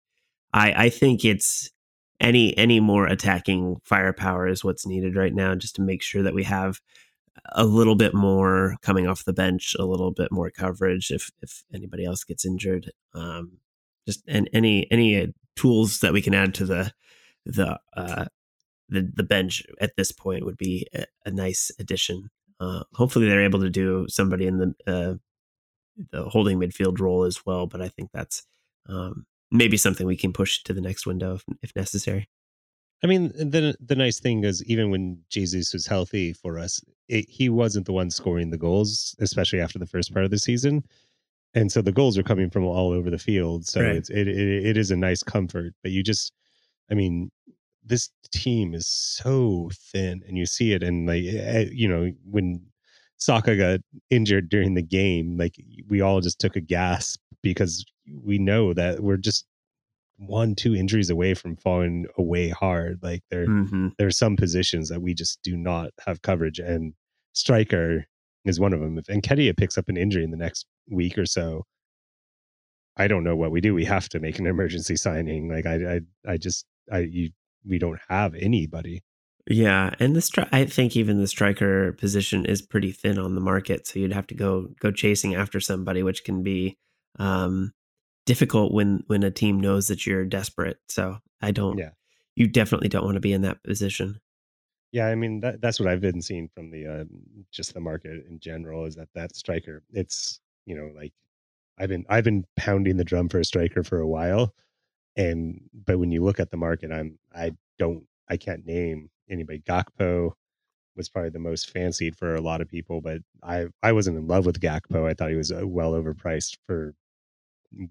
I 0.53 0.87
I 0.87 0.89
think 0.89 1.25
it's 1.25 1.71
any 2.19 2.57
any 2.59 2.81
more 2.81 3.07
attacking 3.07 3.77
firepower 3.85 4.49
is 4.49 4.65
what's 4.65 4.87
needed 4.87 5.17
right 5.17 5.35
now 5.35 5.55
just 5.55 5.77
to 5.77 5.83
make 5.83 6.03
sure 6.03 6.23
that 6.23 6.35
we 6.35 6.45
have 6.45 6.81
a 7.53 7.65
little 7.65 7.95
bit 7.95 8.15
more 8.15 8.77
coming 8.83 9.07
off 9.07 9.25
the 9.25 9.33
bench, 9.33 9.75
a 9.79 9.85
little 9.85 10.11
bit 10.11 10.33
more 10.33 10.51
coverage 10.51 11.11
if 11.11 11.31
if 11.43 11.63
anybody 11.75 12.05
else 12.05 12.25
gets 12.25 12.45
injured. 12.47 12.91
Um, 13.15 13.59
just 14.07 14.23
and 14.27 14.49
any 14.53 14.91
any 14.91 15.23
uh, 15.23 15.27
tools 15.57 16.01
that 16.01 16.13
we 16.13 16.23
can 16.23 16.35
add 16.35 16.55
to 16.55 16.65
the 16.65 16.93
the 17.45 17.79
uh, 17.97 18.27
the 18.89 19.11
the 19.15 19.23
bench 19.23 19.63
at 19.81 19.97
this 19.97 20.13
point 20.13 20.45
would 20.45 20.57
be 20.57 20.87
a, 20.95 21.05
a 21.27 21.31
nice 21.31 21.71
addition. 21.79 22.31
Uh, 22.61 22.85
hopefully, 22.93 23.27
they're 23.27 23.43
able 23.43 23.61
to 23.61 23.71
do 23.71 24.07
somebody 24.09 24.47
in 24.47 24.59
the 24.59 24.75
uh, 24.87 25.15
the 26.13 26.25
holding 26.29 26.59
midfield 26.59 27.01
role 27.01 27.25
as 27.25 27.45
well. 27.47 27.67
But 27.67 27.81
I 27.81 27.89
think 27.89 28.11
that's 28.13 28.47
um, 28.89 29.27
maybe 29.51 29.77
something 29.77 30.07
we 30.07 30.17
can 30.17 30.33
push 30.33 30.63
to 30.65 30.73
the 30.73 30.81
next 30.81 31.07
window 31.07 31.35
if, 31.35 31.45
if 31.63 31.77
necessary. 31.77 32.29
I 33.03 33.07
mean, 33.07 33.29
the 33.29 33.75
the 33.81 33.97
nice 33.97 34.21
thing 34.21 34.45
is 34.45 34.63
even 34.65 34.91
when 34.91 35.19
Jesus 35.31 35.73
was 35.73 35.87
healthy 35.87 36.35
for 36.35 36.59
us, 36.59 36.83
it, 37.09 37.29
he 37.29 37.49
wasn't 37.49 37.87
the 37.87 37.93
one 37.93 38.11
scoring 38.11 38.51
the 38.51 38.59
goals, 38.59 39.17
especially 39.21 39.61
after 39.61 39.79
the 39.79 39.87
first 39.87 40.13
part 40.13 40.25
of 40.25 40.31
the 40.31 40.39
season. 40.39 40.85
And 41.55 41.73
so 41.73 41.83
the 41.83 41.93
goals 41.93 42.17
are 42.17 42.23
coming 42.23 42.51
from 42.51 42.65
all 42.65 42.93
over 42.93 43.11
the 43.11 43.19
field. 43.19 43.67
So 43.67 43.81
right. 43.81 43.97
it's 43.97 44.11
it, 44.11 44.29
it 44.29 44.67
it 44.67 44.77
is 44.77 44.91
a 44.91 44.97
nice 44.97 45.23
comfort. 45.23 45.73
But 45.83 45.93
you 45.93 46.03
just, 46.03 46.33
I 46.91 46.95
mean, 46.95 47.31
this 47.85 48.11
team 48.33 48.75
is 48.75 48.87
so 48.87 49.71
thin, 49.93 50.23
and 50.27 50.37
you 50.37 50.47
see 50.47 50.73
it. 50.73 50.83
And 50.83 51.07
like 51.07 51.25
eh, 51.25 51.67
you 51.73 51.89
know, 51.89 52.11
when 52.25 52.63
Saka 53.17 53.57
got 53.57 53.81
injured 54.11 54.49
during 54.49 54.75
the 54.75 54.83
game, 54.83 55.37
like 55.37 55.57
we 55.89 56.01
all 56.01 56.21
just 56.21 56.39
took 56.39 56.57
a 56.57 56.61
gasp 56.61 57.21
because 57.43 57.85
we 58.25 58.39
know 58.39 58.75
that 58.75 59.01
we're 59.01 59.17
just 59.17 59.47
one 60.21 60.55
two 60.55 60.75
injuries 60.75 61.09
away 61.09 61.33
from 61.33 61.57
falling 61.57 62.07
away 62.19 62.51
hard 62.51 62.99
like 63.03 63.23
there 63.31 63.47
mm-hmm. 63.47 63.89
there 63.97 64.07
are 64.07 64.11
some 64.11 64.37
positions 64.37 64.91
that 64.91 65.01
we 65.01 65.15
just 65.15 65.41
do 65.43 65.57
not 65.57 65.91
have 66.07 66.21
coverage 66.21 66.59
and 66.59 66.93
striker 67.33 68.05
is 68.45 68.61
one 68.61 68.75
of 68.75 68.81
them 68.81 68.99
if 68.99 69.07
Nketiah 69.07 69.57
picks 69.57 69.79
up 69.79 69.89
an 69.89 69.97
injury 69.97 70.23
in 70.23 70.31
the 70.31 70.37
next 70.37 70.67
week 70.91 71.17
or 71.17 71.25
so 71.25 71.65
I 72.99 73.09
don't 73.09 73.25
know 73.25 73.35
what 73.35 73.51
we 73.51 73.63
do 73.63 73.73
we 73.73 73.87
have 73.87 74.11
to 74.11 74.21
make 74.21 74.39
an 74.39 74.47
emergency 74.47 74.95
signing 74.95 75.49
like 75.49 75.65
I 75.65 75.95
I, 75.95 76.01
I 76.33 76.37
just 76.37 76.67
I 76.93 76.99
you 76.99 77.31
we 77.67 77.79
don't 77.79 78.01
have 78.09 78.35
anybody 78.35 79.03
yeah, 79.51 79.95
and 79.99 80.15
the 80.15 80.21
stri- 80.21 80.49
I 80.53 80.65
think 80.65 80.97
even 80.97 81.19
the 81.19 81.27
striker 81.27 81.93
position 81.95 82.45
is 82.45 82.63
pretty 82.63 82.93
thin 82.93 83.19
on 83.19 83.35
the 83.35 83.41
market, 83.41 83.87
so 83.87 83.99
you'd 83.99 84.13
have 84.13 84.29
to 84.29 84.35
go 84.35 84.69
go 84.81 84.93
chasing 84.93 85.35
after 85.35 85.59
somebody, 85.59 86.05
which 86.05 86.25
can 86.25 86.45
be 86.45 86.79
um, 87.19 87.73
difficult 88.27 88.73
when 88.73 89.03
when 89.09 89.25
a 89.25 89.31
team 89.31 89.59
knows 89.59 89.89
that 89.89 90.07
you're 90.07 90.25
desperate. 90.25 90.79
So 90.89 91.19
I 91.41 91.51
don't. 91.51 91.79
Yeah. 91.79 91.91
You 92.37 92.47
definitely 92.47 92.89
don't 92.89 93.05
want 93.05 93.17
to 93.17 93.21
be 93.21 93.33
in 93.33 93.43
that 93.43 93.63
position. 93.65 94.21
Yeah, 94.93 95.07
I 95.07 95.17
mean 95.17 95.41
that 95.41 95.61
that's 95.61 95.81
what 95.81 95.89
I've 95.89 96.01
been 96.01 96.23
seeing 96.23 96.49
from 96.55 96.71
the 96.71 96.87
uh, 96.87 97.05
just 97.51 97.75
the 97.75 97.81
market 97.81 98.25
in 98.29 98.39
general 98.39 98.87
is 98.87 98.95
that 98.97 99.09
that 99.15 99.35
striker. 99.35 99.83
It's 99.91 100.41
you 100.67 100.77
know 100.77 100.93
like 100.95 101.13
I've 101.79 101.89
been 101.89 102.05
I've 102.09 102.25
been 102.25 102.45
pounding 102.57 102.99
the 102.99 103.05
drum 103.05 103.29
for 103.29 103.41
a 103.41 103.45
striker 103.45 103.83
for 103.83 103.99
a 103.99 104.09
while, 104.09 104.55
and 105.21 105.61
but 105.87 105.99
when 105.99 106.11
you 106.11 106.25
look 106.25 106.41
at 106.41 106.51
the 106.51 106.57
market, 106.57 106.91
I'm 106.91 107.19
I 107.35 107.53
don't 107.79 108.05
I 108.29 108.37
can't 108.37 108.67
name 108.67 109.11
anybody. 109.29 109.61
Gakpo 109.61 110.33
was 110.97 111.09
probably 111.09 111.31
the 111.31 111.39
most 111.39 111.71
fancied 111.71 112.17
for 112.17 112.35
a 112.35 112.41
lot 112.41 112.61
of 112.61 112.69
people, 112.69 113.01
but 113.01 113.19
I 113.43 113.67
I 113.83 113.93
wasn't 113.93 114.19
in 114.19 114.27
love 114.27 114.47
with 114.47 114.61
Gakpo. 114.61 115.09
I 115.09 115.15
thought 115.15 115.31
he 115.31 115.37
was 115.37 115.53
uh, 115.53 115.67
well 115.67 115.93
overpriced 115.93 116.57
for 116.67 116.95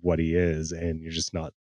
what 0.02 0.20
he 0.20 0.36
is 0.36 0.72
and 0.72 1.02
you're 1.02 1.12
just 1.12 1.34
not 1.34 1.54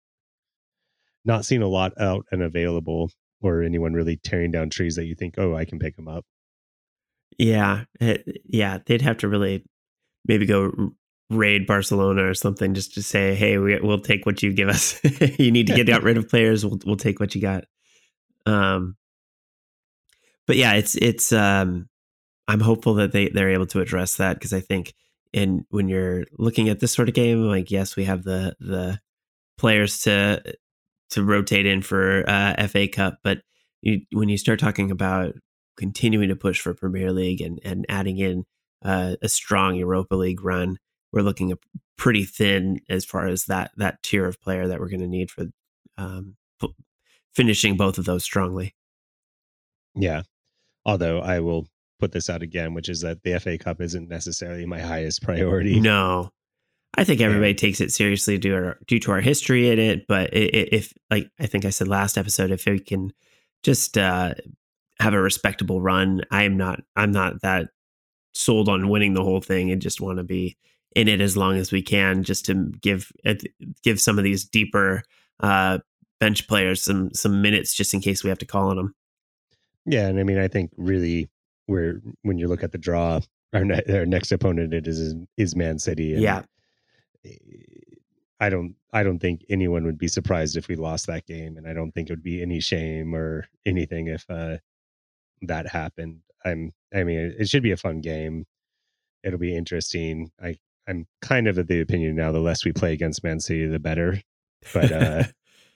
not 1.24 1.44
seeing 1.44 1.62
a 1.62 1.68
lot 1.68 1.92
out 2.00 2.26
and 2.32 2.42
available 2.42 3.10
or 3.40 3.62
anyone 3.62 3.92
really 3.92 4.16
tearing 4.16 4.50
down 4.50 4.70
trees 4.70 4.96
that 4.96 5.04
you 5.04 5.14
think 5.14 5.34
oh 5.38 5.54
i 5.54 5.64
can 5.64 5.78
pick 5.78 5.96
them 5.96 6.08
up 6.08 6.24
yeah 7.38 7.84
it, 8.00 8.40
yeah 8.44 8.78
they'd 8.86 9.02
have 9.02 9.18
to 9.18 9.28
really 9.28 9.64
maybe 10.26 10.46
go 10.46 10.92
raid 11.30 11.66
barcelona 11.66 12.24
or 12.24 12.32
something 12.32 12.72
just 12.72 12.94
to 12.94 13.02
say 13.02 13.34
hey 13.34 13.58
we, 13.58 13.78
will 13.80 14.00
take 14.00 14.24
what 14.24 14.42
you 14.42 14.52
give 14.52 14.68
us. 14.68 14.98
You 15.38 15.50
need 15.50 15.66
to 15.66 15.74
get 15.74 15.86
got 15.86 16.02
rid 16.02 16.16
of 16.16 16.28
players. 16.28 16.64
We'll, 16.64 16.80
we'll 16.86 16.96
take 16.96 17.20
what 17.20 17.34
you 17.34 17.40
got. 17.40 17.64
Um 18.46 18.96
but 20.48 20.56
yeah 20.56 20.72
it's 20.72 20.96
it's 20.96 21.32
um 21.32 21.88
i'm 22.48 22.60
hopeful 22.60 22.94
that 22.94 23.12
they 23.12 23.28
they're 23.28 23.50
able 23.50 23.66
to 23.66 23.80
address 23.80 24.16
that 24.16 24.34
because 24.34 24.52
i 24.52 24.58
think 24.58 24.94
and 25.32 25.64
when 25.68 25.88
you're 25.88 26.24
looking 26.38 26.68
at 26.68 26.80
this 26.80 26.92
sort 26.92 27.08
of 27.08 27.14
game 27.14 27.44
like 27.44 27.70
yes 27.70 27.94
we 27.94 28.04
have 28.04 28.24
the 28.24 28.56
the 28.58 28.98
players 29.56 30.00
to 30.00 30.42
to 31.10 31.24
rotate 31.24 31.66
in 31.66 31.82
for 31.82 32.24
uh, 32.28 32.66
FA 32.66 32.88
Cup 32.88 33.18
but 33.22 33.38
you, 33.82 34.00
when 34.12 34.28
you 34.28 34.36
start 34.36 34.58
talking 34.58 34.90
about 34.90 35.34
continuing 35.76 36.28
to 36.28 36.36
push 36.36 36.60
for 36.60 36.74
Premier 36.74 37.12
League 37.12 37.40
and 37.40 37.60
and 37.64 37.86
adding 37.88 38.18
in 38.18 38.44
uh, 38.84 39.16
a 39.22 39.28
strong 39.28 39.74
Europa 39.74 40.14
League 40.14 40.42
run 40.42 40.78
we're 41.12 41.22
looking 41.22 41.54
pretty 41.96 42.24
thin 42.24 42.80
as 42.88 43.04
far 43.04 43.26
as 43.26 43.44
that 43.44 43.70
that 43.76 44.02
tier 44.02 44.26
of 44.26 44.40
player 44.40 44.68
that 44.68 44.80
we're 44.80 44.88
going 44.88 45.00
to 45.00 45.08
need 45.08 45.30
for 45.30 45.46
um, 45.96 46.36
p- 46.60 46.74
finishing 47.34 47.76
both 47.76 47.98
of 47.98 48.04
those 48.04 48.24
strongly 48.24 48.74
yeah 49.94 50.22
although 50.84 51.20
I 51.20 51.40
will 51.40 51.66
put 51.98 52.12
this 52.12 52.30
out 52.30 52.42
again, 52.42 52.74
which 52.74 52.88
is 52.88 53.00
that 53.02 53.22
the 53.22 53.38
FA 53.38 53.58
Cup 53.58 53.80
isn't 53.80 54.08
necessarily 54.08 54.66
my 54.66 54.80
highest 54.80 55.22
priority. 55.22 55.80
No, 55.80 56.30
I 56.96 57.04
think 57.04 57.20
everybody 57.20 57.50
yeah. 57.50 57.56
takes 57.56 57.80
it 57.80 57.92
seriously 57.92 58.38
due, 58.38 58.54
our, 58.54 58.78
due 58.86 58.98
to 59.00 59.12
our 59.12 59.20
history 59.20 59.70
in 59.70 59.78
it. 59.78 60.06
But 60.06 60.30
if, 60.32 60.92
like 61.10 61.30
I 61.38 61.46
think 61.46 61.64
I 61.64 61.70
said 61.70 61.88
last 61.88 62.16
episode, 62.16 62.50
if 62.50 62.64
we 62.66 62.78
can 62.78 63.12
just 63.62 63.98
uh, 63.98 64.34
have 65.00 65.14
a 65.14 65.20
respectable 65.20 65.80
run, 65.80 66.22
I'm 66.30 66.56
not. 66.56 66.80
I'm 66.96 67.12
not 67.12 67.42
that 67.42 67.68
sold 68.34 68.68
on 68.68 68.88
winning 68.88 69.14
the 69.14 69.24
whole 69.24 69.40
thing, 69.40 69.70
and 69.70 69.82
just 69.82 70.00
want 70.00 70.18
to 70.18 70.24
be 70.24 70.56
in 70.96 71.08
it 71.08 71.20
as 71.20 71.36
long 71.36 71.56
as 71.56 71.72
we 71.72 71.82
can, 71.82 72.22
just 72.22 72.46
to 72.46 72.72
give 72.80 73.12
uh, 73.26 73.34
give 73.82 74.00
some 74.00 74.18
of 74.18 74.24
these 74.24 74.44
deeper 74.44 75.02
uh, 75.40 75.78
bench 76.20 76.48
players 76.48 76.82
some 76.82 77.12
some 77.12 77.42
minutes, 77.42 77.74
just 77.74 77.94
in 77.94 78.00
case 78.00 78.22
we 78.22 78.30
have 78.30 78.38
to 78.38 78.46
call 78.46 78.68
on 78.70 78.76
them. 78.76 78.94
Yeah, 79.86 80.08
and 80.08 80.18
I 80.18 80.22
mean, 80.22 80.38
I 80.38 80.48
think 80.48 80.70
really 80.76 81.28
where 81.66 82.00
when 82.22 82.38
you 82.38 82.48
look 82.48 82.62
at 82.62 82.72
the 82.72 82.78
draw, 82.78 83.20
our, 83.52 83.64
ne- 83.64 83.82
our 83.90 84.06
next 84.06 84.32
opponent 84.32 84.74
it 84.74 84.86
is 84.86 85.14
is 85.36 85.56
Man 85.56 85.78
City. 85.78 86.14
yeah, 86.18 86.42
I 88.40 88.50
don't 88.50 88.74
I 88.92 89.02
don't 89.02 89.18
think 89.18 89.44
anyone 89.48 89.84
would 89.84 89.98
be 89.98 90.08
surprised 90.08 90.56
if 90.56 90.68
we 90.68 90.76
lost 90.76 91.06
that 91.06 91.26
game, 91.26 91.56
and 91.56 91.66
I 91.66 91.72
don't 91.74 91.92
think 91.92 92.08
it 92.08 92.12
would 92.12 92.22
be 92.22 92.42
any 92.42 92.60
shame 92.60 93.14
or 93.14 93.46
anything 93.66 94.08
if 94.08 94.24
uh, 94.30 94.58
that 95.42 95.68
happened. 95.68 96.20
I'm 96.44 96.72
I 96.94 97.04
mean 97.04 97.34
it 97.38 97.48
should 97.48 97.62
be 97.62 97.72
a 97.72 97.76
fun 97.76 98.00
game. 98.00 98.46
It'll 99.24 99.38
be 99.38 99.56
interesting. 99.56 100.30
I 100.42 100.56
I'm 100.88 101.06
kind 101.20 101.46
of 101.46 101.58
of 101.58 101.66
the 101.66 101.80
opinion 101.80 102.16
now 102.16 102.32
the 102.32 102.40
less 102.40 102.64
we 102.64 102.72
play 102.72 102.92
against 102.92 103.22
Man 103.22 103.40
City 103.40 103.66
the 103.66 103.78
better. 103.78 104.20
But 104.72 104.92
uh 104.92 105.24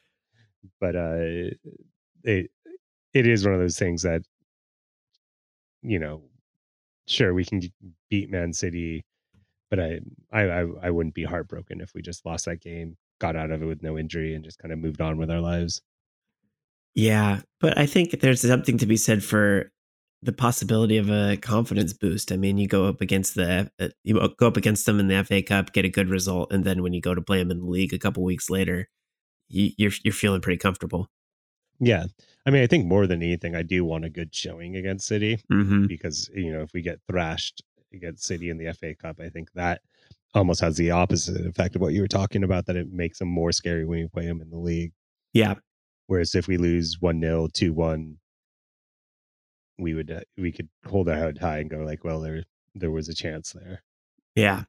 but 0.81 0.97
uh 0.97 1.55
it 2.25 2.51
it 3.15 3.27
is 3.27 3.45
one 3.45 3.55
of 3.55 3.61
those 3.61 3.79
things 3.79 4.03
that 4.03 4.23
you 5.83 5.99
know, 5.99 6.23
sure 7.07 7.35
we 7.35 7.45
can 7.45 7.61
beat 8.09 8.31
Man 8.31 8.53
City, 8.53 9.05
but 9.71 9.79
I 9.79 10.01
I 10.33 10.43
I, 10.43 10.67
I 10.85 10.91
wouldn't 10.91 11.15
be 11.15 11.25
heartbroken 11.25 11.81
if 11.81 11.93
we 11.95 12.03
just 12.03 12.25
lost 12.25 12.47
that 12.47 12.61
game 12.61 12.97
got 13.23 13.37
out 13.37 13.53
of 13.53 13.63
it 13.63 13.67
with 13.67 13.83
no 13.85 13.97
injury 13.97 14.35
and 14.35 14.45
just 14.45 14.59
kind 14.59 14.73
of 14.73 14.81
moved 14.81 15.01
on 15.01 15.17
with 15.17 15.31
our 15.31 15.41
lives. 15.41 15.81
Yeah, 16.95 17.41
but 17.61 17.79
I 17.79 17.87
think 17.87 18.21
there's 18.21 18.41
something 18.41 18.79
to 18.79 18.87
be 18.87 18.97
said 18.97 19.23
for 19.23 19.71
the 20.23 20.33
possibility 20.33 20.99
of 20.99 21.11
a 21.11 21.37
confidence 21.37 21.93
boost. 21.93 22.31
I 22.31 22.37
mean, 22.37 22.57
you 22.59 22.69
go 22.69 22.87
up 22.87 23.01
against 23.01 23.35
the 23.35 23.71
uh, 23.81 23.89
you 24.05 24.15
go 24.39 24.47
up 24.47 24.57
against 24.57 24.87
them 24.87 25.01
in 25.01 25.09
the 25.09 25.25
FA 25.25 25.43
Cup, 25.43 25.73
get 25.73 25.85
a 25.85 25.89
good 25.89 26.09
result, 26.09 26.53
and 26.53 26.65
then 26.65 26.83
when 26.83 26.93
you 26.93 27.01
go 27.01 27.15
to 27.15 27.23
play 27.23 27.39
them 27.39 27.51
in 27.51 27.59
the 27.59 27.67
league 27.67 27.93
a 27.93 27.99
couple 27.99 28.23
weeks 28.23 28.49
later, 28.49 28.89
you, 29.49 29.71
you're 29.77 29.93
you're 30.05 30.15
feeling 30.15 30.41
pretty 30.41 30.59
comfortable. 30.59 31.09
Yeah, 31.81 32.05
I 32.47 32.51
mean, 32.51 32.63
I 32.63 32.67
think 32.67 32.87
more 32.87 33.07
than 33.07 33.23
anything, 33.23 33.57
I 33.57 33.63
do 33.63 33.85
want 33.85 34.05
a 34.05 34.11
good 34.11 34.35
showing 34.35 34.77
against 34.77 35.07
City 35.07 35.41
hmm 35.51 35.87
because 35.87 36.31
you 36.35 36.53
know 36.53 36.63
if 36.63 36.73
we 36.73 36.83
get 36.83 37.01
thrashed 37.09 37.63
against 37.93 38.25
City 38.25 38.51
in 38.51 38.59
the 38.59 38.73
FA 38.75 38.95
Cup, 38.95 39.21
I 39.21 39.29
think 39.29 39.53
that 39.55 39.81
almost 40.35 40.61
has 40.61 40.77
the 40.77 40.93
opposite 40.93 41.45
effect 41.45 41.75
of 41.75 41.83
what 41.83 41.93
you 41.93 42.01
were 42.01 42.09
talking 42.09 42.45
about. 42.45 42.67
That 42.67 42.77
it 42.77 42.93
makes 42.93 43.19
them 43.19 43.29
more 43.29 43.53
scary 43.53 43.85
when 43.85 43.99
you 43.99 44.09
play 44.09 44.27
them 44.27 44.41
in 44.41 44.51
the 44.51 44.59
league. 44.59 44.93
Yeah, 45.33 45.55
Whereas 46.07 46.35
if 46.35 46.47
we 46.47 46.57
lose 46.59 46.99
one 47.01 47.21
0 47.21 47.49
two 47.53 47.73
one, 47.73 48.19
we 49.79 49.95
would 49.95 50.11
uh, 50.11 50.21
we 50.37 50.53
could 50.53 50.69
hold 50.87 51.09
our 51.09 51.17
head 51.17 51.39
high 51.39 51.59
and 51.59 51.71
go 51.71 51.79
like, 51.79 52.05
well, 52.05 52.21
there 52.21 52.45
there 52.75 52.91
was 52.91 53.09
a 53.09 53.15
chance 53.15 53.53
there. 53.53 53.83
yeah. 54.35 54.65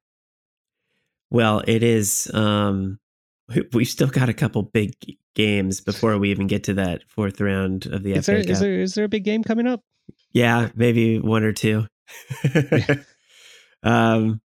Well, 1.29 1.63
it 1.67 1.81
is. 1.83 2.29
Um, 2.33 2.99
we- 3.55 3.67
we've 3.73 3.87
still 3.87 4.07
got 4.07 4.29
a 4.29 4.33
couple 4.33 4.61
big 4.63 4.93
games 5.35 5.81
before 5.81 6.17
we 6.19 6.29
even 6.29 6.45
get 6.47 6.63
to 6.65 6.75
that 6.75 7.01
fourth 7.07 7.41
round 7.41 7.87
of 7.87 8.03
the 8.03 8.13
Is 8.13 8.25
there 8.27 8.37
is 8.37 8.59
there 8.59 8.79
is 8.79 8.93
there 8.93 9.05
a 9.05 9.09
big 9.09 9.23
game 9.23 9.43
coming 9.43 9.65
up? 9.67 9.81
Yeah, 10.31 10.69
maybe 10.75 11.19
one 11.19 11.43
or 11.43 11.53
two. 11.53 11.85
um, 13.83 14.41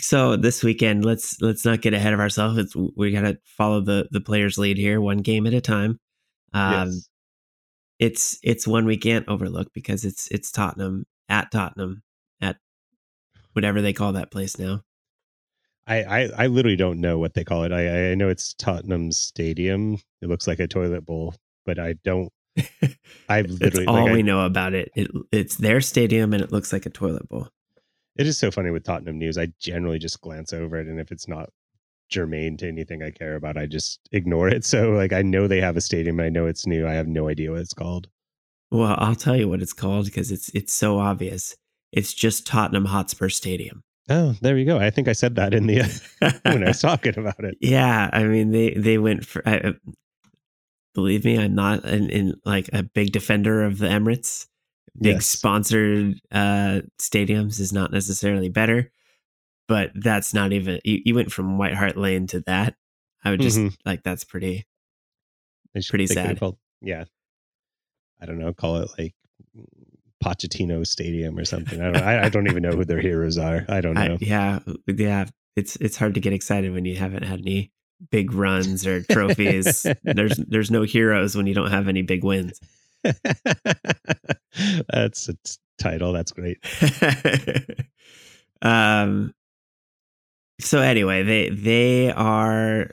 so 0.00 0.36
this 0.36 0.62
weekend, 0.62 1.04
let's 1.04 1.40
let's 1.40 1.64
not 1.64 1.80
get 1.80 1.94
ahead 1.94 2.12
of 2.14 2.20
ourselves. 2.20 2.58
It's, 2.58 2.74
we 2.96 3.10
got 3.12 3.22
to 3.22 3.38
follow 3.44 3.80
the 3.80 4.08
the 4.10 4.20
players' 4.20 4.58
lead 4.58 4.76
here, 4.78 5.00
one 5.00 5.18
game 5.18 5.46
at 5.46 5.54
a 5.54 5.60
time. 5.60 5.98
Um, 6.52 6.88
yes. 6.88 7.07
It's 7.98 8.38
it's 8.42 8.66
one 8.66 8.84
we 8.86 8.96
can't 8.96 9.26
overlook 9.28 9.72
because 9.72 10.04
it's 10.04 10.28
it's 10.28 10.50
Tottenham 10.52 11.04
at 11.28 11.50
Tottenham 11.50 12.02
at 12.40 12.56
whatever 13.52 13.82
they 13.82 13.92
call 13.92 14.12
that 14.12 14.30
place 14.30 14.58
now. 14.58 14.82
I, 15.86 16.02
I 16.02 16.28
I 16.44 16.46
literally 16.46 16.76
don't 16.76 17.00
know 17.00 17.18
what 17.18 17.34
they 17.34 17.44
call 17.44 17.64
it. 17.64 17.72
I 17.72 18.10
I 18.10 18.14
know 18.14 18.28
it's 18.28 18.54
Tottenham 18.54 19.10
Stadium. 19.10 19.98
It 20.20 20.28
looks 20.28 20.46
like 20.46 20.60
a 20.60 20.66
toilet 20.68 21.04
bowl, 21.06 21.34
but 21.64 21.78
I 21.78 21.94
don't. 22.04 22.30
I've 23.28 23.50
literally 23.50 23.86
all 23.86 23.94
like, 23.94 24.10
I- 24.10 24.12
we 24.12 24.22
know 24.22 24.44
about 24.44 24.74
it. 24.74 24.90
It 24.94 25.10
it's 25.32 25.56
their 25.56 25.80
stadium 25.80 26.32
and 26.32 26.42
it 26.42 26.52
looks 26.52 26.72
like 26.72 26.86
a 26.86 26.90
toilet 26.90 27.28
bowl. 27.28 27.48
It 28.16 28.26
is 28.26 28.36
so 28.36 28.50
funny 28.50 28.70
with 28.70 28.84
Tottenham 28.84 29.18
news. 29.18 29.38
I 29.38 29.48
generally 29.60 29.98
just 29.98 30.20
glance 30.20 30.52
over 30.52 30.76
it, 30.78 30.88
and 30.88 31.00
if 31.00 31.10
it's 31.10 31.28
not 31.28 31.50
germane 32.10 32.56
to 32.58 32.68
anything 32.68 33.02
I 33.02 33.10
care 33.10 33.36
about, 33.36 33.56
I 33.56 33.66
just 33.66 34.00
ignore 34.12 34.48
it. 34.48 34.64
So, 34.68 34.90
like, 34.92 35.12
I 35.12 35.22
know 35.22 35.46
they 35.46 35.60
have 35.60 35.76
a 35.76 35.80
stadium. 35.80 36.20
I 36.20 36.28
know 36.28 36.46
it's 36.46 36.66
new. 36.66 36.86
I 36.86 36.92
have 36.94 37.06
no 37.08 37.28
idea 37.28 37.50
what 37.50 37.60
it's 37.60 37.74
called. 37.74 38.08
Well, 38.70 38.94
I'll 38.98 39.14
tell 39.14 39.36
you 39.36 39.48
what 39.48 39.62
it's 39.62 39.72
called 39.72 40.04
because 40.06 40.30
it's 40.30 40.48
it's 40.54 40.72
so 40.72 40.98
obvious. 40.98 41.56
It's 41.92 42.12
just 42.12 42.46
Tottenham 42.46 42.84
Hotspur 42.86 43.28
Stadium. 43.30 43.82
Oh, 44.10 44.34
there 44.42 44.56
you 44.58 44.64
go. 44.66 44.78
I 44.78 44.90
think 44.90 45.08
I 45.08 45.12
said 45.12 45.34
that 45.36 45.54
in 45.54 45.66
the 45.66 45.80
when 46.42 46.64
I 46.64 46.68
was 46.68 46.80
talking 46.80 47.18
about 47.18 47.42
it. 47.44 47.56
yeah, 47.60 48.10
I 48.12 48.24
mean 48.24 48.50
they 48.50 48.74
they 48.74 48.98
went 48.98 49.24
for. 49.24 49.42
I, 49.48 49.58
uh, 49.58 49.72
believe 50.94 51.24
me, 51.24 51.38
I'm 51.38 51.54
not 51.54 51.84
in, 51.84 52.10
in 52.10 52.34
like 52.44 52.68
a 52.72 52.82
big 52.82 53.12
defender 53.12 53.62
of 53.64 53.78
the 53.78 53.86
Emirates. 53.86 54.46
Big 55.00 55.16
Yes. 55.16 55.26
sponsored 55.26 56.18
uh, 56.32 56.80
stadiums 57.00 57.60
is 57.60 57.72
not 57.72 57.92
necessarily 57.92 58.48
better, 58.48 58.90
but 59.68 59.90
that's 59.94 60.34
not 60.34 60.52
even. 60.52 60.80
You, 60.84 61.00
you 61.04 61.14
went 61.14 61.30
from 61.30 61.58
White 61.58 61.74
Hart 61.74 61.96
Lane 61.96 62.26
to 62.28 62.40
that. 62.46 62.74
I 63.24 63.30
would 63.30 63.40
just 63.40 63.58
Mhm. 63.58 63.76
like 63.84 64.02
that's 64.02 64.24
pretty. 64.24 64.66
Pretty 65.74 66.06
they 66.06 66.14
could 66.14 66.18
have 66.18 66.26
sad. 66.30 66.40
Called, 66.40 66.58
yeah, 66.80 67.04
I 68.20 68.26
don't 68.26 68.38
know. 68.38 68.52
Call 68.52 68.78
it 68.78 68.90
like 68.98 69.14
Pochettino 70.24 70.84
Stadium 70.86 71.38
or 71.38 71.44
something. 71.44 71.80
I 71.80 71.84
don't. 71.92 72.02
I, 72.02 72.24
I 72.24 72.28
don't 72.28 72.48
even 72.48 72.62
know 72.64 72.70
who 72.72 72.84
their 72.84 73.00
heroes 73.00 73.38
are. 73.38 73.64
I 73.68 73.80
don't 73.80 73.96
I, 73.98 74.08
know. 74.08 74.16
yeah, 74.20 74.58
yeah. 74.86 75.26
It's 75.54 75.76
it's 75.76 75.96
hard 75.96 76.14
to 76.14 76.20
get 76.20 76.32
excited 76.32 76.72
when 76.72 76.84
you 76.84 76.96
haven't 76.96 77.22
had 77.24 77.40
any 77.40 77.70
big 78.10 78.32
runs 78.32 78.86
or 78.86 79.02
trophies. 79.02 79.86
there's 80.02 80.36
there's 80.36 80.70
no 80.70 80.82
heroes 80.82 81.36
when 81.36 81.46
you 81.46 81.54
don't 81.54 81.70
have 81.70 81.86
any 81.88 82.02
big 82.02 82.24
wins. 82.24 82.58
That's 84.88 85.28
a 85.28 85.34
t- 85.34 85.38
title. 85.78 86.12
That's 86.12 86.32
great. 86.32 86.58
um. 88.62 89.34
So 90.60 90.80
anyway, 90.80 91.22
they 91.22 91.50
they 91.50 92.10
are 92.12 92.90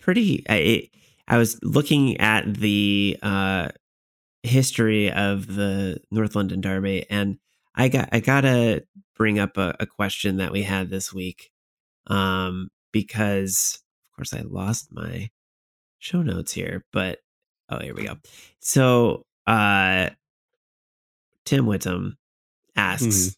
pretty. 0.00 0.44
I 0.48 0.90
I 1.28 1.38
was 1.38 1.58
looking 1.62 2.18
at 2.20 2.54
the 2.54 3.16
uh 3.22 3.68
history 4.42 5.10
of 5.12 5.46
the 5.54 6.00
North 6.10 6.36
London 6.36 6.60
Derby, 6.60 7.06
and 7.10 7.38
I 7.74 7.88
got 7.88 8.08
I 8.12 8.20
gotta 8.20 8.84
bring 9.16 9.38
up 9.38 9.56
a, 9.58 9.74
a 9.80 9.86
question 9.86 10.38
that 10.38 10.52
we 10.52 10.62
had 10.62 10.90
this 10.90 11.12
week, 11.12 11.50
um, 12.08 12.68
because 12.92 13.80
of 14.12 14.16
course 14.16 14.34
I 14.34 14.42
lost 14.42 14.88
my 14.92 15.30
show 15.98 16.22
notes 16.22 16.52
here, 16.52 16.84
but 16.92 17.20
oh 17.70 17.80
here 17.80 17.94
we 17.94 18.06
go. 18.06 18.16
So 18.60 19.24
uh, 19.46 20.10
Tim 21.44 21.66
Whittam 21.66 22.16
asks, 22.76 23.06
Mhm. 23.06 23.36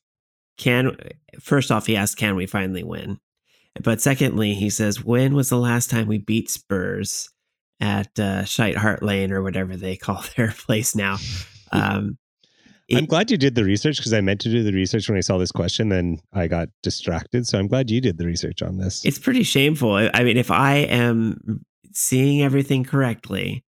"Can 0.58 0.96
first 1.40 1.70
off 1.72 1.86
he 1.86 1.96
asks, 1.96 2.14
can 2.14 2.36
we 2.36 2.46
finally 2.46 2.82
win?" 2.84 3.20
But 3.82 4.00
secondly, 4.00 4.54
he 4.54 4.70
says, 4.70 5.04
"When 5.04 5.34
was 5.34 5.48
the 5.48 5.58
last 5.58 5.90
time 5.90 6.06
we 6.06 6.18
beat 6.18 6.50
Spurs?" 6.50 7.28
At 7.82 8.18
uh, 8.18 8.44
Shite 8.44 8.76
Hart 8.76 9.02
Lane 9.02 9.32
or 9.32 9.42
whatever 9.42 9.74
they 9.74 9.96
call 9.96 10.22
their 10.36 10.52
place 10.52 10.94
now. 10.94 11.16
Um, 11.72 12.18
I'm 12.94 13.06
glad 13.06 13.30
you 13.30 13.36
did 13.36 13.54
the 13.54 13.64
research 13.64 13.96
because 13.96 14.12
I 14.12 14.20
meant 14.20 14.40
to 14.42 14.50
do 14.50 14.62
the 14.62 14.72
research 14.72 15.08
when 15.08 15.16
I 15.16 15.22
saw 15.22 15.38
this 15.38 15.52
question, 15.52 15.90
then 15.90 16.18
I 16.32 16.48
got 16.48 16.68
distracted. 16.82 17.46
So 17.46 17.58
I'm 17.58 17.68
glad 17.68 17.90
you 17.90 18.00
did 18.00 18.18
the 18.18 18.26
research 18.26 18.62
on 18.62 18.78
this. 18.78 19.04
it's 19.04 19.18
pretty 19.18 19.44
shameful. 19.44 19.94
I 20.12 20.24
mean, 20.24 20.36
if 20.36 20.50
I 20.50 20.78
am 20.78 21.64
seeing 21.92 22.42
everything 22.42 22.84
correctly, 22.84 23.64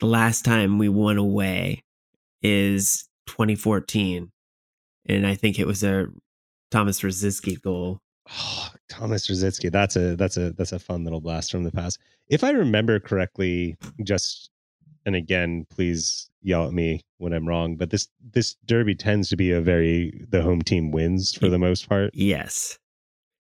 the 0.00 0.06
last 0.06 0.44
time 0.44 0.78
we 0.78 0.88
won 0.88 1.18
away 1.18 1.82
is 2.42 3.08
2014, 3.26 4.30
and 5.06 5.26
I 5.26 5.34
think 5.34 5.58
it 5.58 5.66
was 5.66 5.82
a 5.82 6.06
Thomas 6.70 7.00
Rosicky 7.00 7.60
goal. 7.60 8.00
Oh, 8.30 8.70
Thomas 8.88 9.28
Rosicky. 9.28 9.70
That's 9.70 9.96
a 9.96 10.16
that's 10.16 10.36
a 10.36 10.52
that's 10.52 10.72
a 10.72 10.78
fun 10.78 11.04
little 11.04 11.20
blast 11.20 11.50
from 11.50 11.64
the 11.64 11.72
past. 11.72 11.98
If 12.28 12.42
I 12.42 12.50
remember 12.50 13.00
correctly, 13.00 13.76
just 14.02 14.50
and 15.06 15.14
again, 15.14 15.66
please 15.70 16.30
yell 16.42 16.66
at 16.66 16.72
me 16.72 17.02
when 17.18 17.32
I'm 17.32 17.46
wrong, 17.46 17.76
but 17.76 17.90
this 17.90 18.08
this 18.32 18.56
derby 18.64 18.94
tends 18.94 19.28
to 19.30 19.36
be 19.36 19.52
a 19.52 19.60
very 19.60 20.24
the 20.30 20.42
home 20.42 20.62
team 20.62 20.90
wins 20.90 21.34
for 21.34 21.48
the 21.48 21.58
most 21.58 21.88
part. 21.88 22.10
Yes. 22.14 22.78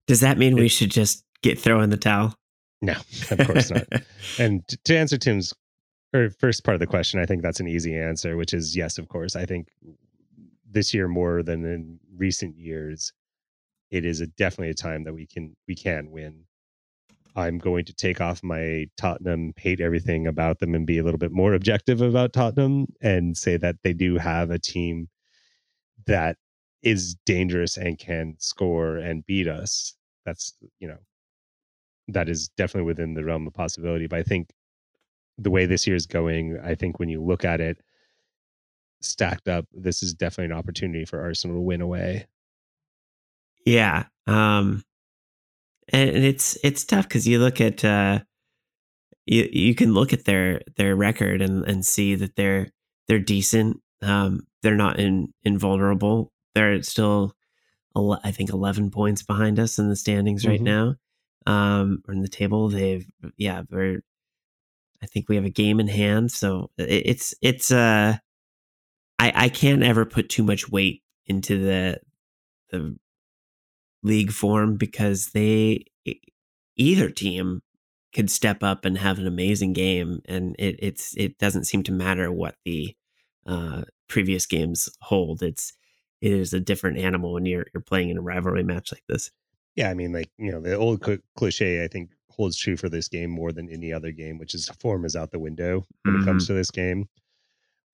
Does 0.06 0.20
that 0.20 0.38
mean 0.38 0.56
we 0.56 0.68
should 0.68 0.90
just 0.90 1.24
get 1.42 1.58
throw 1.58 1.80
in 1.80 1.90
the 1.90 1.96
towel? 1.96 2.34
No, 2.80 2.94
of 3.30 3.46
course 3.46 3.70
not. 3.70 3.86
And 4.38 4.62
to 4.84 4.96
answer 4.96 5.16
Tim's 5.16 5.54
or 6.12 6.30
first 6.30 6.64
part 6.64 6.74
of 6.74 6.80
the 6.80 6.86
question, 6.86 7.20
I 7.20 7.26
think 7.26 7.42
that's 7.42 7.60
an 7.60 7.68
easy 7.68 7.96
answer, 7.96 8.36
which 8.36 8.52
is 8.52 8.76
yes, 8.76 8.98
of 8.98 9.08
course. 9.08 9.36
I 9.36 9.46
think 9.46 9.68
this 10.68 10.92
year 10.92 11.06
more 11.06 11.42
than 11.42 11.64
in 11.64 12.00
recent 12.16 12.56
years, 12.56 13.12
it 13.92 14.06
is 14.06 14.22
a, 14.22 14.26
definitely 14.26 14.70
a 14.70 14.74
time 14.74 15.04
that 15.04 15.12
we 15.14 15.26
can 15.26 15.54
we 15.68 15.76
can 15.76 16.10
win. 16.10 16.44
I'm 17.36 17.58
going 17.58 17.84
to 17.84 17.94
take 17.94 18.20
off 18.20 18.42
my 18.42 18.86
Tottenham 18.96 19.52
hate 19.56 19.80
everything 19.80 20.26
about 20.26 20.58
them 20.58 20.74
and 20.74 20.86
be 20.86 20.98
a 20.98 21.04
little 21.04 21.18
bit 21.18 21.32
more 21.32 21.54
objective 21.54 22.00
about 22.00 22.32
Tottenham 22.32 22.86
and 23.00 23.36
say 23.36 23.56
that 23.58 23.76
they 23.84 23.92
do 23.92 24.16
have 24.16 24.50
a 24.50 24.58
team 24.58 25.08
that 26.06 26.38
is 26.82 27.14
dangerous 27.26 27.76
and 27.76 27.98
can 27.98 28.34
score 28.38 28.96
and 28.96 29.26
beat 29.26 29.46
us. 29.46 29.94
That's 30.24 30.54
you 30.80 30.88
know 30.88 30.98
that 32.08 32.28
is 32.30 32.48
definitely 32.48 32.86
within 32.86 33.14
the 33.14 33.24
realm 33.24 33.46
of 33.46 33.52
possibility. 33.52 34.06
But 34.06 34.20
I 34.20 34.22
think 34.22 34.50
the 35.38 35.50
way 35.50 35.66
this 35.66 35.86
year 35.86 35.96
is 35.96 36.06
going, 36.06 36.58
I 36.64 36.74
think 36.74 36.98
when 36.98 37.10
you 37.10 37.22
look 37.22 37.44
at 37.44 37.60
it 37.60 37.78
stacked 39.02 39.48
up, 39.48 39.66
this 39.72 40.02
is 40.02 40.14
definitely 40.14 40.52
an 40.52 40.58
opportunity 40.58 41.04
for 41.04 41.20
Arsenal 41.20 41.56
to 41.56 41.60
win 41.60 41.82
away. 41.82 42.26
Yeah. 43.64 44.04
Um 44.26 44.84
and 45.92 46.10
and 46.10 46.24
it's 46.24 46.56
it's 46.62 46.84
tough 46.84 47.08
cuz 47.08 47.26
you 47.26 47.38
look 47.38 47.60
at 47.60 47.84
uh 47.84 48.20
you 49.26 49.48
you 49.52 49.74
can 49.74 49.94
look 49.94 50.12
at 50.12 50.24
their 50.24 50.62
their 50.76 50.96
record 50.96 51.42
and 51.42 51.64
and 51.64 51.84
see 51.86 52.14
that 52.14 52.36
they're 52.36 52.70
they're 53.08 53.18
decent. 53.18 53.78
Um 54.02 54.46
they're 54.62 54.76
not 54.76 54.98
in 54.98 55.32
invulnerable. 55.42 56.32
They're 56.54 56.82
still 56.82 57.34
I 57.96 58.30
think 58.32 58.50
11 58.50 58.90
points 58.90 59.22
behind 59.22 59.58
us 59.58 59.78
in 59.78 59.88
the 59.88 59.96
standings 59.96 60.46
right 60.46 60.60
Mhm. 60.60 60.64
now. 60.64 60.96
Um 61.46 62.02
or 62.08 62.14
in 62.14 62.22
the 62.22 62.28
table 62.28 62.68
they've 62.68 63.06
yeah, 63.36 63.62
we're 63.70 64.02
I 65.02 65.06
think 65.06 65.28
we 65.28 65.36
have 65.36 65.44
a 65.44 65.50
game 65.50 65.80
in 65.80 65.88
hand, 65.88 66.30
so 66.32 66.70
it, 66.78 67.02
it's 67.06 67.34
it's 67.42 67.70
uh 67.70 68.16
I 69.18 69.32
I 69.34 69.48
can't 69.48 69.82
ever 69.82 70.04
put 70.04 70.28
too 70.28 70.42
much 70.42 70.68
weight 70.70 71.02
into 71.26 71.58
the 71.58 72.00
the 72.70 72.96
league 74.02 74.32
form 74.32 74.76
because 74.76 75.28
they 75.28 75.84
either 76.76 77.10
team 77.10 77.62
could 78.14 78.30
step 78.30 78.62
up 78.62 78.84
and 78.84 78.98
have 78.98 79.18
an 79.18 79.26
amazing 79.26 79.72
game, 79.72 80.20
and 80.26 80.54
it 80.58 80.76
it's 80.78 81.16
it 81.16 81.38
doesn't 81.38 81.64
seem 81.64 81.82
to 81.84 81.92
matter 81.92 82.30
what 82.30 82.56
the 82.64 82.94
uh, 83.46 83.82
previous 84.08 84.46
games 84.46 84.88
hold. 85.00 85.42
It's 85.42 85.72
it 86.20 86.32
is 86.32 86.52
a 86.52 86.60
different 86.60 86.98
animal 86.98 87.32
when 87.32 87.46
you're 87.46 87.66
you're 87.72 87.82
playing 87.82 88.10
in 88.10 88.18
a 88.18 88.22
rivalry 88.22 88.62
match 88.62 88.92
like 88.92 89.04
this. 89.08 89.30
Yeah, 89.76 89.88
I 89.88 89.94
mean, 89.94 90.12
like 90.12 90.30
you 90.38 90.52
know, 90.52 90.60
the 90.60 90.76
old 90.76 91.04
cl- 91.04 91.18
cliche 91.36 91.82
I 91.82 91.88
think 91.88 92.10
holds 92.28 92.56
true 92.56 92.76
for 92.76 92.88
this 92.88 93.08
game 93.08 93.30
more 93.30 93.52
than 93.52 93.70
any 93.70 93.92
other 93.92 94.12
game, 94.12 94.38
which 94.38 94.54
is 94.54 94.68
form 94.80 95.04
is 95.04 95.16
out 95.16 95.30
the 95.30 95.38
window 95.38 95.84
when 96.02 96.14
mm-hmm. 96.14 96.22
it 96.22 96.26
comes 96.26 96.44
mm-hmm. 96.44 96.54
to 96.54 96.58
this 96.58 96.70
game. 96.70 97.08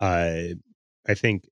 Uh, 0.00 0.54
I 1.08 1.14
think 1.14 1.44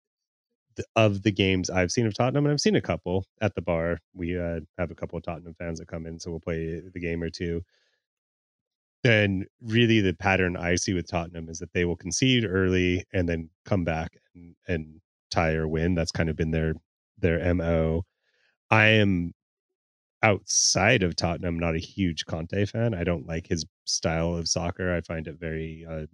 the, 0.76 0.84
of 0.94 1.22
the 1.22 1.32
games 1.32 1.70
I've 1.70 1.92
seen 1.92 2.06
of 2.06 2.14
Tottenham, 2.14 2.46
and 2.46 2.52
I've 2.52 2.60
seen 2.60 2.76
a 2.76 2.80
couple 2.80 3.26
at 3.40 3.54
the 3.54 3.62
bar. 3.62 3.98
We 4.14 4.38
uh, 4.38 4.60
have 4.78 4.90
a 4.90 4.94
couple 4.94 5.16
of 5.16 5.24
Tottenham 5.24 5.54
fans 5.54 5.78
that 5.78 5.88
come 5.88 6.06
in, 6.06 6.18
so 6.18 6.30
we'll 6.30 6.40
play 6.40 6.80
the 6.80 7.00
game 7.00 7.22
or 7.22 7.30
two. 7.30 7.62
Then, 9.02 9.46
really, 9.60 10.00
the 10.00 10.14
pattern 10.14 10.56
I 10.56 10.76
see 10.76 10.92
with 10.92 11.08
Tottenham 11.08 11.48
is 11.48 11.58
that 11.60 11.72
they 11.72 11.84
will 11.84 11.96
concede 11.96 12.44
early 12.44 13.04
and 13.12 13.28
then 13.28 13.50
come 13.64 13.84
back 13.84 14.16
and, 14.34 14.56
and 14.66 15.00
tie 15.30 15.52
or 15.52 15.68
win. 15.68 15.94
That's 15.94 16.12
kind 16.12 16.28
of 16.28 16.36
been 16.36 16.50
their 16.50 16.74
their 17.18 17.54
mo. 17.54 18.04
I 18.70 18.86
am 18.86 19.32
outside 20.22 21.02
of 21.02 21.14
Tottenham 21.14 21.58
not 21.58 21.76
a 21.76 21.78
huge 21.78 22.26
Conte 22.26 22.64
fan. 22.66 22.94
I 22.94 23.04
don't 23.04 23.26
like 23.26 23.46
his 23.46 23.64
style 23.84 24.34
of 24.34 24.48
soccer. 24.48 24.94
I 24.94 25.00
find 25.02 25.28
it 25.28 25.38
very 25.38 25.86
uh, 25.88 26.06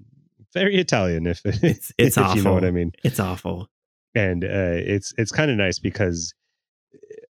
very 0.53 0.77
Italian. 0.77 1.27
If 1.27 1.41
it's 1.45 1.93
it's 1.97 2.17
if 2.17 2.19
awful. 2.19 2.37
you 2.37 2.43
know 2.43 2.53
what 2.53 2.65
I 2.65 2.71
mean, 2.71 2.93
it's 3.03 3.21
awful. 3.21 3.69
And 4.15 4.45
uh, 4.45 4.77
it's 4.77 5.15
it's 5.17 5.33
kind 5.33 5.51
of 5.51 5.57
nice 5.57 5.79
because 5.79 6.35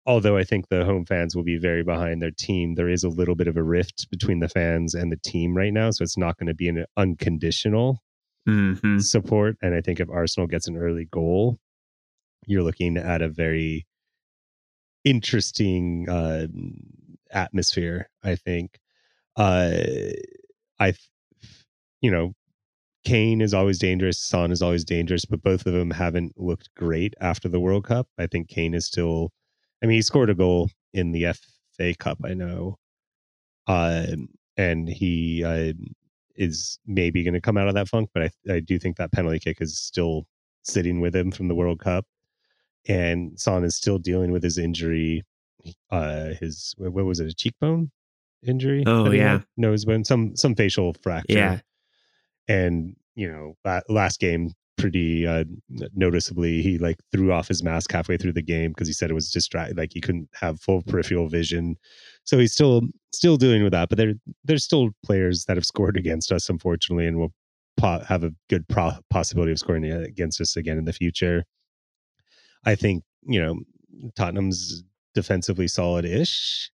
although 0.06 0.36
I 0.36 0.44
think 0.44 0.68
the 0.68 0.84
home 0.84 1.06
fans 1.06 1.34
will 1.34 1.44
be 1.44 1.58
very 1.58 1.82
behind 1.82 2.20
their 2.20 2.30
team, 2.30 2.74
there 2.74 2.88
is 2.88 3.04
a 3.04 3.08
little 3.08 3.34
bit 3.34 3.48
of 3.48 3.56
a 3.56 3.62
rift 3.62 4.08
between 4.10 4.40
the 4.40 4.48
fans 4.48 4.94
and 4.94 5.10
the 5.10 5.16
team 5.16 5.56
right 5.56 5.72
now. 5.72 5.90
So 5.90 6.02
it's 6.02 6.18
not 6.18 6.36
going 6.38 6.48
to 6.48 6.54
be 6.54 6.68
an 6.68 6.84
unconditional 6.96 8.02
mm-hmm. 8.48 8.98
support. 8.98 9.56
And 9.62 9.74
I 9.74 9.80
think 9.80 10.00
if 10.00 10.10
Arsenal 10.10 10.46
gets 10.46 10.68
an 10.68 10.76
early 10.76 11.06
goal, 11.10 11.58
you're 12.46 12.62
looking 12.62 12.96
at 12.96 13.22
a 13.22 13.28
very 13.28 13.86
interesting 15.04 16.08
uh, 16.08 16.46
atmosphere. 17.30 18.10
I 18.22 18.36
think. 18.36 18.78
Uh, 19.36 19.78
I, 20.78 20.94
you 22.00 22.10
know, 22.10 22.34
Kane 23.04 23.40
is 23.40 23.52
always 23.52 23.78
dangerous. 23.78 24.18
Son 24.18 24.50
is 24.50 24.62
always 24.62 24.84
dangerous, 24.84 25.24
but 25.24 25.42
both 25.42 25.66
of 25.66 25.74
them 25.74 25.90
haven't 25.90 26.32
looked 26.36 26.74
great 26.74 27.14
after 27.20 27.48
the 27.48 27.60
World 27.60 27.84
Cup. 27.84 28.08
I 28.18 28.26
think 28.26 28.48
Kane 28.48 28.74
is 28.74 28.86
still. 28.86 29.30
I 29.82 29.86
mean, 29.86 29.96
he 29.96 30.02
scored 30.02 30.30
a 30.30 30.34
goal 30.34 30.70
in 30.94 31.12
the 31.12 31.34
FA 31.76 31.94
Cup. 31.98 32.18
I 32.24 32.32
know, 32.32 32.78
uh, 33.66 34.06
and 34.56 34.88
he 34.88 35.44
uh, 35.44 35.74
is 36.36 36.78
maybe 36.86 37.22
going 37.22 37.34
to 37.34 37.40
come 37.40 37.58
out 37.58 37.68
of 37.68 37.74
that 37.74 37.88
funk. 37.88 38.08
But 38.14 38.32
I, 38.48 38.54
I 38.54 38.60
do 38.60 38.78
think 38.78 38.96
that 38.96 39.12
penalty 39.12 39.38
kick 39.38 39.60
is 39.60 39.78
still 39.78 40.26
sitting 40.62 41.00
with 41.00 41.14
him 41.14 41.30
from 41.30 41.48
the 41.48 41.54
World 41.54 41.80
Cup, 41.80 42.06
and 42.88 43.38
Son 43.38 43.64
is 43.64 43.76
still 43.76 43.98
dealing 43.98 44.32
with 44.32 44.42
his 44.42 44.56
injury. 44.56 45.22
Uh, 45.90 46.30
his 46.40 46.74
what 46.78 47.04
was 47.04 47.20
it? 47.20 47.28
A 47.28 47.34
cheekbone 47.34 47.90
injury? 48.46 48.82
Oh 48.86 49.10
yeah, 49.10 49.40
nose 49.58 49.84
bone, 49.84 50.04
some 50.04 50.34
some 50.36 50.54
facial 50.54 50.94
fracture. 51.02 51.34
Yeah, 51.34 51.60
and 52.48 52.96
you 53.14 53.30
know 53.30 53.54
last 53.88 54.20
game 54.20 54.52
pretty 54.76 55.26
uh, 55.26 55.44
noticeably 55.94 56.60
he 56.60 56.78
like 56.78 56.96
threw 57.12 57.32
off 57.32 57.48
his 57.48 57.62
mask 57.62 57.92
halfway 57.92 58.16
through 58.16 58.32
the 58.32 58.42
game 58.42 58.72
because 58.72 58.88
he 58.88 58.92
said 58.92 59.10
it 59.10 59.14
was 59.14 59.30
distracted 59.30 59.76
like 59.76 59.92
he 59.92 60.00
couldn't 60.00 60.28
have 60.34 60.60
full 60.60 60.82
peripheral 60.82 61.28
vision. 61.28 61.76
So 62.24 62.38
he's 62.38 62.52
still 62.52 62.82
still 63.12 63.36
doing 63.36 63.62
with 63.62 63.72
that 63.72 63.88
but 63.88 63.98
there 63.98 64.14
there's 64.44 64.64
still 64.64 64.90
players 65.04 65.44
that 65.44 65.56
have 65.56 65.64
scored 65.64 65.96
against 65.96 66.32
us 66.32 66.48
unfortunately 66.48 67.06
and 67.06 67.18
will 67.18 67.32
po- 67.76 68.00
have 68.00 68.24
a 68.24 68.32
good 68.50 68.66
pro- 68.68 68.98
possibility 69.10 69.52
of 69.52 69.58
scoring 69.58 69.84
against 69.84 70.40
us 70.40 70.56
again 70.56 70.78
in 70.78 70.84
the 70.84 70.92
future. 70.92 71.44
I 72.66 72.74
think 72.74 73.04
you 73.22 73.40
know 73.40 73.60
tottenham's 74.16 74.82
defensively 75.14 75.68
solid-ish 75.68 76.70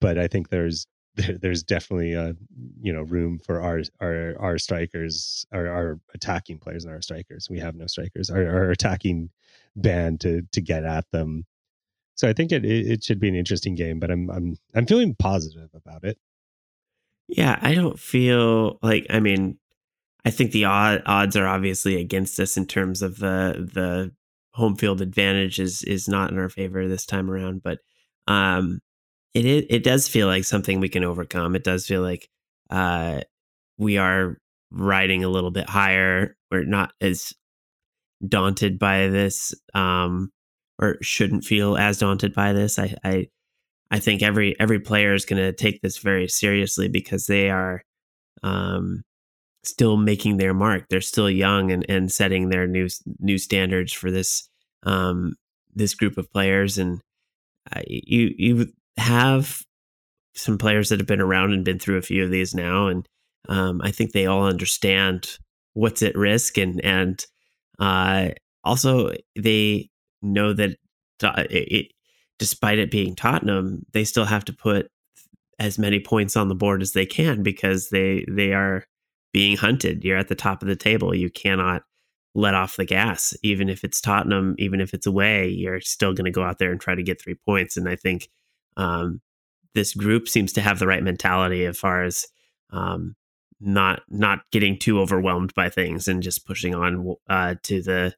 but 0.00 0.18
i 0.18 0.26
think 0.26 0.48
there's 0.48 0.86
there, 1.14 1.38
there's 1.38 1.62
definitely 1.62 2.14
a 2.14 2.34
you 2.80 2.92
know 2.92 3.02
room 3.02 3.38
for 3.38 3.60
our 3.60 3.82
our 4.00 4.34
our 4.38 4.58
strikers 4.58 5.46
our, 5.52 5.66
our 5.68 6.00
attacking 6.14 6.58
players 6.58 6.84
and 6.84 6.92
our 6.92 7.02
strikers. 7.02 7.48
We 7.50 7.58
have 7.60 7.74
no 7.74 7.86
strikers. 7.86 8.30
Our, 8.30 8.46
our 8.46 8.70
attacking 8.70 9.30
band 9.76 10.20
to 10.20 10.42
to 10.52 10.60
get 10.60 10.84
at 10.84 11.10
them. 11.10 11.44
So 12.14 12.28
i 12.28 12.32
think 12.32 12.52
it 12.52 12.64
it 12.64 13.02
should 13.02 13.18
be 13.18 13.28
an 13.28 13.34
interesting 13.34 13.74
game 13.74 13.98
but 13.98 14.10
i'm 14.10 14.30
i'm 14.30 14.56
i'm 14.74 14.86
feeling 14.86 15.14
positive 15.14 15.70
about 15.74 16.04
it. 16.04 16.18
Yeah 17.26 17.58
i 17.62 17.74
don't 17.74 17.98
feel 17.98 18.78
like 18.82 19.06
i 19.10 19.18
mean 19.18 19.58
i 20.24 20.30
think 20.30 20.52
the 20.52 20.66
odd, 20.66 21.02
odds 21.06 21.36
are 21.36 21.46
obviously 21.46 21.96
against 21.96 22.38
us 22.38 22.56
in 22.56 22.66
terms 22.66 23.02
of 23.02 23.18
the 23.18 23.68
the 23.72 24.12
home 24.52 24.76
field 24.76 25.00
advantage 25.00 25.58
is 25.58 25.82
is 25.84 26.08
not 26.08 26.30
in 26.30 26.38
our 26.38 26.50
favor 26.50 26.86
this 26.86 27.06
time 27.06 27.30
around 27.30 27.62
but 27.62 27.78
um 28.28 28.80
it 29.34 29.66
it 29.70 29.82
does 29.82 30.08
feel 30.08 30.26
like 30.26 30.44
something 30.44 30.80
we 30.80 30.88
can 30.88 31.04
overcome. 31.04 31.56
It 31.56 31.64
does 31.64 31.86
feel 31.86 32.02
like 32.02 32.28
uh, 32.70 33.20
we 33.78 33.98
are 33.98 34.38
riding 34.70 35.24
a 35.24 35.28
little 35.28 35.50
bit 35.50 35.68
higher. 35.68 36.36
We're 36.50 36.64
not 36.64 36.92
as 37.00 37.32
daunted 38.26 38.78
by 38.78 39.08
this, 39.08 39.54
um, 39.74 40.30
or 40.80 40.96
shouldn't 41.02 41.44
feel 41.44 41.76
as 41.76 41.98
daunted 41.98 42.34
by 42.34 42.52
this. 42.52 42.78
I 42.78 42.94
I, 43.04 43.28
I 43.90 43.98
think 44.00 44.22
every 44.22 44.58
every 44.60 44.80
player 44.80 45.14
is 45.14 45.24
going 45.24 45.42
to 45.42 45.52
take 45.52 45.80
this 45.82 45.98
very 45.98 46.28
seriously 46.28 46.88
because 46.88 47.26
they 47.26 47.50
are 47.50 47.82
um, 48.42 49.02
still 49.64 49.96
making 49.96 50.36
their 50.36 50.54
mark. 50.54 50.86
They're 50.90 51.00
still 51.00 51.30
young 51.30 51.70
and, 51.72 51.86
and 51.88 52.12
setting 52.12 52.50
their 52.50 52.66
new 52.66 52.88
new 53.18 53.38
standards 53.38 53.92
for 53.94 54.10
this 54.10 54.48
um, 54.82 55.36
this 55.74 55.94
group 55.94 56.18
of 56.18 56.30
players 56.30 56.78
and. 56.78 57.00
Uh, 57.72 57.80
you 57.86 58.34
you 58.36 58.66
have 58.96 59.62
some 60.34 60.58
players 60.58 60.88
that 60.88 61.00
have 61.00 61.06
been 61.06 61.20
around 61.20 61.52
and 61.52 61.64
been 61.64 61.78
through 61.78 61.98
a 61.98 62.02
few 62.02 62.24
of 62.24 62.30
these 62.30 62.54
now, 62.54 62.86
and 62.88 63.06
um, 63.48 63.80
I 63.82 63.90
think 63.90 64.12
they 64.12 64.26
all 64.26 64.46
understand 64.46 65.38
what's 65.74 66.02
at 66.02 66.16
risk, 66.16 66.58
and 66.58 66.80
and 66.84 67.24
uh, 67.78 68.28
also 68.64 69.12
they 69.36 69.90
know 70.22 70.52
that 70.52 70.76
it, 71.22 71.50
it, 71.50 71.92
despite 72.38 72.78
it 72.78 72.90
being 72.90 73.14
Tottenham, 73.14 73.84
they 73.92 74.04
still 74.04 74.24
have 74.24 74.44
to 74.46 74.52
put 74.52 74.88
as 75.58 75.78
many 75.78 76.00
points 76.00 76.36
on 76.36 76.48
the 76.48 76.54
board 76.54 76.82
as 76.82 76.92
they 76.92 77.06
can 77.06 77.42
because 77.42 77.90
they 77.90 78.24
they 78.28 78.52
are 78.52 78.84
being 79.32 79.56
hunted. 79.56 80.04
You're 80.04 80.18
at 80.18 80.28
the 80.28 80.34
top 80.34 80.62
of 80.62 80.68
the 80.68 80.76
table. 80.76 81.14
You 81.14 81.30
cannot 81.30 81.82
let 82.34 82.54
off 82.54 82.76
the 82.76 82.84
gas, 82.84 83.34
even 83.42 83.68
if 83.68 83.84
it's 83.84 84.00
Tottenham, 84.00 84.54
even 84.58 84.80
if 84.80 84.94
it's 84.94 85.06
away. 85.06 85.48
You're 85.48 85.80
still 85.80 86.14
going 86.14 86.24
to 86.24 86.30
go 86.30 86.42
out 86.42 86.58
there 86.58 86.70
and 86.70 86.80
try 86.80 86.94
to 86.94 87.02
get 87.02 87.20
three 87.20 87.36
points. 87.46 87.76
And 87.76 87.88
I 87.88 87.96
think 87.96 88.28
um, 88.76 89.20
this 89.74 89.94
group 89.94 90.28
seems 90.28 90.52
to 90.54 90.60
have 90.60 90.78
the 90.78 90.86
right 90.86 91.02
mentality 91.02 91.64
as 91.64 91.78
far 91.78 92.04
as 92.04 92.26
um, 92.70 93.16
not 93.60 94.02
not 94.08 94.40
getting 94.50 94.78
too 94.78 95.00
overwhelmed 95.00 95.54
by 95.54 95.68
things 95.68 96.08
and 96.08 96.22
just 96.22 96.46
pushing 96.46 96.74
on 96.74 97.14
uh, 97.28 97.54
to 97.62 97.82
the 97.82 98.14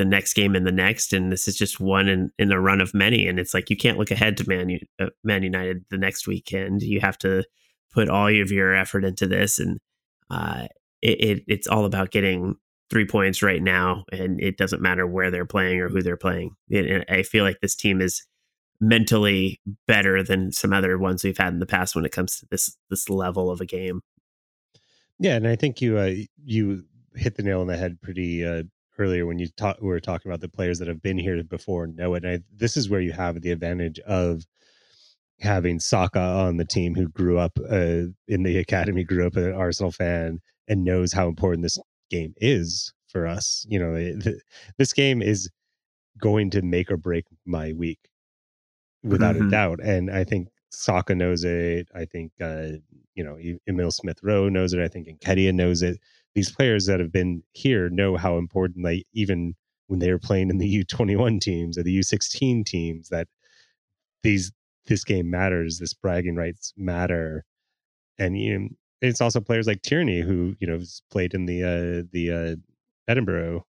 the 0.00 0.04
next 0.06 0.32
game 0.32 0.56
and 0.56 0.66
the 0.66 0.72
next. 0.72 1.12
And 1.12 1.30
this 1.30 1.46
is 1.46 1.54
just 1.54 1.78
one 1.78 2.08
in, 2.08 2.32
in 2.38 2.50
a 2.52 2.60
run 2.60 2.80
of 2.80 2.94
many. 2.94 3.28
And 3.28 3.38
it's 3.38 3.52
like 3.52 3.68
you 3.68 3.76
can't 3.76 3.98
look 3.98 4.10
ahead 4.10 4.38
to 4.38 4.48
Man, 4.48 4.78
uh, 4.98 5.10
Man 5.22 5.42
United 5.42 5.84
the 5.90 5.98
next 5.98 6.26
weekend. 6.26 6.82
You 6.82 7.00
have 7.00 7.18
to 7.18 7.44
put 7.92 8.08
all 8.08 8.28
of 8.28 8.50
your 8.50 8.74
effort 8.74 9.04
into 9.04 9.26
this, 9.26 9.58
and 9.58 9.78
uh, 10.30 10.68
it, 11.02 11.22
it, 11.22 11.44
it's 11.48 11.66
all 11.66 11.84
about 11.84 12.12
getting 12.12 12.54
three 12.88 13.06
points 13.06 13.42
right 13.42 13.62
now. 13.62 14.04
And 14.10 14.40
it 14.40 14.56
doesn't 14.56 14.80
matter 14.80 15.06
where 15.06 15.30
they're 15.30 15.44
playing 15.44 15.80
or 15.80 15.90
who 15.90 16.02
they're 16.02 16.16
playing. 16.16 16.52
And 16.72 17.04
I 17.10 17.22
feel 17.22 17.44
like 17.44 17.60
this 17.60 17.76
team 17.76 18.00
is 18.00 18.24
mentally 18.80 19.60
better 19.86 20.22
than 20.22 20.52
some 20.52 20.72
other 20.72 20.96
ones 20.98 21.22
we've 21.22 21.36
had 21.36 21.52
in 21.52 21.58
the 21.58 21.66
past 21.66 21.94
when 21.94 22.04
it 22.04 22.12
comes 22.12 22.38
to 22.38 22.46
this 22.50 22.76
this 22.88 23.08
level 23.08 23.50
of 23.50 23.60
a 23.60 23.66
game. 23.66 24.00
Yeah, 25.18 25.36
and 25.36 25.46
I 25.46 25.56
think 25.56 25.80
you 25.80 25.98
uh, 25.98 26.14
you 26.44 26.84
hit 27.14 27.36
the 27.36 27.42
nail 27.42 27.60
on 27.60 27.66
the 27.66 27.76
head 27.76 28.00
pretty 28.00 28.44
uh, 28.44 28.62
earlier 28.98 29.26
when 29.26 29.38
you 29.38 29.48
talk, 29.48 29.80
were 29.80 30.00
talking 30.00 30.30
about 30.30 30.40
the 30.40 30.48
players 30.48 30.78
that 30.78 30.88
have 30.88 31.02
been 31.02 31.18
here 31.18 31.42
before 31.42 31.86
know 31.86 32.14
it. 32.14 32.24
And 32.24 32.34
I, 32.34 32.40
this 32.54 32.76
is 32.76 32.88
where 32.88 33.00
you 33.00 33.12
have 33.12 33.40
the 33.40 33.50
advantage 33.50 33.98
of 34.00 34.44
having 35.40 35.80
Saka 35.80 36.20
on 36.20 36.58
the 36.58 36.64
team, 36.64 36.94
who 36.94 37.08
grew 37.08 37.38
up 37.38 37.58
uh, 37.70 38.04
in 38.28 38.42
the 38.42 38.58
academy, 38.58 39.04
grew 39.04 39.26
up 39.26 39.36
an 39.36 39.52
Arsenal 39.52 39.92
fan, 39.92 40.40
and 40.68 40.84
knows 40.84 41.12
how 41.12 41.28
important 41.28 41.62
this 41.62 41.78
game 42.10 42.34
is 42.38 42.92
for 43.08 43.26
us. 43.26 43.66
You 43.68 43.78
know, 43.78 43.94
it, 43.94 44.42
this 44.78 44.92
game 44.92 45.22
is 45.22 45.50
going 46.20 46.50
to 46.50 46.62
make 46.62 46.90
or 46.90 46.96
break 46.96 47.24
my 47.46 47.72
week 47.72 48.09
without 49.02 49.34
mm-hmm. 49.34 49.48
a 49.48 49.50
doubt. 49.50 49.80
And 49.82 50.10
I 50.10 50.24
think 50.24 50.48
Saka 50.70 51.14
knows 51.14 51.44
it. 51.44 51.88
I 51.94 52.04
think 52.04 52.32
uh, 52.40 52.78
you 53.14 53.24
know 53.24 53.38
Emile 53.68 53.90
Smith 53.90 54.18
Rowe 54.22 54.48
knows 54.48 54.72
it. 54.72 54.80
I 54.80 54.88
think 54.88 55.08
Nketiah 55.08 55.54
knows 55.54 55.82
it. 55.82 55.98
These 56.34 56.52
players 56.52 56.86
that 56.86 57.00
have 57.00 57.12
been 57.12 57.42
here 57.52 57.88
know 57.88 58.16
how 58.16 58.38
important, 58.38 58.84
they 58.84 59.04
even 59.12 59.54
when 59.88 59.98
they 59.98 60.12
were 60.12 60.18
playing 60.18 60.50
in 60.50 60.58
the 60.58 60.68
U 60.68 60.84
twenty 60.84 61.16
one 61.16 61.40
teams 61.40 61.76
or 61.76 61.82
the 61.82 61.92
U 61.92 62.02
sixteen 62.02 62.64
teams, 62.64 63.08
that 63.08 63.28
these 64.22 64.52
this 64.86 65.04
game 65.04 65.30
matters. 65.30 65.78
This 65.78 65.94
bragging 65.94 66.36
rights 66.36 66.72
matter, 66.76 67.44
and 68.18 68.38
you 68.38 68.58
know, 68.58 68.68
it's 69.02 69.20
also 69.20 69.40
players 69.40 69.66
like 69.66 69.82
Tierney 69.82 70.20
who 70.20 70.54
you 70.60 70.66
know 70.66 70.78
has 70.78 71.02
played 71.10 71.34
in 71.34 71.46
the 71.46 71.64
uh, 71.64 72.06
the 72.12 72.30
uh, 72.30 72.56
Edinburgh, 73.10 73.66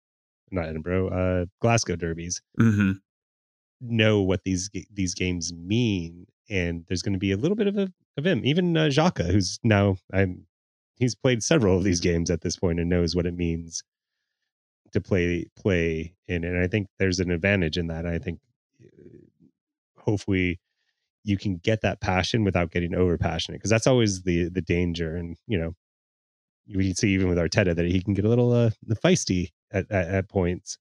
not 0.50 0.66
Edinburgh, 0.66 1.08
uh, 1.08 1.46
Glasgow 1.60 1.96
derbies. 1.96 2.42
hmm 2.58 2.92
Know 3.80 4.20
what 4.20 4.44
these 4.44 4.70
these 4.92 5.14
games 5.14 5.52
mean, 5.54 6.26
and 6.50 6.84
there's 6.86 7.02
going 7.02 7.14
to 7.14 7.18
be 7.18 7.32
a 7.32 7.36
little 7.36 7.56
bit 7.56 7.66
of 7.66 7.78
a 7.78 7.90
of 8.18 8.26
him. 8.26 8.44
Even 8.44 8.76
uh, 8.76 8.90
who's 8.90 9.58
now 9.64 9.96
I'm 10.12 10.46
he's 10.96 11.14
played 11.14 11.42
several 11.42 11.76
of 11.76 11.84
these 11.84 12.00
games 12.00 12.30
at 12.30 12.42
this 12.42 12.56
point 12.56 12.78
and 12.78 12.90
knows 12.90 13.16
what 13.16 13.26
it 13.26 13.34
means 13.34 13.82
to 14.92 15.00
play 15.00 15.46
play 15.56 16.14
in. 16.28 16.44
And 16.44 16.62
I 16.62 16.66
think 16.66 16.88
there's 16.98 17.20
an 17.20 17.30
advantage 17.30 17.78
in 17.78 17.88
that. 17.88 18.06
I 18.06 18.18
think 18.18 18.40
uh, 18.82 20.02
hopefully 20.02 20.60
you 21.24 21.36
can 21.36 21.56
get 21.56 21.80
that 21.82 22.00
passion 22.00 22.44
without 22.44 22.70
getting 22.70 22.94
over 22.94 23.16
passionate 23.18 23.58
because 23.58 23.70
that's 23.70 23.86
always 23.86 24.22
the 24.22 24.48
the 24.50 24.62
danger. 24.62 25.16
And 25.16 25.36
you 25.46 25.58
know, 25.58 25.74
we 26.68 26.86
can 26.88 26.96
see 26.96 27.10
even 27.10 27.28
with 27.28 27.38
Arteta 27.38 27.74
that 27.74 27.86
he 27.86 28.02
can 28.02 28.14
get 28.14 28.24
a 28.24 28.28
little 28.28 28.52
uh, 28.52 28.70
feisty 29.04 29.48
at, 29.72 29.90
at, 29.90 30.08
at 30.08 30.28
points. 30.28 30.78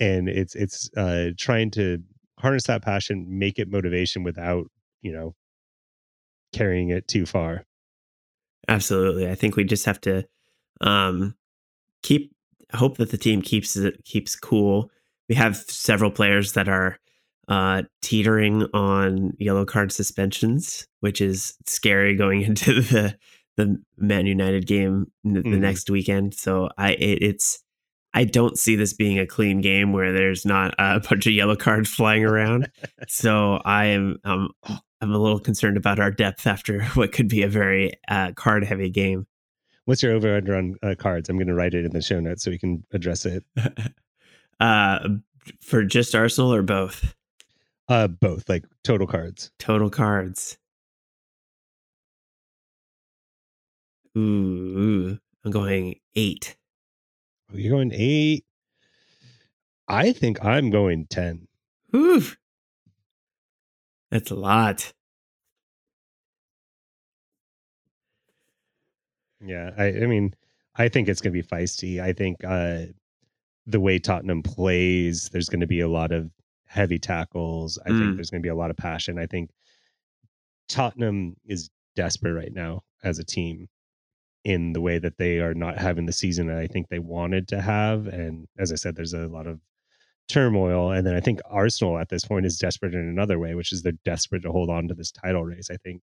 And 0.00 0.28
it's 0.28 0.54
it's 0.54 0.90
uh, 0.96 1.30
trying 1.38 1.70
to 1.72 1.98
harness 2.38 2.64
that 2.68 2.82
passion, 2.82 3.26
make 3.38 3.58
it 3.58 3.68
motivation 3.70 4.22
without 4.22 4.66
you 5.02 5.12
know 5.12 5.34
carrying 6.52 6.90
it 6.90 7.08
too 7.08 7.26
far. 7.26 7.64
Absolutely. 8.68 9.28
I 9.28 9.34
think 9.34 9.56
we 9.56 9.64
just 9.64 9.86
have 9.86 10.00
to 10.02 10.26
um, 10.80 11.34
keep 12.02 12.32
hope 12.74 12.98
that 12.98 13.10
the 13.10 13.16
team 13.18 13.42
keeps 13.42 13.76
it 13.76 14.04
keeps 14.04 14.36
cool. 14.36 14.90
We 15.28 15.34
have 15.34 15.56
several 15.56 16.10
players 16.10 16.52
that 16.52 16.68
are 16.68 16.98
uh, 17.48 17.82
teetering 18.02 18.64
on 18.74 19.32
yellow 19.38 19.64
card 19.64 19.90
suspensions, 19.90 20.86
which 21.00 21.20
is 21.20 21.54
scary 21.66 22.14
going 22.14 22.42
into 22.48 22.82
the 22.82 23.16
the 23.56 23.82
Man 23.96 24.26
United 24.26 24.66
game 24.66 25.10
the 25.24 25.40
Mhm. 25.40 25.58
next 25.60 25.90
weekend. 25.90 26.34
So 26.34 26.68
I 26.78 26.92
it, 26.92 27.22
it's 27.22 27.62
I 28.18 28.24
don't 28.24 28.58
see 28.58 28.74
this 28.74 28.92
being 28.94 29.20
a 29.20 29.28
clean 29.28 29.60
game 29.60 29.92
where 29.92 30.12
there's 30.12 30.44
not 30.44 30.74
a 30.76 30.98
bunch 31.08 31.28
of 31.28 31.32
yellow 31.32 31.54
cards 31.54 31.88
flying 31.88 32.24
around. 32.24 32.68
so 33.06 33.60
I 33.64 33.84
am 33.86 34.16
um, 34.24 34.48
I'm 35.00 35.12
a 35.14 35.18
little 35.18 35.38
concerned 35.38 35.76
about 35.76 36.00
our 36.00 36.10
depth 36.10 36.44
after 36.44 36.82
what 36.94 37.12
could 37.12 37.28
be 37.28 37.42
a 37.42 37.48
very 37.48 37.92
uh, 38.08 38.32
card 38.32 38.64
heavy 38.64 38.90
game. 38.90 39.28
What's 39.84 40.02
your 40.02 40.14
over 40.14 40.34
under 40.36 40.56
on 40.56 40.74
uh, 40.82 40.96
cards? 40.98 41.28
I'm 41.28 41.36
going 41.36 41.46
to 41.46 41.54
write 41.54 41.74
it 41.74 41.84
in 41.84 41.92
the 41.92 42.02
show 42.02 42.18
notes 42.18 42.42
so 42.42 42.50
we 42.50 42.58
can 42.58 42.82
address 42.92 43.24
it. 43.24 43.44
uh, 44.60 45.08
for 45.62 45.84
just 45.84 46.12
Arsenal 46.16 46.52
or 46.52 46.62
both 46.62 47.14
Uh, 47.88 48.08
both 48.08 48.48
like 48.48 48.64
total 48.82 49.06
cards. 49.06 49.52
total 49.60 49.90
cards. 49.90 50.58
Ooh, 54.16 54.20
ooh, 54.20 55.18
I'm 55.44 55.50
going 55.52 56.00
eight. 56.16 56.56
Oh, 57.52 57.56
You're 57.56 57.72
going 57.76 57.92
eight. 57.94 58.44
I 59.88 60.12
think 60.12 60.44
I'm 60.44 60.70
going 60.70 61.06
ten. 61.06 61.48
Ooh, 61.96 62.22
that's 64.10 64.30
a 64.30 64.34
lot. 64.34 64.92
Yeah, 69.40 69.70
I, 69.78 69.86
I 69.86 70.06
mean, 70.06 70.34
I 70.76 70.88
think 70.88 71.08
it's 71.08 71.20
going 71.20 71.32
to 71.32 71.42
be 71.42 71.46
feisty. 71.46 72.00
I 72.02 72.12
think 72.12 72.44
uh, 72.44 72.86
the 73.66 73.80
way 73.80 73.98
Tottenham 73.98 74.42
plays, 74.42 75.28
there's 75.32 75.48
going 75.48 75.60
to 75.60 75.66
be 75.66 75.80
a 75.80 75.88
lot 75.88 76.12
of 76.12 76.30
heavy 76.66 76.98
tackles. 76.98 77.78
I 77.86 77.90
Mm. 77.90 77.98
think 77.98 78.14
there's 78.16 78.30
going 78.30 78.42
to 78.42 78.46
be 78.46 78.50
a 78.50 78.54
lot 78.56 78.70
of 78.70 78.76
passion. 78.76 79.18
I 79.18 79.26
think 79.26 79.50
Tottenham 80.68 81.36
is 81.46 81.70
desperate 81.96 82.34
right 82.34 82.52
now 82.52 82.82
as 83.02 83.18
a 83.18 83.24
team 83.24 83.68
in 84.44 84.72
the 84.72 84.80
way 84.80 84.98
that 84.98 85.18
they 85.18 85.38
are 85.38 85.54
not 85.54 85.78
having 85.78 86.06
the 86.06 86.12
season 86.12 86.46
that 86.46 86.58
I 86.58 86.66
think 86.66 86.88
they 86.88 86.98
wanted 86.98 87.48
to 87.48 87.60
have. 87.60 88.06
And 88.06 88.46
as 88.58 88.72
I 88.72 88.76
said, 88.76 88.96
there's 88.96 89.14
a 89.14 89.26
lot 89.26 89.46
of 89.46 89.60
turmoil. 90.28 90.92
And 90.92 91.06
then 91.06 91.14
I 91.14 91.20
think 91.20 91.40
Arsenal 91.50 91.98
at 91.98 92.08
this 92.08 92.24
point 92.24 92.46
is 92.46 92.58
desperate 92.58 92.94
in 92.94 93.00
another 93.00 93.38
way, 93.38 93.54
which 93.54 93.72
is 93.72 93.82
they're 93.82 93.92
desperate 94.04 94.42
to 94.42 94.52
hold 94.52 94.70
on 94.70 94.88
to 94.88 94.94
this 94.94 95.10
title 95.10 95.44
race. 95.44 95.70
I 95.70 95.76
think 95.76 96.02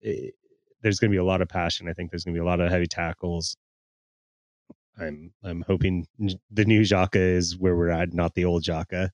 it, 0.00 0.34
there's 0.82 0.98
going 0.98 1.10
to 1.10 1.14
be 1.14 1.20
a 1.20 1.24
lot 1.24 1.42
of 1.42 1.48
passion. 1.48 1.88
I 1.88 1.92
think 1.92 2.10
there's 2.10 2.24
going 2.24 2.34
to 2.34 2.40
be 2.40 2.44
a 2.44 2.48
lot 2.48 2.60
of 2.60 2.70
heavy 2.70 2.86
tackles. 2.86 3.56
I'm 4.98 5.32
I'm 5.42 5.64
hoping 5.66 6.06
the 6.50 6.64
new 6.64 6.82
Xhaka 6.82 7.16
is 7.16 7.56
where 7.56 7.76
we're 7.76 7.90
at, 7.90 8.12
not 8.12 8.34
the 8.34 8.44
old 8.44 8.64
Xhaka. 8.64 9.10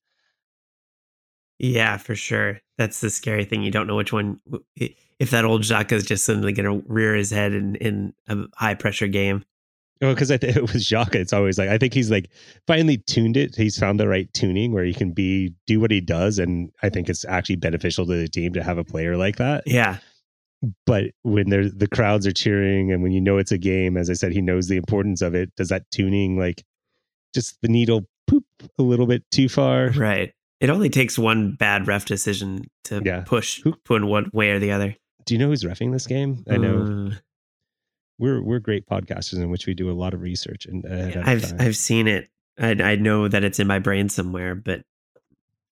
Yeah, 1.59 1.97
for 1.97 2.15
sure. 2.15 2.61
That's 2.77 3.01
the 3.01 3.11
scary 3.11 3.45
thing. 3.45 3.63
You 3.63 3.71
don't 3.71 3.87
know 3.87 3.97
which 3.97 4.13
one. 4.13 4.41
If 5.19 5.31
that 5.31 5.45
old 5.45 5.63
Xhaka 5.63 5.93
is 5.93 6.05
just 6.05 6.25
suddenly 6.25 6.53
going 6.53 6.83
to 6.83 6.87
rear 6.93 7.15
his 7.15 7.31
head 7.31 7.53
in, 7.55 7.75
in 7.77 8.13
a 8.29 8.37
high 8.57 8.75
pressure 8.75 9.07
game. 9.09 9.45
Well, 10.03 10.13
because 10.13 10.31
I 10.31 10.37
think 10.37 10.57
it 10.57 10.63
was 10.63 10.85
Xhaka. 10.85 11.15
It's 11.15 11.33
always 11.33 11.57
like 11.59 11.71
I 11.71 11.79
think 11.79 11.95
he's 11.95 12.11
like 12.11 12.29
finally 12.67 12.99
tuned 12.99 13.37
it. 13.37 13.57
He's 13.57 13.79
found 13.79 13.99
the 13.99 14.09
right 14.09 14.31
tuning 14.35 14.73
where 14.73 14.85
he 14.85 14.93
can 14.93 15.13
be 15.13 15.55
do 15.67 15.81
what 15.81 15.91
he 15.91 16.01
does, 16.03 16.39
and 16.39 16.71
I 16.83 16.91
think 16.91 17.09
it's 17.09 17.25
actually 17.25 17.57
beneficial 17.57 18.05
to 18.07 18.13
the 18.15 18.29
team 18.29 18.53
to 18.53 18.63
have 18.63 18.77
a 18.77 18.85
player 18.85 19.17
like 19.17 19.37
that. 19.37 19.63
Yeah, 19.67 19.97
But 20.85 21.13
when 21.23 21.49
there's 21.49 21.73
the 21.73 21.89
crowds 21.89 22.27
are 22.27 22.33
cheering, 22.33 22.93
and 22.93 23.03
when 23.03 23.13
you 23.13 23.21
know 23.23 23.39
it's 23.39 23.53
a 23.53 23.59
game, 23.59 23.97
as 23.97 24.11
I 24.11 24.15
said, 24.15 24.33
he 24.33 24.43
knows 24.43 24.69
the 24.69 24.77
importance 24.77 25.23
of 25.23 25.35
it. 25.35 25.51
Does 25.57 25.71
that 25.71 25.91
tuning 25.91 26.39
like 26.39 26.63
just 27.35 27.57
the 27.63 27.69
needle 27.69 28.07
poop 28.27 28.45
a 28.79 28.83
little 28.83 29.07
bit 29.07 29.23
too 29.31 29.49
far? 29.49 29.89
right. 29.97 30.33
It 30.61 30.71
only 30.71 30.89
takes 30.89 31.19
one 31.19 31.53
bad 31.53 31.87
ref 31.87 32.05
decision 32.07 32.65
to 32.85 33.03
Yeah. 33.05 33.23
push 33.27 33.61
Who- 33.63 33.75
put 33.85 33.97
in 34.03 34.09
one 34.09 34.31
way 34.33 34.51
or 34.51 34.59
the 34.59 34.73
other. 34.73 34.97
Do 35.27 35.35
you 35.35 35.39
know 35.39 35.49
who's 35.49 35.65
refing 35.65 35.93
this 35.93 36.07
game? 36.07 36.45
I 36.49 36.57
know 36.57 37.11
Uh, 37.11 37.15
we're 38.19 38.43
we're 38.43 38.61
great 38.61 38.87
podcasters 38.87 39.35
in 39.43 39.51
which 39.51 39.67
we 39.67 39.75
do 39.75 39.91
a 39.91 39.93
lot 39.93 40.15
of 40.15 40.23
research 40.23 40.67
and 40.67 40.85
of 40.87 41.17
I've. 41.29 41.61
I've 41.61 41.77
seen 41.77 42.09
it. 42.09 42.31
I 42.59 42.71
I 42.71 42.97
know 42.97 43.29
that 43.29 43.45
it's 43.45 43.59
in 43.59 43.67
my 43.67 43.79
brain 43.79 44.09
somewhere, 44.09 44.55
but 44.55 44.83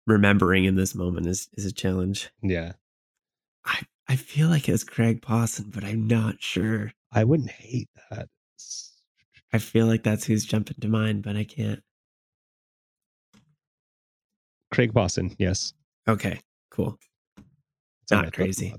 remembering 0.06 0.64
in 0.64 0.74
this 0.74 0.94
moment 0.94 1.26
is 1.26 1.48
is 1.54 1.64
a 1.64 1.72
challenge. 1.72 2.30
yeah. 2.42 2.72
I 3.64 3.80
I 4.08 4.16
feel 4.16 4.48
like 4.48 4.68
it's 4.68 4.84
Craig 4.84 5.22
Pawson, 5.22 5.70
but 5.72 5.84
I'm 5.84 6.06
not 6.06 6.42
sure. 6.42 6.92
I 7.12 7.24
wouldn't 7.24 7.50
hate 7.50 7.88
that. 8.10 8.28
I 9.52 9.58
feel 9.58 9.86
like 9.86 10.02
that's 10.02 10.24
who's 10.24 10.44
jumping 10.44 10.76
to 10.80 10.88
mind, 10.88 11.22
but 11.22 11.36
I 11.36 11.44
can't. 11.44 11.80
Craig 14.72 14.92
Pawson, 14.92 15.34
yes. 15.38 15.72
Okay, 16.08 16.40
cool. 16.70 16.98
It's 18.02 18.10
Not 18.10 18.32
crazy. 18.32 18.74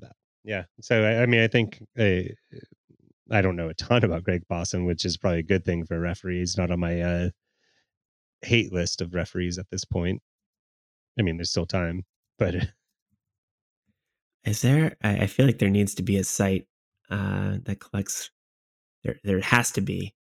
Yeah. 0.46 0.66
So 0.80 1.04
I, 1.04 1.24
I 1.24 1.26
mean, 1.26 1.42
I 1.42 1.48
think 1.48 1.82
uh, 2.00 2.30
I 3.32 3.42
don't 3.42 3.56
know 3.56 3.70
a 3.70 3.74
ton 3.74 4.04
about 4.04 4.24
Greg 4.24 4.48
Pawson, 4.48 4.86
which 4.86 5.04
is 5.04 5.18
probably 5.18 5.40
a 5.40 5.44
good 5.44 5.66
thing 5.66 5.86
for 5.86 6.00
referees. 6.00 6.56
Not 6.56 6.70
on 6.70 6.80
my 6.80 7.02
uh, 7.02 7.30
hate 8.44 8.72
list 8.72 9.02
of 9.02 9.16
referees 9.16 9.58
at 9.58 9.66
this 9.72 9.84
point. 9.84 10.22
I 11.20 11.24
mean, 11.24 11.38
there's 11.38 11.50
still 11.50 11.66
time, 11.66 12.06
but 12.38 12.56
Is 14.46 14.62
there? 14.62 14.96
I, 15.04 15.22
I 15.22 15.28
feel 15.28 15.48
like 15.48 15.58
there 15.58 15.70
needs 15.72 15.96
to 15.96 16.04
be 16.04 16.18
a 16.18 16.24
site 16.24 16.68
uh, 17.10 17.58
that 17.64 17.80
collects. 17.80 18.30
There, 19.04 19.18
there 19.24 19.42
has 19.42 19.72
to 19.72 19.82
be 19.82 20.14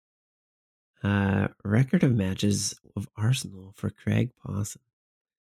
uh, 1.03 1.49
record 1.63 2.03
of 2.03 2.15
matches 2.15 2.73
of 2.95 3.07
Arsenal 3.15 3.73
for 3.75 3.91
Craig 3.91 4.31
Pawson 4.43 4.81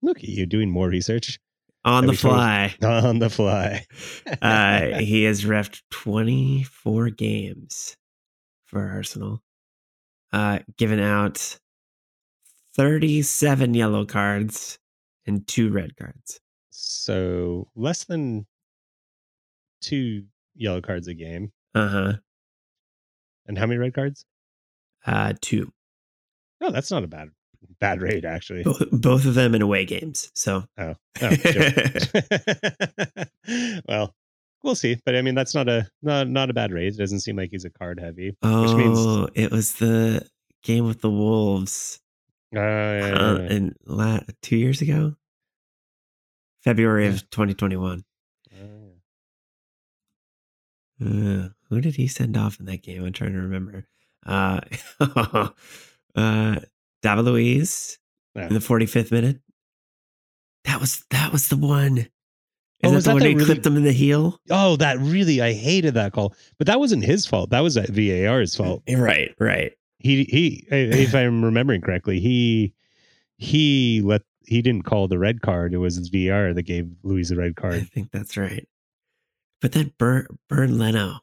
look 0.03 0.19
at 0.19 0.25
you 0.29 0.47
doing 0.47 0.71
more 0.71 0.89
research 0.89 1.39
on 1.95 2.07
the 2.07 2.13
fly. 2.15 2.75
on 2.83 3.19
the 3.21 3.31
fly. 3.31 3.87
uh, 4.43 4.99
he 4.99 5.23
has 5.25 5.45
refed 5.45 5.83
24 5.91 7.11
games 7.11 7.97
for 8.67 8.81
Arsenal, 8.89 9.43
uh, 10.33 10.59
given 10.77 10.99
out 11.01 11.59
37 12.75 13.75
yellow 13.75 14.05
cards 14.05 14.79
and 15.27 15.47
two 15.47 15.71
red 15.71 15.97
cards. 15.97 16.41
so 16.71 17.69
less 17.75 18.05
than 18.05 18.47
two 19.81 20.25
yellow 20.55 20.81
cards 20.81 21.07
a 21.09 21.15
game, 21.15 21.53
Uh 21.75 21.89
huh. 21.89 22.13
and 23.47 23.57
how 23.59 23.67
many 23.67 23.79
red 23.79 23.95
cards? 23.95 24.25
Uh, 25.07 25.33
two. 25.41 25.73
No, 26.61 26.71
that's 26.71 26.91
not 26.91 27.05
a 27.05 27.09
bad 27.09 27.29
bad 27.81 28.01
rate 28.01 28.25
actually. 28.25 28.63
Both, 28.63 28.83
both 28.93 29.25
of 29.27 29.35
them 29.35 29.55
in 29.55 29.63
away 29.63 29.85
games. 29.85 30.31
So, 30.35 30.65
Oh, 30.79 30.95
oh 31.23 31.31
sure. 31.31 31.71
well, 33.89 34.15
we'll 34.63 34.75
see. 34.75 34.97
But 35.05 35.15
I 35.17 35.23
mean, 35.23 35.35
that's 35.35 35.55
not 35.55 35.69
a 35.69 35.87
not 36.03 36.29
not 36.29 36.51
a 36.51 36.55
bad 36.55 36.73
rate. 36.73 36.95
It 36.95 36.99
doesn't 36.99 37.21
seem 37.21 37.37
like 37.37 37.51
he's 37.51 37.65
a 37.65 37.71
card 37.71 38.01
heavy, 38.01 38.37
oh, 38.43 38.63
which 38.63 38.77
means 38.77 39.31
it 39.35 39.51
was 39.51 39.75
the 39.75 40.27
game 40.63 40.87
with 40.87 41.01
the 41.01 41.11
Wolves 41.11 42.01
uh, 42.55 42.59
yeah, 42.61 43.15
uh, 43.19 43.39
yeah. 43.39 43.49
in 43.55 43.75
la- 43.87 44.21
two 44.43 44.57
years 44.57 44.81
ago, 44.83 45.15
February 46.65 47.05
Yeah. 47.05 47.11
of 47.15 47.31
2021. 47.31 48.05
Uh, 48.53 48.63
Uh, 51.05 51.49
who 51.69 51.81
did 51.83 51.97
he 51.97 52.07
send 52.09 52.37
off 52.39 52.59
in 52.59 52.65
that 52.67 52.83
game? 52.83 53.05
I'm 53.05 53.13
trying 53.13 53.33
to 53.35 53.41
remember. 53.41 53.87
Uh, 54.25 54.61
uh, 56.15 56.61
David 57.03 57.25
Luiz 57.25 57.99
Yeah. 58.35 58.49
in 58.49 58.55
the 58.55 58.61
45th 58.61 59.11
minute. 59.13 59.41
That 60.65 60.81
was 60.81 61.05
that 61.11 61.33
was 61.33 61.49
the 61.49 61.57
one. 61.57 61.99
Is 61.99 62.09
Oh, 62.85 62.91
that 62.91 62.97
the 62.97 63.01
that 63.09 63.13
one 63.15 63.23
he 63.23 63.29
really- 63.35 63.45
clipped 63.45 63.67
him 63.67 63.77
in 63.77 63.85
the 63.85 63.93
heel? 63.93 64.41
Oh, 64.51 64.77
that 64.77 64.99
really 64.99 65.41
I 65.41 65.53
hated 65.55 65.95
that 65.95 66.13
call. 66.13 66.35
But 66.59 66.67
that 66.67 66.79
wasn't 66.81 67.05
his 67.05 67.25
fault. 67.27 67.51
That 67.51 67.61
was 67.61 67.75
that 67.75 67.89
VAR's 67.89 68.59
uh, 68.59 68.65
fault. 68.65 68.83
Right, 68.89 69.35
right. 69.41 69.73
He 69.99 70.25
he 70.25 70.67
if 70.71 71.15
I'm 71.15 71.45
remembering 71.45 71.81
correctly, 71.81 72.21
he 72.21 72.75
he 73.39 74.03
let 74.05 74.23
he 74.45 74.61
didn't 74.63 74.85
call 74.85 75.09
the 75.09 75.19
red 75.19 75.41
card. 75.41 75.73
It 75.75 75.79
was 75.79 76.11
VR 76.11 76.55
that 76.55 76.63
gave 76.65 76.89
Luiz 77.03 77.31
the 77.31 77.37
red 77.37 77.57
card. 77.57 77.75
I 77.75 77.81
think 77.81 78.11
that's 78.13 78.37
right. 78.37 78.69
But 79.63 79.73
then 79.73 79.93
Bernd, 79.99 80.27
Bernd 80.49 80.79
Leno. 80.79 81.15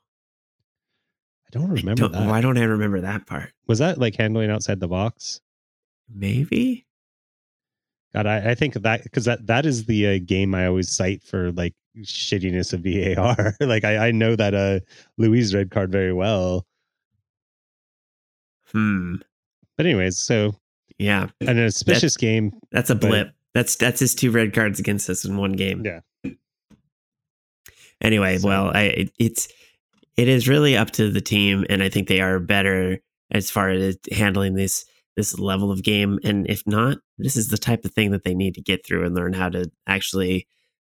I 1.46 1.50
don't 1.52 1.70
remember 1.70 1.92
I 1.92 1.94
don't- 1.96 2.12
that. 2.14 2.28
Why 2.30 2.42
don't 2.42 2.58
I 2.58 2.64
remember 2.64 3.02
that 3.02 3.28
part? 3.28 3.52
Was 3.68 3.80
that 3.80 4.00
like 4.00 4.16
handling 4.16 4.50
outside 4.50 4.80
the 4.80 4.88
box? 4.88 5.40
Maybe. 6.10 6.86
God, 8.14 8.28
I, 8.28 8.52
I 8.52 8.56
think 8.56 8.76
that 8.76 9.04
because 9.04 9.26
that 9.26 9.48
that 9.48 9.66
is 9.66 9.86
the 9.86 10.08
uh, 10.08 10.20
game 10.24 10.54
I 10.54 10.68
always 10.68 10.92
cite 10.92 11.24
for 11.24 11.52
like 11.54 11.74
shittiness 12.04 12.72
of 12.74 12.82
VAR. 12.82 13.56
like 13.68 13.84
I, 13.84 14.08
I 14.08 14.12
know 14.12 14.36
that 14.36 14.54
uh 14.54 14.80
Luiz 15.18 15.54
red 15.56 15.72
card 15.72 15.92
very 15.92 16.14
well. 16.14 16.66
Hmm. 18.72 19.16
But 19.78 19.86
anyways, 19.88 20.20
so 20.20 20.56
Yeah, 21.00 21.28
an 21.42 21.60
auspicious 21.64 22.18
game. 22.18 22.54
that's 22.72 22.90
a 22.90 22.96
But- 22.96 23.08
blip. 23.10 23.28
That's 23.56 23.76
that's 23.76 24.00
his 24.00 24.16
two 24.16 24.32
red 24.32 24.52
cards 24.54 24.80
against 24.80 25.08
us 25.12 25.26
in 25.26 25.38
one 25.38 25.52
game. 25.52 25.84
Yeah. 25.86 26.00
Anyway, 28.02 28.38
So- 28.40 28.48
well, 28.48 28.72
I 28.74 28.82
it, 28.84 29.12
it's 29.20 29.48
it 30.18 30.28
is 30.28 30.48
really 30.48 30.76
up 30.76 30.92
to 30.92 31.12
the 31.12 31.22
team, 31.22 31.64
and 31.70 31.82
I 31.84 31.90
think 31.90 32.08
they 32.08 32.20
are 32.20 32.40
better 32.40 33.00
as 33.32 33.50
far 33.52 33.70
as 33.70 33.98
handling 34.12 34.56
this 34.56 34.86
this 35.16 35.38
level 35.40 35.72
of 35.72 35.84
game. 35.84 36.20
And 36.24 36.50
if 36.50 36.64
not, 36.66 36.98
this 37.18 37.36
is 37.36 37.50
the 37.50 37.58
type 37.58 37.86
of 37.86 37.94
thing 37.94 38.12
that 38.12 38.24
they 38.24 38.34
need 38.34 38.56
to 38.56 38.62
get 38.62 38.86
through 38.86 39.06
and 39.06 39.16
learn 39.16 39.34
how 39.34 39.50
to 39.50 39.70
actually 39.88 40.48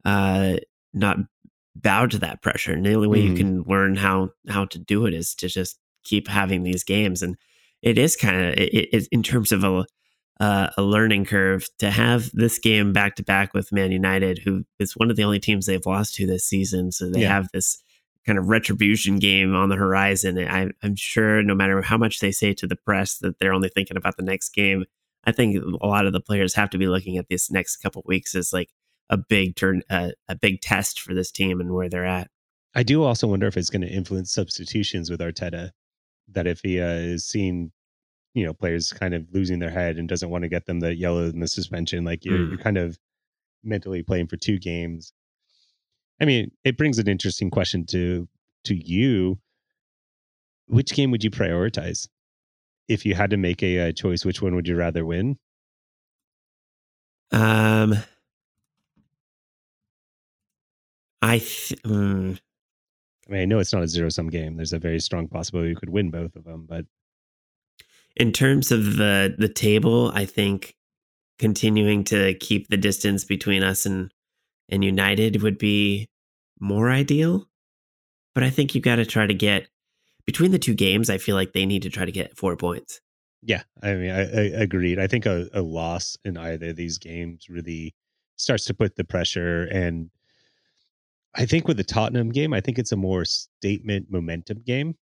uh, 0.05 0.57
not 0.93 1.17
bow 1.77 2.07
to 2.07 2.19
that 2.19 2.43
pressure. 2.43 2.73
And 2.73 2.85
the 2.85 2.95
only 2.95 3.09
way 3.09 3.21
you 3.21 3.33
Mhm. 3.33 3.37
can 3.37 3.63
learn 3.63 3.97
how 3.97 4.31
how 4.49 4.65
to 4.67 4.79
do 4.79 5.07
it 5.07 5.15
is 5.15 5.35
to 5.37 5.49
just 5.49 5.79
keep 6.05 6.29
having 6.29 6.63
these 6.63 6.85
games. 6.85 7.23
And 7.23 7.37
it 7.83 7.97
is 7.99 8.17
kind 8.17 8.37
of 8.37 8.55
it, 8.55 8.89
it, 8.93 9.09
in 9.13 9.23
terms 9.23 9.53
of 9.53 9.65
a 9.65 9.85
uh, 10.41 10.71
a 10.79 10.83
learning 10.83 11.27
curve 11.27 11.67
to 11.79 11.91
have 11.91 12.31
this 12.33 12.59
game 12.59 12.95
back 12.95 13.15
to 13.17 13.23
back 13.23 13.53
with 13.53 13.73
Man 13.73 13.93
United, 13.93 14.39
who 14.39 14.65
is 14.79 14.97
one 14.97 15.11
of 15.11 15.17
the 15.17 15.25
only 15.25 15.39
teams 15.39 15.67
they've 15.67 15.85
lost 15.85 16.15
to 16.15 16.27
this 16.27 16.45
season. 16.47 16.93
So 16.93 17.11
they 17.11 17.21
Yeah. 17.23 17.29
have 17.35 17.49
this 17.53 17.83
kind 18.27 18.39
of 18.39 18.49
retribution 18.49 19.19
game 19.19 19.55
on 19.55 19.69
the 19.71 19.77
horizon. 19.77 20.39
I, 20.39 20.71
I'm 20.83 20.97
sure 20.97 21.43
no 21.43 21.55
matter 21.55 21.81
how 21.83 21.97
much 21.97 22.21
they 22.21 22.33
say 22.33 22.53
to 22.55 22.67
the 22.67 22.77
press 22.77 23.19
that 23.19 23.39
they're 23.39 23.53
only 23.53 23.71
thinking 23.71 23.97
about 23.97 24.17
the 24.17 24.23
next 24.23 24.51
game, 24.51 24.85
I 25.25 25.33
think 25.33 25.57
a 25.81 25.87
lot 25.87 26.07
of 26.07 26.13
the 26.13 26.21
players 26.21 26.55
have 26.55 26.71
to 26.71 26.79
be 26.79 26.87
looking 26.87 27.17
at 27.17 27.29
this 27.29 27.51
next 27.51 27.79
couple 27.79 28.03
weeks 28.07 28.35
as 28.35 28.53
like 28.53 28.71
a 29.09 29.17
big 29.17 29.57
turn, 29.57 29.83
uh, 29.91 30.11
a 30.29 30.35
big 30.37 30.61
test 30.61 31.01
for 31.01 31.15
this 31.15 31.31
team 31.31 31.61
and 31.61 31.73
where 31.73 31.89
they're 31.89 32.07
at. 32.07 32.29
I 32.75 32.83
do 32.83 33.03
also 33.03 33.27
wonder 33.27 33.47
if 33.47 33.57
it's 33.57 33.71
going 33.71 33.83
to 33.83 33.89
influence 33.89 34.31
substitutions 34.33 35.11
with 35.11 35.21
Arteta. 35.21 35.71
That 36.29 36.47
if 36.47 36.61
he 36.61 36.81
uh, 36.81 36.87
is 36.91 37.25
seeing, 37.27 37.73
you 38.35 38.47
know, 38.47 38.53
players 38.53 38.93
kind 38.93 39.15
of 39.15 39.27
losing 39.33 39.59
their 39.59 39.71
head 39.71 39.97
and 39.97 40.09
doesn't 40.09 40.31
want 40.31 40.43
to 40.43 40.49
get 40.49 40.67
them 40.67 40.79
the 40.81 40.95
yellow 40.95 41.25
and 41.25 41.43
the 41.43 41.49
suspension, 41.49 42.05
like 42.05 42.25
you're, 42.25 42.39
Mm. 42.39 42.49
you're 42.51 42.59
kind 42.59 42.79
of 42.79 42.99
mentally 43.65 44.03
playing 44.03 44.29
for 44.29 44.37
two 44.37 44.59
games. 44.59 45.13
I 46.21 46.25
mean, 46.27 46.51
it 46.65 46.77
brings 46.77 46.99
an 46.99 47.09
interesting 47.09 47.51
question 47.51 47.87
to 47.87 48.29
to 48.65 48.75
you. 48.75 49.39
Which 50.67 50.93
game 50.95 51.11
would 51.11 51.25
you 51.25 51.31
prioritize 51.31 52.09
if 52.89 53.05
you 53.07 53.15
had 53.15 53.31
to 53.31 53.37
make 53.37 53.63
a, 53.63 53.89
uh 53.89 53.93
choice? 53.93 54.25
Which 54.25 54.43
one 54.43 54.55
would 54.55 54.69
you 54.69 54.77
rather 54.77 55.05
win? 55.05 55.39
Um, 57.33 57.95
I 61.23 61.39
th- 61.39 61.83
mm, 61.83 62.39
I 63.29 63.33
mean, 63.33 63.43
I 63.43 63.45
know 63.47 63.59
it's 63.59 63.73
not 63.73 63.83
a 63.83 63.89
zero 63.89 64.09
sum 64.11 64.29
game. 64.29 64.57
There's 64.57 64.73
a 64.73 64.79
very 64.79 65.01
strong 65.01 65.29
possibility 65.29 65.71
you 65.71 65.77
could 65.77 65.91
win 65.91 66.11
both 66.11 66.37
of 66.37 66.45
them, 66.45 66.67
but 66.69 66.87
in 68.17 68.33
terms 68.33 68.73
of 68.73 68.97
the 68.97 69.35
the 69.39 69.49
table, 69.49 70.13
I 70.15 70.25
think 70.27 70.77
continuing 71.39 72.05
to 72.05 72.35
keep 72.35 72.69
the 72.69 72.79
distance 72.79 73.25
between 73.25 73.63
us 73.65 73.87
and 73.87 74.13
and 74.71 74.85
United 74.85 75.43
would 75.43 75.59
be 75.59 76.10
more 76.61 76.91
ideal. 76.91 77.49
But 78.35 78.45
I 78.45 78.51
think 78.51 78.75
you 78.75 78.81
got 78.81 78.97
to 78.97 79.07
try 79.07 79.27
to 79.27 79.35
get 79.35 79.69
between 80.27 80.53
the 80.53 80.59
two 80.59 80.75
games. 80.75 81.11
I 81.11 81.19
feel 81.19 81.35
like 81.35 81.53
they 81.53 81.67
need 81.67 81.83
to 81.83 81.91
try 81.91 82.05
to 82.05 82.13
get 82.13 82.37
four 82.37 82.57
points. 82.57 83.01
Yeah, 83.43 83.63
I 83.83 83.95
mean, 83.95 84.11
I, 84.11 84.21
I 84.21 84.43
agreed. 84.63 84.99
I 84.99 85.07
think 85.07 85.27
a, 85.27 85.49
a 85.53 85.63
loss 85.63 86.17
in 86.25 86.37
either 86.37 86.69
of 86.69 86.77
these 86.77 86.99
games 86.99 87.49
really 87.49 87.95
starts 88.37 88.67
to 88.67 88.75
put 88.75 88.97
the 88.97 89.05
pressure. 89.05 89.65
And 89.65 90.11
I 91.35 91.47
think 91.47 91.67
with 91.67 91.79
the 91.79 91.85
Tottenham 91.85 92.31
game, 92.31 92.53
I 92.53 92.61
think 92.61 92.79
it's 92.79 92.93
a 92.93 92.97
more 92.97 93.25
statement 93.25 94.07
momentum 94.11 94.63
game. 94.67 94.97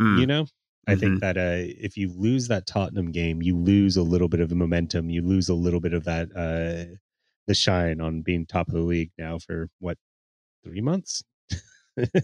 Mm, 0.00 0.18
You 0.20 0.26
know, 0.26 0.46
I 0.86 0.96
think 0.96 1.20
that 1.20 1.36
uh, 1.38 1.64
if 1.80 1.96
you 1.96 2.12
lose 2.12 2.48
that 2.48 2.66
Tottenham 2.66 3.12
game, 3.12 3.40
you 3.40 3.56
lose 3.56 3.96
a 3.96 4.02
little 4.02 4.28
bit 4.28 4.40
of 4.40 4.48
the 4.48 4.54
momentum. 4.54 5.08
You 5.08 5.22
lose 5.22 5.48
a 5.48 5.54
little 5.54 5.80
bit 5.80 5.94
of 5.94 6.04
that 6.04 6.28
uh, 6.36 6.94
the 7.46 7.54
shine 7.54 8.00
on 8.00 8.22
being 8.22 8.46
top 8.46 8.68
of 8.68 8.74
the 8.74 8.80
league 8.80 9.12
now 9.16 9.38
for 9.38 9.70
what 9.78 9.96
three 10.64 10.80
months. 10.80 11.22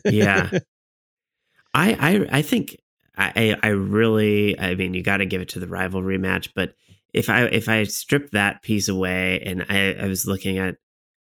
Yeah. 0.05 0.51
I 1.75 1.93
I 1.93 2.39
I 2.39 2.43
think 2.43 2.77
I 3.17 3.57
I 3.63 3.69
really 3.69 4.59
I 4.59 4.75
mean 4.75 4.95
you 4.95 5.03
got 5.03 5.19
to 5.19 5.27
give 5.27 5.41
it 5.41 5.51
to 5.51 5.61
the 5.61 5.69
rivalry 5.69 6.19
match, 6.19 6.53
but 6.55 6.75
if 7.15 7.29
I 7.29 7.45
if 7.45 7.69
I 7.69 7.85
strip 7.85 8.31
that 8.31 8.63
piece 8.63 8.89
away 8.89 9.41
and 9.41 9.65
I 9.69 9.93
I 9.95 10.07
was 10.07 10.27
looking 10.27 10.59
at 10.59 10.77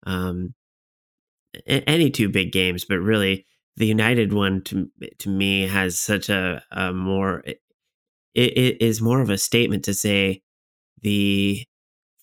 um 0.05 0.53
any 1.67 2.09
two 2.09 2.29
big 2.29 2.51
games, 2.51 2.85
but 2.85 2.99
really 2.99 3.45
the 3.75 3.87
United 3.87 4.33
one 4.33 4.61
to 4.65 4.89
to 5.19 5.29
me 5.29 5.67
has 5.67 5.99
such 5.99 6.29
a, 6.29 6.63
a 6.71 6.93
more 6.93 7.43
it, 7.45 7.59
it 8.35 8.81
is 8.81 9.01
more 9.01 9.21
of 9.21 9.29
a 9.29 9.37
statement 9.37 9.83
to 9.85 9.93
say 9.93 10.41
the 11.01 11.65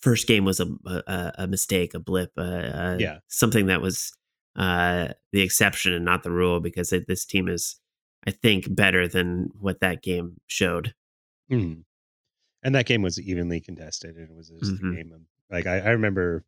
first 0.01 0.27
game 0.27 0.45
was 0.45 0.61
a 0.61 0.67
a, 0.87 1.33
a 1.41 1.47
mistake, 1.47 1.93
a 1.95 1.99
blip, 1.99 2.31
a, 2.37 2.43
a, 2.43 2.97
Yeah. 3.01 3.19
something 3.29 3.67
that 3.67 3.83
was 3.83 4.13
uh, 4.57 5.09
the 5.33 5.43
exception 5.43 5.93
and 5.93 6.05
not 6.05 6.23
the 6.23 6.31
rule 6.33 6.61
because 6.61 6.93
it, 6.93 7.07
this 7.07 7.25
team 7.25 7.49
is, 7.49 7.79
I 8.27 8.31
think, 8.31 8.75
better 8.75 9.07
than 9.09 9.51
what 9.61 9.81
that 9.81 10.03
game 10.03 10.37
showed. 10.47 10.95
Mm. 11.51 11.85
And 12.63 12.75
that 12.75 12.87
game 12.87 13.03
was 13.03 13.21
evenly 13.21 13.61
contested, 13.61 14.17
and 14.17 14.31
it 14.31 14.35
was 14.37 14.49
just 14.49 14.73
Mhm. 14.83 14.93
a 14.93 14.97
game. 14.97 15.13
Of, 15.13 15.21
like 15.51 15.67
I, 15.67 15.79
I 15.81 15.91
remember 15.91 16.45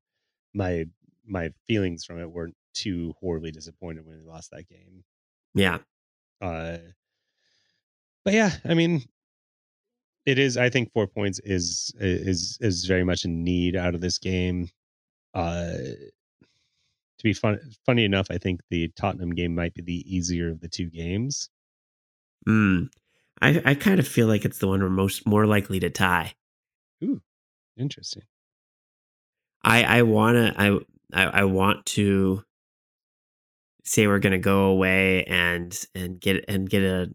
my 0.54 0.86
my 1.26 1.52
feelings 1.66 2.04
from 2.04 2.18
it 2.18 2.30
weren't 2.30 2.56
too 2.74 3.14
horribly 3.20 3.50
disappointed 3.52 4.06
when 4.06 4.18
we 4.18 4.24
lost 4.24 4.50
that 4.50 4.68
game. 4.68 5.04
Yeah, 5.54 5.78
Uh, 6.40 6.78
but 8.24 8.32
yeah, 8.34 8.52
I 8.64 8.74
mean, 8.74 9.02
it 10.26 10.38
is. 10.38 10.56
I 10.56 10.70
think 10.70 10.92
four 10.92 11.06
points 11.06 11.40
is 11.44 11.92
is 11.98 12.58
is 12.60 12.84
very 12.84 13.04
much 13.04 13.24
in 13.24 13.44
need 13.44 13.76
out 13.76 13.94
of 13.94 14.00
this 14.00 14.18
game. 14.18 14.68
Uh, 15.34 15.74
to 17.18 17.24
be 17.24 17.32
fun, 17.32 17.58
funny 17.86 18.04
enough, 18.04 18.28
I 18.30 18.38
think 18.38 18.60
the 18.70 18.88
Tottenham 18.96 19.34
game 19.34 19.54
might 19.54 19.74
be 19.74 19.82
the 19.82 20.04
easier 20.16 20.50
of 20.50 20.60
the 20.60 20.68
two 20.68 20.90
games. 20.90 21.50
mm. 22.46 22.88
I 23.40 23.62
I 23.64 23.74
kind 23.74 24.00
of 24.00 24.08
feel 24.08 24.26
like 24.26 24.44
it's 24.44 24.58
the 24.58 24.66
one 24.68 24.80
we're 24.82 24.88
most 24.88 25.26
more 25.26 25.46
likely 25.46 25.80
to 25.80 25.90
tie. 25.90 26.34
Ooh, 27.04 27.20
Interesting. 27.76 28.24
I 29.62 29.82
I 29.84 30.02
wanna 30.02 30.54
I 30.56 30.78
I, 31.12 31.24
I 31.40 31.44
want 31.44 31.86
to 31.86 32.44
say 33.84 34.06
we're 34.06 34.18
gonna 34.18 34.38
go 34.38 34.66
away 34.66 35.24
and 35.24 35.76
and 35.94 36.20
get 36.20 36.44
and 36.48 36.68
get 36.68 36.82
a 36.82 37.14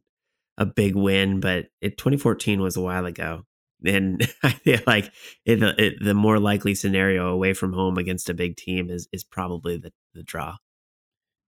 a 0.58 0.66
big 0.66 0.96
win, 0.96 1.40
but 1.40 1.68
it 1.82 1.98
2014 1.98 2.62
was 2.62 2.78
a 2.78 2.82
while 2.82 3.06
ago. 3.06 3.46
And 3.86 4.22
I 4.44 4.52
feel 4.52 4.80
like 4.88 5.12
it, 5.46 5.62
it, 5.80 5.96
the 6.02 6.14
more 6.14 6.40
likely 6.40 6.76
scenario 6.76 7.28
away 7.28 7.54
from 7.54 7.74
home 7.74 7.98
against 7.98 8.30
a 8.30 8.34
big 8.34 8.58
team 8.58 8.90
is 8.90 9.08
is 9.12 9.24
probably 9.24 9.78
the, 9.78 9.92
the 10.14 10.24
draw. 10.24 10.58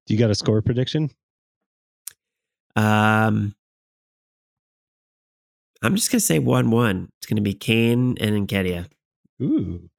Do 0.05 0.13
you 0.13 0.19
got 0.19 0.29
a 0.29 0.35
score 0.35 0.61
prediction? 0.61 1.09
Um, 2.75 3.55
I'm 5.81 5.95
just 5.95 6.11
gonna 6.11 6.19
say 6.19 6.39
one 6.39 6.71
one. 6.71 7.09
It's 7.17 7.27
gonna 7.27 7.41
be 7.41 7.53
Kane 7.53 8.17
and 8.19 8.47
Nketiah. 8.47 8.87
Ooh, 9.41 9.89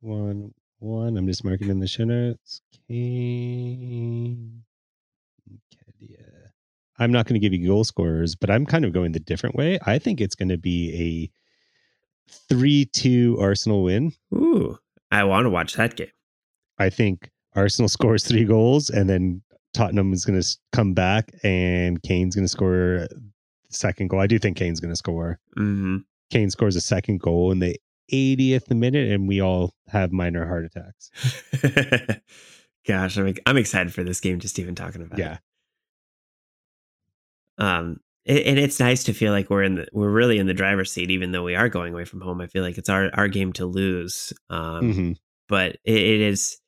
one 0.00 0.54
one. 0.78 1.16
I'm 1.16 1.26
just 1.26 1.44
marking 1.44 1.68
in 1.68 1.80
the 1.80 1.86
show 1.86 2.04
notes. 2.04 2.62
Kane, 2.88 4.62
Nketiah. 5.50 6.28
I'm 6.98 7.12
not 7.12 7.26
going 7.26 7.40
to 7.40 7.44
give 7.44 7.52
you 7.52 7.66
goal 7.66 7.84
scorers, 7.84 8.34
but 8.34 8.50
I'm 8.50 8.66
kind 8.66 8.84
of 8.84 8.92
going 8.92 9.12
the 9.12 9.20
different 9.20 9.54
way. 9.54 9.78
I 9.86 9.98
think 9.98 10.20
it's 10.20 10.34
going 10.34 10.48
to 10.48 10.58
be 10.58 11.30
a 12.28 12.32
three-two 12.48 13.38
Arsenal 13.40 13.82
win. 13.82 14.12
Ooh, 14.34 14.78
I 15.10 15.24
want 15.24 15.46
to 15.46 15.50
watch 15.50 15.74
that 15.74 15.96
game. 15.96 16.10
I 16.78 16.90
think 16.90 17.30
Arsenal 17.54 17.88
scores 17.88 18.24
three 18.24 18.44
goals, 18.44 18.90
and 18.90 19.08
then 19.08 19.42
Tottenham 19.74 20.12
is 20.12 20.24
going 20.24 20.40
to 20.40 20.56
come 20.72 20.94
back, 20.94 21.32
and 21.42 22.02
Kane's 22.02 22.34
going 22.34 22.44
to 22.44 22.48
score 22.48 23.06
the 23.08 23.20
second 23.70 24.08
goal. 24.08 24.20
I 24.20 24.26
do 24.26 24.38
think 24.38 24.56
Kane's 24.56 24.80
going 24.80 24.92
to 24.92 24.96
score. 24.96 25.38
hmm 25.56 25.98
Kane 26.30 26.50
scores 26.50 26.76
a 26.76 26.80
second 26.82 27.20
goal 27.20 27.52
in 27.52 27.58
the 27.58 27.74
80th 28.12 28.70
minute, 28.70 29.10
and 29.10 29.26
we 29.26 29.40
all 29.40 29.72
have 29.88 30.12
minor 30.12 30.46
heart 30.46 30.66
attacks. 30.66 31.10
Gosh, 32.86 33.16
I'm 33.16 33.34
I'm 33.46 33.56
excited 33.56 33.92
for 33.92 34.04
this 34.04 34.20
game 34.20 34.38
just 34.38 34.58
even 34.58 34.74
talking 34.74 35.02
about 35.02 35.18
yeah. 35.18 35.34
it. 35.34 35.40
Um, 37.62 38.00
and, 38.28 38.38
and 38.38 38.58
it's 38.58 38.78
nice 38.78 39.02
to 39.04 39.12
feel 39.12 39.32
like 39.32 39.50
we're 39.50 39.62
in 39.64 39.76
the 39.76 39.88
we're 39.92 40.10
really 40.10 40.38
in 40.38 40.46
the 40.46 40.54
driver's 40.54 40.92
seat, 40.92 41.10
even 41.10 41.32
though 41.32 41.44
we 41.44 41.56
are 41.56 41.68
going 41.68 41.94
away 41.94 42.04
from 42.04 42.20
home. 42.20 42.40
I 42.40 42.46
feel 42.46 42.62
like 42.62 42.78
it's 42.78 42.88
our 42.88 43.10
our 43.14 43.28
game 43.28 43.52
to 43.54 43.66
lose. 43.66 44.32
Um, 44.50 44.92
hmm 44.92 45.12
but 45.48 45.76
it, 45.84 45.96
it 45.96 46.20
is 46.20 46.58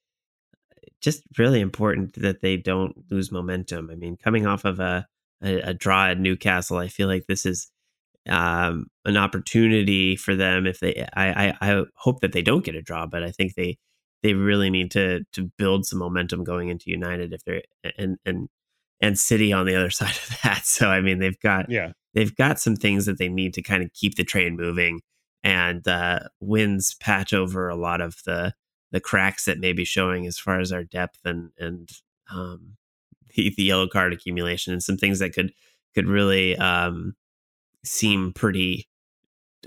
just 1.00 1.22
really 1.38 1.60
important 1.60 2.14
that 2.14 2.40
they 2.40 2.56
don't 2.56 2.94
lose 3.10 3.30
momentum. 3.30 3.90
I 3.90 3.94
mean, 3.94 4.16
coming 4.16 4.46
off 4.46 4.64
of 4.64 4.80
a, 4.80 5.06
a, 5.42 5.60
a 5.60 5.74
draw 5.74 6.08
at 6.08 6.18
Newcastle, 6.18 6.78
I 6.78 6.88
feel 6.88 7.08
like 7.08 7.26
this 7.26 7.46
is 7.46 7.70
um, 8.28 8.86
an 9.04 9.16
opportunity 9.16 10.16
for 10.16 10.34
them. 10.34 10.66
If 10.66 10.80
they, 10.80 11.06
I, 11.14 11.48
I, 11.48 11.56
I 11.60 11.84
hope 11.96 12.20
that 12.20 12.32
they 12.32 12.42
don't 12.42 12.64
get 12.64 12.74
a 12.74 12.82
draw, 12.82 13.06
but 13.06 13.22
I 13.22 13.30
think 13.30 13.54
they 13.54 13.78
they 14.22 14.34
really 14.34 14.68
need 14.68 14.90
to 14.92 15.24
to 15.32 15.50
build 15.56 15.86
some 15.86 15.98
momentum 15.98 16.44
going 16.44 16.68
into 16.68 16.90
United 16.90 17.32
if 17.32 17.42
they're 17.44 17.62
and 17.96 18.18
and 18.26 18.48
and 19.00 19.18
City 19.18 19.52
on 19.52 19.66
the 19.66 19.74
other 19.76 19.90
side 20.00 20.16
of 20.16 20.38
that. 20.42 20.64
So 20.66 20.88
I 20.88 21.00
mean, 21.00 21.18
they've 21.18 21.38
got 21.40 21.70
Yeah. 21.70 21.92
they've 22.14 22.34
got 22.34 22.58
some 22.60 22.76
things 22.76 23.06
that 23.06 23.18
they 23.18 23.28
need 23.28 23.54
to 23.54 23.62
kind 23.62 23.82
of 23.82 23.92
keep 23.92 24.14
the 24.16 24.24
train 24.24 24.56
moving 24.56 25.00
and 25.42 25.86
uh, 25.88 26.20
wins 26.40 26.94
patch 27.00 27.32
over 27.32 27.68
a 27.68 27.76
lot 27.76 28.00
of 28.00 28.16
the 28.26 28.54
the 28.92 29.00
cracks 29.00 29.44
that 29.44 29.58
may 29.60 29.72
be 29.72 29.84
showing 29.84 30.26
as 30.26 30.38
far 30.38 30.58
as 30.60 30.72
our 30.72 30.84
depth 30.84 31.20
and 31.24 31.50
and 31.58 31.88
um, 32.32 32.76
the, 33.34 33.52
the 33.56 33.62
yellow 33.64 33.86
card 33.88 34.12
accumulation 34.12 34.72
and 34.72 34.82
some 34.82 34.96
things 34.96 35.18
that 35.20 35.32
could 35.32 35.52
could 35.94 36.06
really 36.06 36.56
um, 36.58 37.14
seem 37.84 38.32
pretty 38.32 38.88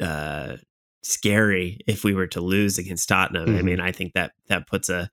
uh, 0.02 0.58
scary 1.02 1.80
if 1.88 2.04
we 2.04 2.14
were 2.14 2.28
to 2.28 2.42
lose 2.42 2.78
against 2.78 3.10
Tottenham. 3.10 3.56
I 3.56 3.60
Mhm. 3.60 3.64
mean, 3.66 3.80
I 3.80 3.92
think 3.92 4.14
that 4.14 4.34
that 4.48 4.68
puts 4.68 4.90
a 4.90 5.10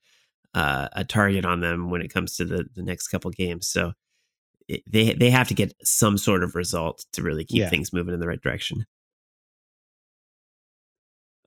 uh, 0.55 0.89
a 0.93 1.05
target 1.05 1.45
on 1.45 1.61
them 1.61 1.91
when 1.91 2.03
it 2.03 2.12
comes 2.12 2.37
to 2.37 2.45
the 2.45 2.66
the 2.75 2.83
next 2.83 3.09
couple 3.09 3.31
games. 3.31 3.66
So 3.68 3.93
it, 4.71 4.83
they 4.87 5.12
they 5.14 5.31
have 5.31 5.49
to 5.49 5.55
get 5.55 5.73
some 5.85 6.16
sort 6.18 6.43
of 6.45 6.55
result 6.55 7.05
to 7.12 7.23
really 7.23 7.45
keep 7.45 7.61
Yeah. 7.61 7.68
things 7.71 7.93
moving 7.93 8.14
in 8.14 8.21
the 8.21 8.29
right 8.29 8.41
direction. 8.41 8.85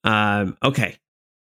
Um, 0.03 0.57
okay, 0.63 0.97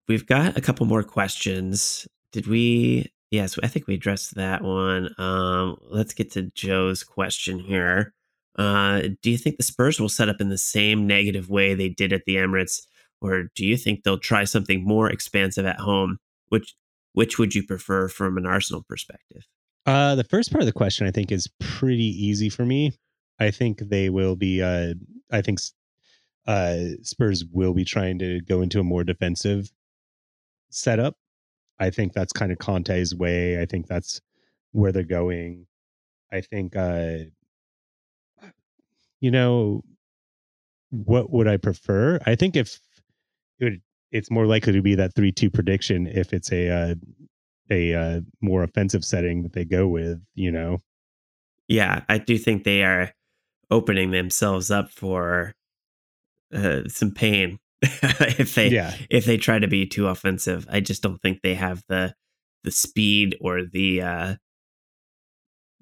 we've 0.08 0.26
got 0.26 0.56
a 0.56 0.60
couple 0.60 0.86
more 0.86 1.02
questions. 1.02 2.06
Did 2.32 2.46
we? 2.46 3.10
Yes, 3.30 3.58
I 3.62 3.66
think 3.66 3.86
we 3.88 3.94
addressed 3.94 4.36
that 4.36 4.62
one. 4.62 5.12
Um, 5.18 5.78
let's 5.90 6.14
get 6.14 6.30
to 6.32 6.42
Joe's 6.54 7.02
question 7.02 7.58
here. 7.58 8.14
Uh, 8.56 9.02
do 9.20 9.30
you 9.30 9.36
think 9.36 9.56
the 9.56 9.62
Spurs 9.64 10.00
will 10.00 10.08
set 10.08 10.28
up 10.28 10.40
in 10.40 10.48
the 10.48 10.56
same 10.58 11.06
negative 11.06 11.50
way 11.50 11.74
they 11.74 11.88
did 11.88 12.12
at 12.12 12.22
the 12.24 12.36
Emirates, 12.36 12.82
or 13.20 13.48
do 13.54 13.66
you 13.66 13.76
think 13.76 14.02
they'll 14.04 14.18
try 14.18 14.44
something 14.44 14.84
more 14.84 15.10
expansive 15.10 15.66
at 15.66 15.80
home? 15.80 16.18
Which 16.48 16.74
which 17.14 17.38
would 17.38 17.54
you 17.54 17.64
prefer 17.66 18.08
from 18.08 18.36
an 18.38 18.46
Arsenal 18.46 18.84
perspective? 18.88 19.42
Uh, 19.86 20.16
the 20.16 20.24
first 20.24 20.50
part 20.50 20.62
of 20.62 20.66
the 20.66 20.72
question 20.72 21.06
I 21.06 21.12
think 21.12 21.30
is 21.30 21.48
pretty 21.60 22.04
easy 22.04 22.48
for 22.48 22.66
me. 22.66 22.92
I 23.38 23.50
think 23.50 23.78
they 23.78 24.10
will 24.10 24.34
be. 24.34 24.62
Uh, 24.62 24.94
I 25.30 25.42
think 25.42 25.60
uh, 26.46 26.76
Spurs 27.02 27.44
will 27.52 27.72
be 27.72 27.84
trying 27.84 28.18
to 28.18 28.40
go 28.40 28.62
into 28.62 28.80
a 28.80 28.84
more 28.84 29.04
defensive 29.04 29.70
setup. 30.70 31.16
I 31.78 31.90
think 31.90 32.12
that's 32.12 32.32
kind 32.32 32.50
of 32.50 32.58
Conte's 32.58 33.14
way. 33.14 33.60
I 33.60 33.66
think 33.66 33.86
that's 33.86 34.20
where 34.72 34.92
they're 34.92 35.02
going. 35.02 35.66
I 36.32 36.40
think, 36.40 36.74
uh, 36.74 37.18
you 39.20 39.30
know, 39.30 39.82
what 40.90 41.30
would 41.30 41.46
I 41.46 41.58
prefer? 41.58 42.18
I 42.26 42.34
think 42.34 42.56
if 42.56 42.80
it 43.58 43.64
would, 43.64 43.82
it's 44.10 44.30
more 44.30 44.46
likely 44.46 44.72
to 44.72 44.82
be 44.82 44.94
that 44.94 45.14
three-two 45.14 45.50
prediction 45.50 46.06
if 46.06 46.32
it's 46.32 46.50
a 46.52 46.70
uh, 46.70 46.94
a 47.70 47.94
uh, 47.94 48.20
more 48.40 48.62
offensive 48.62 49.04
setting 49.04 49.42
that 49.42 49.52
they 49.52 49.64
go 49.64 49.86
with. 49.88 50.20
You 50.34 50.52
know, 50.52 50.82
Yeah, 51.68 52.02
I 52.08 52.18
do 52.18 52.38
think 52.38 52.64
they 52.64 52.82
are 52.82 53.12
opening 53.70 54.10
themselves 54.10 54.70
up 54.70 54.90
for 54.90 55.54
uh, 56.54 56.82
some 56.88 57.12
pain 57.12 57.58
if 57.82 58.54
they 58.54 58.68
yeah, 58.68 58.94
if 59.10 59.24
they 59.24 59.36
try 59.36 59.58
to 59.58 59.68
be 59.68 59.86
too 59.86 60.06
offensive. 60.08 60.66
I 60.70 60.80
just 60.80 61.02
don't 61.02 61.20
think 61.20 61.42
they 61.42 61.54
have 61.54 61.82
the 61.88 62.14
the 62.64 62.70
speed 62.70 63.36
or 63.40 63.62
the 63.64 64.02
uh, 64.02 64.34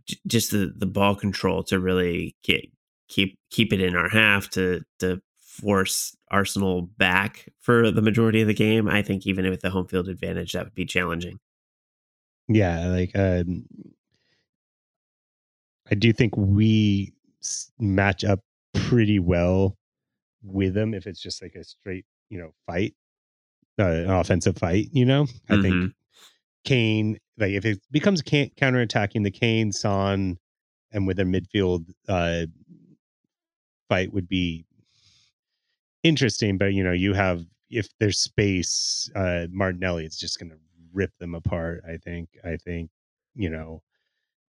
j- 0.06 0.18
just 0.26 0.50
the, 0.50 0.72
the 0.76 0.86
ball 0.86 1.14
control 1.14 1.62
to 1.64 1.78
really 1.78 2.36
get, 2.42 2.66
keep 3.08 3.38
keep 3.50 3.72
it 3.72 3.80
in 3.80 3.96
our 3.96 4.08
half 4.08 4.50
to 4.50 4.82
to 4.98 5.20
force 5.38 6.16
Arsenal 6.30 6.82
back 6.82 7.48
for 7.60 7.90
the 7.90 8.02
majority 8.02 8.40
of 8.40 8.48
the 8.48 8.54
game. 8.54 8.88
I 8.88 9.02
think 9.02 9.26
even 9.26 9.48
with 9.48 9.60
the 9.60 9.70
home 9.70 9.86
field 9.86 10.08
advantage, 10.08 10.52
that 10.52 10.64
would 10.64 10.74
be 10.74 10.84
challenging. 10.84 11.38
Yeah. 12.48 12.86
Like, 12.88 13.12
um, 13.16 13.64
I 15.90 15.94
do 15.94 16.12
think 16.12 16.36
we 16.36 17.12
match 17.78 18.24
up 18.24 18.40
pretty 18.74 19.18
well 19.18 19.76
with 20.42 20.74
them 20.74 20.94
if 20.94 21.06
it's 21.06 21.20
just 21.20 21.42
like 21.42 21.54
a 21.54 21.64
straight, 21.64 22.04
you 22.30 22.38
know, 22.38 22.52
fight, 22.66 22.94
uh, 23.78 23.84
an 23.84 24.10
offensive 24.10 24.56
fight. 24.56 24.88
You 24.92 25.04
know, 25.04 25.26
I 25.48 25.60
think 25.60 25.74
Mhm. 25.74 25.94
Kane, 26.64 27.18
like 27.38 27.52
if 27.52 27.64
it 27.64 27.80
becomes 27.90 28.22
can- 28.22 28.50
counterattacking 28.50 29.24
the 29.24 29.30
Kane, 29.30 29.72
Son, 29.72 30.38
and 30.92 31.06
with 31.06 31.18
a 31.20 31.24
midfield 31.24 31.86
uh, 32.08 32.46
fight 33.88 34.12
would 34.12 34.28
be 34.28 34.64
interesting. 36.02 36.58
But 36.58 36.74
you 36.74 36.84
know, 36.84 36.92
you 36.92 37.14
have 37.14 37.44
if 37.70 37.88
there's 37.98 38.18
space, 38.18 39.10
uh, 39.14 39.46
Martinelli 39.50 40.04
is 40.04 40.16
just 40.16 40.38
going 40.38 40.50
to 40.50 40.58
rip 40.94 41.12
them 41.20 41.34
apart. 41.34 41.84
I 41.88 41.98
think. 41.98 42.30
I 42.44 42.56
think 42.56 42.90
you 43.34 43.50
know 43.50 43.82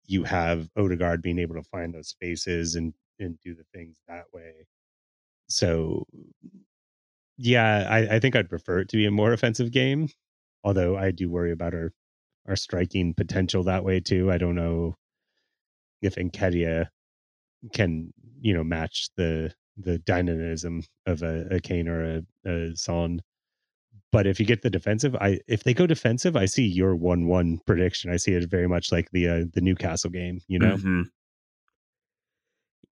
you 0.07 0.25
have 0.25 0.69
Odegaard 0.77 1.23
being 1.23 1.39
able 1.39 1.55
to 1.57 1.63
find 1.65 1.95
those 1.95 2.09
spaces 2.09 2.75
and 2.77 2.95
and 3.19 3.39
do 3.41 3.55
the 3.55 3.65
things 3.75 3.99
that 4.09 4.25
way. 4.33 4.67
So 5.49 6.07
yeah, 7.39 7.87
I, 7.89 8.17
I 8.17 8.21
think 8.21 8.37
I'd 8.37 8.49
prefer 8.49 8.81
it 8.81 8.89
to 8.91 8.97
be 8.97 9.07
a 9.07 9.11
more 9.11 9.33
offensive 9.33 9.71
game. 9.73 10.09
Although 10.65 10.97
I 10.97 11.11
do 11.11 11.31
worry 11.31 11.53
about 11.53 11.75
our 11.75 11.93
our 12.49 12.57
striking 12.57 13.15
potential 13.15 13.65
that 13.65 13.85
way 13.85 14.01
too. 14.01 14.31
I 14.31 14.39
don't 14.39 14.55
know 14.57 14.97
if 16.03 16.17
Nketiah 16.17 16.89
can, 17.73 18.13
you 18.41 18.55
know, 18.55 18.65
match 18.65 19.09
the 19.17 19.55
the 19.77 19.99
dynamism 19.99 20.83
of 21.07 21.23
a, 21.23 21.47
a 21.51 21.61
Kane 21.61 21.89
or 21.89 22.19
a, 22.45 22.51
a 22.51 22.77
Son. 22.77 23.23
But 24.13 24.27
if 24.27 24.39
you 24.39 24.45
get 24.47 24.61
the 24.63 24.71
defensive, 24.71 25.17
I 25.17 25.41
if 25.49 25.65
they 25.65 25.73
go 25.75 25.87
defensive, 25.87 26.37
I 26.37 26.45
see 26.45 26.67
your 26.67 26.95
one 26.95 27.27
one 27.27 27.59
prediction. 27.67 28.13
I 28.13 28.17
see 28.19 28.33
it 28.33 28.49
very 28.49 28.69
much 28.69 28.93
like 28.93 29.11
the 29.11 29.27
uh, 29.29 29.45
the 29.53 29.63
Newcastle 29.63 30.11
game. 30.11 30.41
You 30.49 30.59
know, 30.59 30.77
Mhm. 30.77 31.05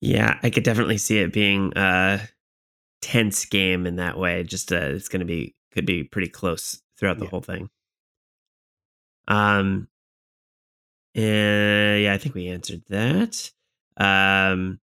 Yeah, 0.01 0.39
I 0.41 0.49
could 0.49 0.63
definitely 0.63 0.97
see 0.97 1.19
it 1.19 1.33
being 1.33 1.73
a 1.75 2.21
tense 3.01 3.43
game 3.45 3.85
in 3.85 3.97
that 3.97 4.17
way. 4.17 4.43
Just 4.43 4.71
uh, 4.71 4.77
it's 4.77 5.09
going 5.09 5.19
to 5.19 5.25
be 5.25 5.55
could 5.73 5.85
be 5.85 6.03
pretty 6.05 6.29
close 6.29 6.81
throughout 6.97 7.17
the 7.19 7.25
Yeah. 7.25 7.29
whole 7.31 7.41
thing. 7.41 7.69
Um, 9.27 9.87
and 11.15 12.01
yeah, 12.03 12.13
I 12.13 12.17
think 12.17 12.33
we 12.33 12.47
answered 12.47 12.83
that. 12.89 13.51
Um, 13.97 14.79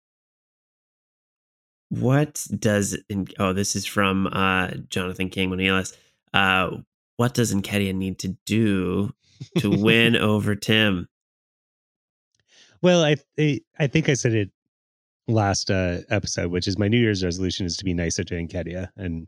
what 1.91 2.47
does 2.59 2.97
in, 3.11 3.29
oh 3.39 3.53
this 3.53 3.77
is 3.77 3.85
from 3.85 4.27
uh 4.29 4.69
Jonathan 4.89 5.29
King 5.29 5.51
Monilas. 5.51 5.95
Uh, 6.33 6.79
what 7.17 7.35
does 7.35 7.55
Nketiah 7.55 7.95
need 7.95 8.19
to 8.21 8.37
do 8.47 9.13
to 9.59 9.71
win 9.79 10.17
over 10.17 10.55
Tim? 10.55 11.09
Well, 12.81 13.05
I 13.05 13.17
I, 13.39 13.61
I 13.79 13.87
think 13.87 14.09
I 14.09 14.15
said 14.15 14.35
it 14.35 14.51
last 15.29 15.71
uh, 15.71 15.99
episode, 16.11 16.51
which 16.51 16.67
is 16.67 16.79
my 16.79 16.89
New 16.89 16.99
Year's 16.99 17.25
resolution 17.25 17.67
is 17.67 17.77
to 17.77 17.85
be 17.85 17.95
nicer 17.95 18.25
to 18.25 18.35
Nketiah, 18.35 18.89
and 18.97 19.27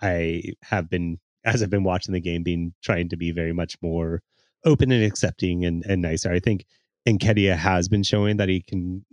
I 0.00 0.42
have 0.62 0.90
been 0.90 1.18
as 1.44 1.62
I've 1.62 1.70
been 1.70 1.84
watching 1.84 2.12
the 2.12 2.20
game, 2.20 2.42
being 2.42 2.72
trying 2.82 3.08
to 3.08 3.16
be 3.16 3.30
very 3.30 3.52
much 3.52 3.76
more 3.82 4.22
open 4.64 4.90
and 4.92 5.04
accepting 5.04 5.64
and 5.64 5.84
and 5.86 6.02
nicer. 6.02 6.32
I 6.32 6.40
think 6.40 6.64
Nketiah 7.06 7.56
has 7.56 7.88
been 7.88 8.02
showing 8.02 8.36
that 8.38 8.48
he 8.48 8.62
can 8.62 9.04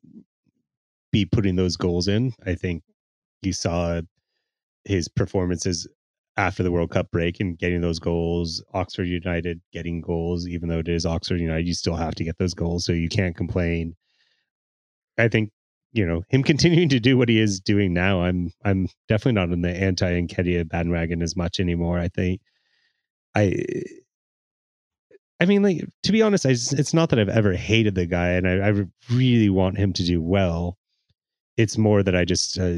be 1.11 1.26
putting 1.26 1.55
those 1.55 1.76
goals 1.76 2.07
in. 2.07 2.34
I 2.45 2.55
think 2.55 2.84
you 3.41 3.53
saw 3.53 4.01
his 4.86 5.07
performances 5.07 5.88
after 6.40 6.64
the 6.64 6.72
World 6.72 6.90
Cup 6.90 7.12
break 7.12 7.42
and 7.42 7.58
getting 7.58 7.82
those 7.82 8.00
goals. 8.00 8.64
Oxford 8.74 9.04
United 9.04 9.60
getting 9.74 10.00
goals, 10.00 10.48
even 10.48 10.70
though 10.70 10.80
it 10.80 10.88
is 10.88 11.06
Oxford 11.06 11.42
United, 11.42 11.68
you 11.68 11.74
still 11.74 11.98
have 11.98 12.16
to 12.16 12.24
get 12.24 12.38
those 12.38 12.54
goals, 12.54 12.86
so 12.86 12.94
you 12.94 13.10
can't 13.10 13.36
complain. 13.36 13.94
I 15.18 15.28
think 15.28 15.52
you 15.92 16.06
know 16.06 16.24
him 16.30 16.44
continuing 16.52 16.88
to 16.90 17.00
do 17.02 17.18
what 17.18 17.28
he 17.28 17.40
is 17.40 17.60
doing 17.60 17.94
now. 17.94 18.22
I'm 18.22 18.52
I'm 18.64 18.88
definitely 19.10 19.34
not 19.34 19.52
on 19.52 19.62
the 19.62 19.70
anti 19.70 20.22
Nketiah 20.22 20.70
bandwagon 20.70 21.22
as 21.22 21.36
much 21.36 21.60
anymore. 21.60 22.00
I 22.00 22.08
think 22.08 22.42
I. 23.36 23.54
I 25.42 25.46
mean, 25.46 25.62
like 25.62 25.86
to 26.04 26.12
be 26.12 26.22
honest, 26.22 26.46
I 26.46 26.52
just, 26.52 26.74
it's 26.74 26.94
not 26.94 27.10
that 27.10 27.20
I've 27.20 27.30
ever 27.30 27.54
hated 27.54 27.96
the 27.96 28.06
guy, 28.06 28.32
and 28.32 28.48
I, 28.48 28.68
I 28.68 28.86
really 29.12 29.50
want 29.50 29.78
him 29.78 29.94
to 29.94 30.04
do 30.04 30.22
well. 30.22 30.78
It's 31.58 31.78
more 31.78 32.02
that 32.04 32.16
I 32.16 32.24
just 32.24 32.58
uh, 32.58 32.76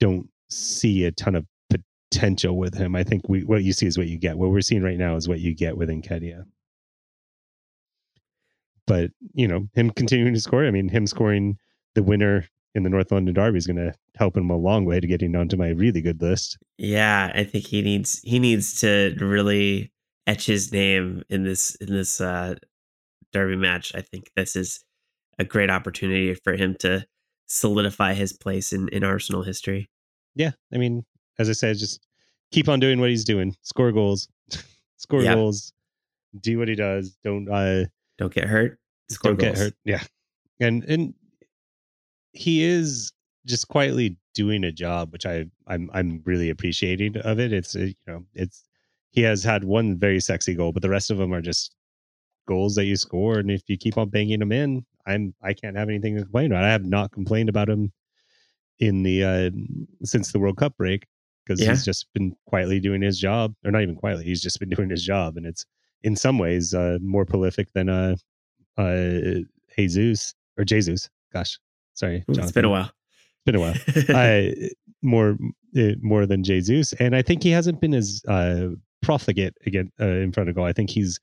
don't 0.00 0.28
see 0.50 1.04
a 1.04 1.12
ton 1.12 1.34
of 1.34 1.46
potential 2.10 2.56
with 2.56 2.74
him. 2.74 2.94
I 2.96 3.04
think 3.04 3.28
we 3.28 3.44
what 3.44 3.62
you 3.64 3.72
see 3.72 3.86
is 3.86 3.98
what 3.98 4.08
you 4.08 4.18
get. 4.18 4.38
What 4.38 4.50
we're 4.50 4.60
seeing 4.60 4.82
right 4.82 4.98
now 4.98 5.16
is 5.16 5.28
what 5.28 5.40
you 5.40 5.54
get 5.54 5.76
with 5.76 5.88
Nketiah. 5.88 6.44
but 8.86 9.10
you 9.34 9.46
know, 9.46 9.68
him 9.74 9.90
continuing 9.90 10.34
to 10.34 10.40
score. 10.40 10.66
I 10.66 10.70
mean, 10.72 10.88
him 10.88 11.06
scoring 11.06 11.58
the 11.94 12.02
winner 12.02 12.46
in 12.74 12.82
the 12.82 12.90
North 12.90 13.12
London 13.12 13.34
Derby 13.34 13.58
is 13.58 13.66
going 13.66 13.76
to 13.76 13.92
help 14.16 14.36
him 14.36 14.50
a 14.50 14.56
long 14.56 14.84
way 14.84 15.00
to 15.00 15.06
getting 15.06 15.36
onto 15.36 15.56
my 15.56 15.68
really 15.68 16.00
good 16.00 16.20
list. 16.20 16.58
Yeah, 16.78 17.30
I 17.34 17.44
think 17.44 17.66
he 17.66 17.82
needs 17.82 18.20
he 18.24 18.38
needs 18.38 18.80
to 18.80 19.14
really 19.20 19.92
etch 20.26 20.46
his 20.46 20.72
name 20.72 21.22
in 21.28 21.44
this 21.44 21.74
in 21.76 21.92
this 21.92 22.20
uh, 22.20 22.56
Derby 23.32 23.56
match. 23.56 23.94
I 23.94 24.00
think 24.00 24.30
this 24.34 24.56
is 24.56 24.84
a 25.38 25.44
great 25.44 25.70
opportunity 25.70 26.34
for 26.34 26.54
him 26.54 26.74
to 26.80 27.06
solidify 27.46 28.14
his 28.14 28.32
place 28.32 28.72
in 28.72 28.88
in 28.88 29.04
Arsenal 29.04 29.42
history. 29.42 29.90
Yeah, 30.34 30.52
I 30.72 30.78
mean, 30.78 31.04
as 31.38 31.48
I 31.48 31.52
said, 31.52 31.76
just 31.78 32.06
keep 32.50 32.68
on 32.68 32.80
doing 32.80 33.00
what 33.00 33.10
he's 33.10 33.24
doing. 33.24 33.54
Score 33.62 33.92
goals, 33.92 34.28
score 34.96 35.22
goals, 35.22 35.72
do 36.40 36.58
what 36.58 36.68
he 36.68 36.74
does. 36.74 37.16
Don't 37.24 37.48
uh, 37.48 37.84
don't 38.18 38.32
get 38.32 38.44
hurt. 38.44 38.78
Score 39.08 39.32
don't 39.32 39.40
goals. 39.40 39.52
get 39.52 39.58
hurt. 39.58 39.74
Yeah, 39.84 40.02
and 40.60 40.84
and 40.84 41.14
he 42.32 42.62
is 42.62 43.12
just 43.46 43.68
quietly 43.68 44.16
doing 44.34 44.64
a 44.64 44.72
job, 44.72 45.12
which 45.12 45.26
I 45.26 45.46
I'm 45.66 45.90
I'm 45.92 46.22
really 46.24 46.50
appreciating 46.50 47.16
of 47.18 47.38
it. 47.38 47.52
It's 47.52 47.74
you 47.74 47.94
know 48.06 48.24
it's 48.34 48.64
he 49.10 49.22
has 49.22 49.42
had 49.42 49.64
one 49.64 49.98
very 49.98 50.20
sexy 50.20 50.54
goal, 50.54 50.72
but 50.72 50.82
the 50.82 50.90
rest 50.90 51.10
of 51.10 51.18
them 51.18 51.32
are 51.32 51.40
just 51.40 51.74
goals 52.46 52.74
that 52.74 52.84
you 52.84 52.96
score, 52.96 53.38
and 53.38 53.50
if 53.50 53.62
you 53.68 53.76
keep 53.76 53.98
on 53.98 54.08
banging 54.08 54.40
them 54.40 54.52
in, 54.52 54.84
I'm 55.06 55.34
I 55.42 55.54
can't 55.54 55.76
have 55.76 55.88
anything 55.88 56.16
to 56.16 56.22
complain 56.22 56.52
about. 56.52 56.64
I 56.64 56.70
have 56.70 56.84
not 56.84 57.12
complained 57.12 57.48
about 57.48 57.68
him 57.68 57.92
in 58.80 59.02
the 59.02 59.24
uh 59.24 59.50
since 60.04 60.30
the 60.30 60.38
World 60.38 60.56
Cup 60.56 60.76
break 60.76 61.06
because 61.48 61.62
yeah. 61.62 61.70
he's 61.70 61.84
just 61.84 62.06
been 62.12 62.36
quietly 62.46 62.78
doing 62.78 63.02
his 63.02 63.18
job, 63.18 63.54
or 63.64 63.70
not 63.70 63.82
even 63.82 63.96
quietly. 63.96 64.24
He's 64.24 64.42
just 64.42 64.60
been 64.60 64.68
doing 64.76 64.90
his 64.90 65.04
job, 65.04 65.36
and 65.36 65.46
it's 65.46 65.64
in 66.02 66.14
some 66.14 66.38
ways 66.38 66.74
uh 66.74 66.98
more 67.00 67.24
prolific 67.24 67.72
than 67.72 67.88
uh 67.88 68.16
uh 68.76 69.40
Jesus 69.76 70.34
or 70.56 70.64
Jesus. 70.64 71.08
Gosh, 71.32 71.58
sorry, 71.94 72.24
Jonathan. 72.26 72.44
it's 72.44 72.52
been 72.52 72.64
a 72.64 72.70
while. 72.70 72.90
It's 72.90 73.44
been 73.44 73.54
a 73.56 73.60
while. 73.60 73.74
I 74.10 74.54
more 75.02 75.36
uh, 75.76 75.92
more 76.02 76.26
than 76.26 76.44
Jesus, 76.44 76.92
and 76.94 77.16
I 77.16 77.22
think 77.22 77.42
he 77.42 77.50
hasn't 77.50 77.80
been 77.80 77.94
as 77.94 78.22
uh 78.28 78.68
profligate 79.02 79.54
again 79.66 79.90
uh, 80.00 80.06
in 80.06 80.32
front 80.32 80.48
of 80.48 80.54
goal. 80.54 80.64
I 80.64 80.72
think 80.72 80.90
he's 80.90 81.18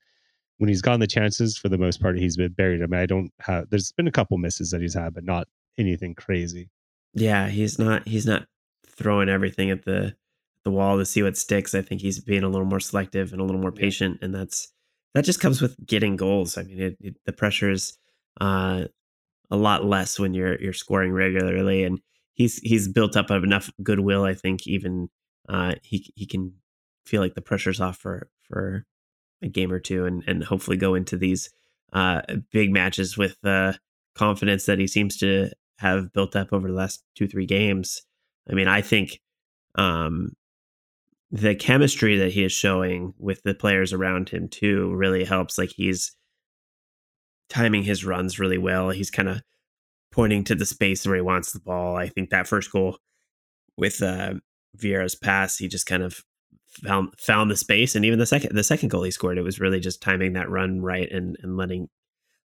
when 0.58 0.68
he's 0.68 0.82
gotten 0.82 1.00
the 1.00 1.06
chances 1.06 1.58
for 1.58 1.68
the 1.68 1.76
most 1.78 2.00
part, 2.00 2.18
he's 2.18 2.36
been 2.36 2.52
buried. 2.52 2.82
I 2.82 2.86
mean, 2.86 3.00
I 3.00 3.06
don't 3.06 3.30
have. 3.40 3.68
There's 3.70 3.92
been 3.92 4.08
a 4.08 4.12
couple 4.12 4.38
misses 4.38 4.70
that 4.70 4.80
he's 4.80 4.94
had, 4.94 5.14
but 5.14 5.24
not 5.24 5.48
anything 5.78 6.14
crazy. 6.14 6.70
Yeah, 7.14 7.48
he's 7.48 7.78
not. 7.78 8.06
He's 8.08 8.26
not 8.26 8.46
throwing 8.96 9.28
everything 9.28 9.70
at 9.70 9.84
the 9.84 10.14
the 10.64 10.70
wall 10.70 10.98
to 10.98 11.04
see 11.04 11.22
what 11.22 11.36
sticks. 11.36 11.74
I 11.74 11.82
think 11.82 12.00
he's 12.00 12.18
being 12.18 12.42
a 12.42 12.48
little 12.48 12.66
more 12.66 12.80
selective 12.80 13.32
and 13.32 13.40
a 13.40 13.44
little 13.44 13.60
more 13.60 13.72
patient, 13.72 14.18
and 14.20 14.34
that's 14.34 14.72
that 15.14 15.24
just 15.24 15.40
comes 15.40 15.62
with 15.62 15.76
getting 15.86 16.16
goals. 16.16 16.58
I 16.58 16.64
mean, 16.64 16.80
it, 16.80 16.96
it, 17.00 17.16
the 17.24 17.32
pressure 17.32 17.70
is 17.70 17.96
uh, 18.40 18.84
a 19.50 19.56
lot 19.56 19.84
less 19.84 20.18
when 20.18 20.34
you're 20.34 20.60
you're 20.60 20.72
scoring 20.72 21.12
regularly, 21.12 21.84
and 21.84 22.00
he's 22.34 22.58
he's 22.58 22.88
built 22.88 23.16
up 23.16 23.30
enough 23.30 23.70
goodwill. 23.82 24.24
I 24.24 24.34
think 24.34 24.66
even 24.66 25.08
uh, 25.48 25.74
he 25.82 26.12
he 26.16 26.26
can 26.26 26.54
feel 27.04 27.22
like 27.22 27.34
the 27.34 27.40
pressure's 27.40 27.80
off 27.80 27.96
for 27.98 28.28
for 28.42 28.84
a 29.42 29.48
game 29.48 29.72
or 29.72 29.80
two, 29.80 30.04
and 30.04 30.24
and 30.26 30.44
hopefully 30.44 30.76
go 30.76 30.94
into 30.94 31.16
these 31.16 31.50
uh, 31.92 32.22
big 32.52 32.72
matches 32.72 33.16
with 33.16 33.36
uh, 33.44 33.74
confidence 34.14 34.66
that 34.66 34.78
he 34.78 34.86
seems 34.86 35.16
to 35.18 35.50
have 35.78 36.12
built 36.12 36.34
up 36.34 36.52
over 36.52 36.68
the 36.68 36.74
last 36.74 37.04
two 37.14 37.28
three 37.28 37.46
games. 37.46 38.02
I 38.50 38.54
mean, 38.54 38.68
I 38.68 38.80
think 38.80 39.20
um, 39.74 40.32
the 41.30 41.54
chemistry 41.54 42.16
that 42.18 42.32
he 42.32 42.44
is 42.44 42.52
showing 42.52 43.14
with 43.18 43.42
the 43.42 43.54
players 43.54 43.92
around 43.92 44.28
him 44.28 44.48
too 44.48 44.94
really 44.94 45.24
helps. 45.24 45.58
Like 45.58 45.70
he's 45.70 46.14
timing 47.48 47.82
his 47.82 48.04
runs 48.04 48.38
really 48.38 48.58
well. 48.58 48.90
He's 48.90 49.10
kind 49.10 49.28
of 49.28 49.42
pointing 50.12 50.44
to 50.44 50.54
the 50.54 50.66
space 50.66 51.06
where 51.06 51.16
he 51.16 51.22
wants 51.22 51.52
the 51.52 51.60
ball. 51.60 51.96
I 51.96 52.08
think 52.08 52.30
that 52.30 52.46
first 52.46 52.72
goal 52.72 52.98
with 53.76 54.02
uh, 54.02 54.34
Vieira's 54.76 55.14
pass, 55.14 55.58
he 55.58 55.68
just 55.68 55.86
kind 55.86 56.02
of 56.02 56.22
found 56.68 57.10
found 57.18 57.50
the 57.50 57.56
space, 57.56 57.94
and 57.94 58.04
even 58.04 58.18
the 58.18 58.26
second 58.26 58.56
the 58.56 58.64
second 58.64 58.88
goal 58.88 59.02
he 59.02 59.10
scored, 59.10 59.38
it 59.38 59.42
was 59.42 59.60
really 59.60 59.80
just 59.80 60.02
timing 60.02 60.34
that 60.34 60.50
run 60.50 60.80
right 60.80 61.10
and 61.10 61.36
and 61.42 61.56
letting 61.56 61.88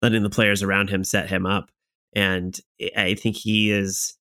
letting 0.02 0.22
the 0.22 0.30
players 0.30 0.62
around 0.62 0.90
him 0.90 1.04
set 1.04 1.28
him 1.28 1.46
up. 1.46 1.70
And 2.14 2.58
I 2.96 3.14
think 3.14 3.36
he 3.36 3.70
is 3.70 4.14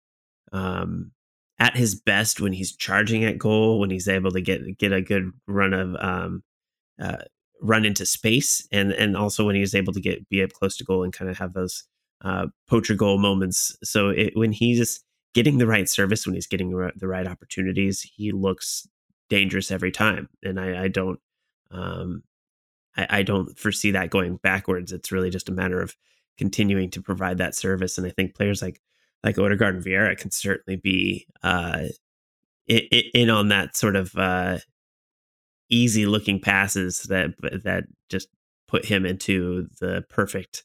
um, 0.51 1.11
at 1.59 1.75
his 1.75 1.95
best 1.95 2.39
when 2.39 2.53
he's 2.53 2.75
charging 2.75 3.23
at 3.23 3.37
goal, 3.37 3.79
when 3.79 3.89
he's 3.89 4.07
able 4.07 4.31
to 4.31 4.41
get 4.41 4.77
get 4.77 4.91
a 4.91 5.01
good 5.01 5.31
run 5.47 5.73
of 5.73 5.95
um, 5.99 6.43
uh, 7.01 7.17
run 7.61 7.85
into 7.85 8.05
space, 8.05 8.67
and 8.71 8.91
and 8.91 9.17
also 9.17 9.45
when 9.45 9.55
he's 9.55 9.75
able 9.75 9.93
to 9.93 10.01
get 10.01 10.27
be 10.29 10.43
up 10.43 10.51
close 10.51 10.77
to 10.77 10.83
goal 10.83 11.03
and 11.03 11.13
kind 11.13 11.29
of 11.31 11.37
have 11.37 11.53
those 11.53 11.83
uh, 12.23 12.47
poacher 12.67 12.95
goal 12.95 13.17
moments. 13.17 13.75
So 13.83 14.09
it, 14.09 14.35
when 14.35 14.51
he's 14.51 15.03
getting 15.33 15.57
the 15.57 15.67
right 15.67 15.87
service, 15.87 16.25
when 16.25 16.35
he's 16.35 16.47
getting 16.47 16.71
the 16.95 17.07
right 17.07 17.27
opportunities, 17.27 18.01
he 18.01 18.31
looks 18.31 18.87
dangerous 19.29 19.71
every 19.71 19.91
time. 19.91 20.29
And 20.43 20.59
I, 20.59 20.85
I 20.85 20.87
don't, 20.87 21.19
um, 21.69 22.23
I, 22.95 23.07
I 23.09 23.23
don't 23.23 23.57
foresee 23.57 23.91
that 23.91 24.09
going 24.09 24.37
backwards. 24.37 24.91
It's 24.91 25.11
really 25.11 25.29
just 25.29 25.49
a 25.49 25.53
matter 25.53 25.81
of 25.81 25.95
continuing 26.37 26.89
to 26.91 27.01
provide 27.01 27.37
that 27.37 27.55
service. 27.55 27.97
And 27.97 28.07
I 28.07 28.09
think 28.09 28.35
players 28.35 28.61
like 28.61 28.81
like 29.23 29.37
Odegaard 29.37 29.75
and 29.75 29.83
Vieira 29.83 30.17
can 30.17 30.31
certainly 30.31 30.77
be 30.77 31.27
uh, 31.43 31.87
in 32.67 33.29
on 33.29 33.49
that 33.49 33.75
sort 33.75 33.95
of 33.95 34.15
uh, 34.15 34.59
easy 35.69 36.05
looking 36.05 36.39
passes 36.39 37.03
that 37.03 37.31
that 37.63 37.85
just 38.09 38.27
put 38.67 38.85
him 38.85 39.05
into 39.05 39.67
the 39.79 40.03
perfect 40.09 40.63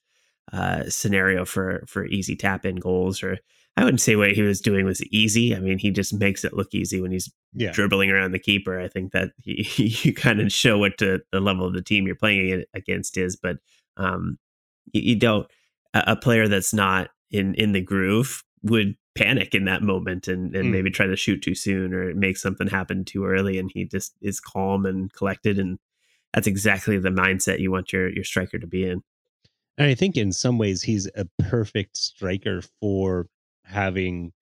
uh, 0.52 0.84
scenario 0.88 1.44
for 1.44 1.84
for 1.86 2.06
easy 2.06 2.36
tap 2.36 2.64
in 2.64 2.76
goals 2.76 3.22
or 3.22 3.38
I 3.76 3.84
wouldn't 3.84 4.00
say 4.02 4.16
what 4.16 4.32
he 4.32 4.42
was 4.42 4.60
doing 4.60 4.84
was 4.84 5.02
easy. 5.06 5.56
I 5.56 5.60
mean, 5.60 5.78
he 5.78 5.90
just 5.90 6.12
makes 6.12 6.44
it 6.44 6.52
look 6.52 6.74
easy 6.74 7.00
when 7.00 7.10
he's 7.10 7.32
yeah. 7.54 7.72
dribbling 7.72 8.10
around 8.10 8.32
the 8.32 8.38
keeper. 8.38 8.78
I 8.78 8.88
think 8.88 9.12
that 9.12 9.30
he, 9.42 9.62
you 10.02 10.12
kind 10.12 10.40
of 10.40 10.52
show 10.52 10.76
what 10.76 10.98
to, 10.98 11.20
the 11.32 11.40
level 11.40 11.66
of 11.66 11.72
the 11.72 11.82
team 11.82 12.06
you're 12.06 12.14
playing 12.14 12.64
against 12.74 13.16
is, 13.16 13.34
but 13.34 13.56
um, 13.96 14.38
you, 14.92 15.00
you, 15.02 15.16
don't. 15.16 15.46
A, 15.94 16.04
a, 16.08 16.16
player 16.16 16.48
that's 16.48 16.74
not 16.74 17.08
in 17.32 17.54
in 17.54 17.72
the 17.72 17.80
groove 17.80 18.44
would 18.62 18.96
panic 19.14 19.54
in 19.54 19.64
that 19.64 19.82
moment 19.82 20.28
and 20.28 20.54
and 20.54 20.66
mm. 20.66 20.70
maybe 20.70 20.90
try 20.90 21.06
to 21.06 21.16
shoot 21.16 21.42
too 21.42 21.54
soon 21.54 21.92
or 21.92 22.14
make 22.14 22.36
something 22.36 22.68
happen 22.68 23.04
too 23.04 23.24
early. 23.24 23.58
And 23.58 23.70
he 23.72 23.84
just 23.84 24.14
is 24.20 24.40
calm 24.40 24.86
and 24.86 25.12
collected, 25.12 25.58
and 25.58 25.78
that's 26.32 26.46
exactly 26.46 26.98
the 26.98 27.10
mindset 27.10 27.58
you 27.58 27.70
want 27.70 27.92
your 27.92 28.08
your 28.08 28.24
striker 28.24 28.58
to 28.58 28.66
be 28.66 28.84
in. 28.84 29.02
And 29.78 29.88
I 29.88 29.94
think 29.94 30.16
in 30.16 30.32
some 30.32 30.58
ways 30.58 30.82
he's 30.82 31.08
a 31.16 31.26
perfect 31.38 31.96
striker 31.96 32.62
for 32.80 33.26
having 33.64 34.32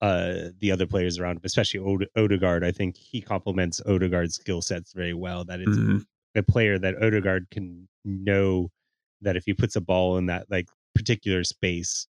uh, 0.00 0.50
the 0.60 0.70
other 0.70 0.86
players 0.86 1.18
around 1.18 1.36
him, 1.36 1.42
especially 1.44 1.80
Ode- 1.80 2.08
Odegaard. 2.16 2.62
I 2.62 2.70
think 2.70 2.96
he 2.96 3.20
complements 3.20 3.80
Odegaard's 3.86 4.36
skill 4.36 4.62
sets 4.62 4.92
very 4.92 5.14
well. 5.14 5.44
That 5.44 5.60
it's 5.60 5.70
mm-hmm. 5.70 5.98
a 6.36 6.42
player 6.42 6.78
that 6.78 7.02
Odegaard 7.02 7.48
can 7.50 7.88
know 8.04 8.70
that 9.22 9.36
if 9.36 9.44
he 9.44 9.54
puts 9.54 9.76
a 9.76 9.80
ball 9.80 10.18
in 10.18 10.26
that 10.26 10.50
like 10.50 10.68
particular 10.94 11.44
space, 11.44 12.06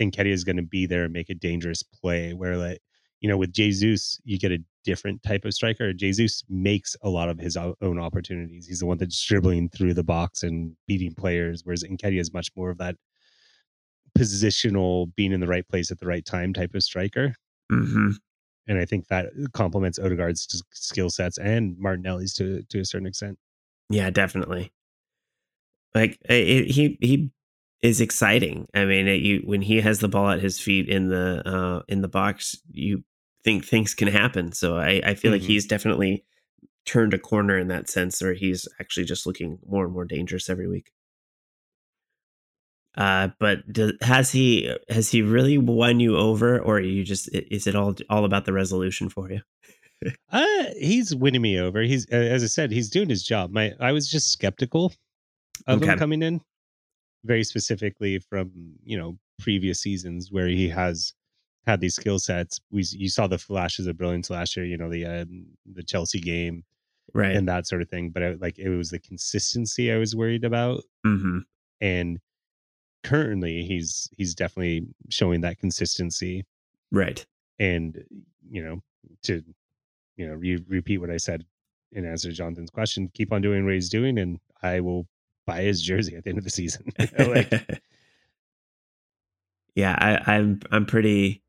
Nketiah 0.00 0.26
is 0.26 0.44
going 0.44 0.56
to 0.56 0.62
be 0.62 0.86
there 0.86 1.04
and 1.04 1.12
make 1.12 1.30
a 1.30 1.34
dangerous 1.34 1.82
play. 1.82 2.32
Where 2.32 2.56
like 2.56 2.80
you 3.20 3.28
know 3.28 3.36
with 3.36 3.52
Jesus, 3.52 4.20
you 4.24 4.38
get 4.38 4.52
a 4.52 4.62
different 4.84 5.22
type 5.22 5.44
of 5.44 5.52
striker. 5.52 5.92
Jesus 5.92 6.44
makes 6.48 6.96
a 7.02 7.08
lot 7.08 7.28
of 7.28 7.38
his 7.38 7.56
own 7.56 7.98
opportunities. 7.98 8.66
He's 8.66 8.80
the 8.80 8.86
one 8.86 8.98
that's 8.98 9.20
dribbling 9.22 9.68
through 9.70 9.94
the 9.94 10.04
box 10.04 10.42
and 10.42 10.76
beating 10.86 11.14
players, 11.14 11.62
whereas 11.64 11.82
Nketiah 11.82 12.20
is 12.20 12.32
much 12.32 12.50
more 12.56 12.70
of 12.70 12.78
that 12.78 12.96
positional, 14.16 15.14
being 15.14 15.32
in 15.32 15.40
the 15.40 15.46
right 15.46 15.68
place 15.68 15.90
at 15.90 15.98
the 15.98 16.06
right 16.06 16.24
time 16.24 16.52
type 16.52 16.74
of 16.74 16.82
striker. 16.82 17.34
Mm-hmm. 17.70 18.10
And 18.68 18.78
I 18.78 18.84
think 18.84 19.08
that 19.08 19.26
complements 19.52 19.98
Odegaard's 19.98 20.62
skill 20.72 21.10
sets 21.10 21.38
and 21.38 21.76
Martinelli's 21.78 22.32
to 22.34 22.62
to 22.70 22.80
a 22.80 22.84
certain 22.84 23.06
extent. 23.06 23.38
Yeah, 23.90 24.10
definitely. 24.10 24.72
Like 25.94 26.18
it, 26.28 26.70
he 26.70 26.98
he 27.00 27.30
is 27.82 28.00
exciting. 28.00 28.66
I 28.74 28.84
mean, 28.84 29.06
it, 29.08 29.22
you 29.22 29.42
when 29.44 29.62
he 29.62 29.80
has 29.80 30.00
the 30.00 30.08
ball 30.08 30.30
at 30.30 30.40
his 30.40 30.60
feet 30.60 30.88
in 30.88 31.08
the 31.08 31.42
uh, 31.46 31.82
in 31.88 32.00
the 32.00 32.08
box, 32.08 32.56
you 32.70 33.04
think 33.44 33.64
things 33.64 33.94
can 33.94 34.08
happen. 34.08 34.52
So 34.52 34.76
I, 34.76 35.00
I 35.04 35.14
feel 35.14 35.30
mm-hmm. 35.30 35.40
like 35.40 35.42
he's 35.42 35.66
definitely 35.66 36.24
turned 36.84 37.14
a 37.14 37.18
corner 37.18 37.58
in 37.58 37.68
that 37.68 37.88
sense, 37.90 38.20
where 38.22 38.34
he's 38.34 38.66
actually 38.80 39.04
just 39.04 39.26
looking 39.26 39.58
more 39.66 39.84
and 39.84 39.92
more 39.92 40.04
dangerous 40.04 40.48
every 40.48 40.68
week. 40.68 40.90
Uh, 42.96 43.28
but 43.38 43.70
do, 43.70 43.92
has 44.00 44.32
he 44.32 44.74
has 44.88 45.10
he 45.10 45.20
really 45.20 45.58
won 45.58 46.00
you 46.00 46.16
over, 46.16 46.58
or 46.58 46.80
you 46.80 47.04
just 47.04 47.28
is 47.32 47.66
it 47.66 47.76
all 47.76 47.94
all 48.08 48.24
about 48.24 48.46
the 48.46 48.52
resolution 48.52 49.10
for 49.10 49.30
you? 49.30 49.40
uh, 50.32 50.64
he's 50.78 51.14
winning 51.14 51.42
me 51.42 51.58
over. 51.58 51.82
He's 51.82 52.06
as 52.06 52.42
I 52.42 52.46
said, 52.46 52.72
he's 52.72 52.88
doing 52.88 53.10
his 53.10 53.22
job. 53.22 53.50
My 53.50 53.74
I 53.78 53.92
was 53.92 54.08
just 54.08 54.32
skeptical 54.32 54.94
of 55.66 55.82
okay. 55.82 55.92
him 55.92 55.98
coming 55.98 56.22
in, 56.22 56.40
very 57.26 57.44
specifically 57.44 58.18
from 58.18 58.50
you 58.84 58.98
know 58.98 59.18
previous 59.40 59.80
seasons 59.80 60.30
where 60.32 60.48
he 60.48 60.68
has 60.68 61.12
had 61.66 61.80
these 61.80 61.94
skill 61.96 62.18
sets. 62.18 62.60
We 62.70 62.84
you 62.92 63.08
saw 63.08 63.26
the 63.26 63.38
flashes 63.38 63.86
of 63.86 63.98
brilliance 63.98 64.30
last 64.30 64.56
year. 64.56 64.64
You 64.66 64.76
know 64.78 64.88
the 64.90 65.04
um, 65.04 65.46
the 65.70 65.82
Chelsea 65.82 66.20
game, 66.20 66.64
right, 67.12 67.34
and 67.34 67.48
that 67.48 67.66
sort 67.66 67.82
of 67.82 67.88
thing. 67.88 68.10
But 68.10 68.22
I, 68.22 68.30
like 68.34 68.58
it 68.58 68.68
was 68.70 68.90
the 68.90 69.00
consistency 69.00 69.92
I 69.92 69.98
was 69.98 70.14
worried 70.16 70.44
about, 70.44 70.82
mm-hmm. 71.04 71.38
and 71.80 72.18
currently 73.02 73.64
he's 73.64 74.08
he's 74.16 74.34
definitely 74.34 74.86
showing 75.10 75.40
that 75.42 75.58
consistency 75.58 76.44
Right. 76.90 77.24
and 77.58 78.02
you 78.48 78.62
know 78.62 78.82
to 79.22 79.42
you 80.16 80.26
know 80.26 80.34
re- 80.34 80.64
repeat 80.68 80.98
what 80.98 81.10
i 81.10 81.16
said 81.16 81.44
in 81.92 82.04
answer 82.04 82.28
to 82.30 82.34
jonathan's 82.34 82.70
question 82.70 83.08
keep 83.14 83.32
on 83.32 83.42
doing 83.42 83.64
what 83.64 83.74
he's 83.74 83.88
doing 83.88 84.18
and 84.18 84.40
i 84.62 84.80
will 84.80 85.06
buy 85.46 85.62
his 85.62 85.80
jersey 85.80 86.16
at 86.16 86.24
the 86.24 86.30
end 86.30 86.38
of 86.38 86.44
the 86.44 86.50
season 86.50 86.92
like 87.18 87.80
yeah, 89.76 89.94
I, 89.98 90.34
I'm 90.34 90.60
I'm 90.72 90.86
pretty 90.86 91.42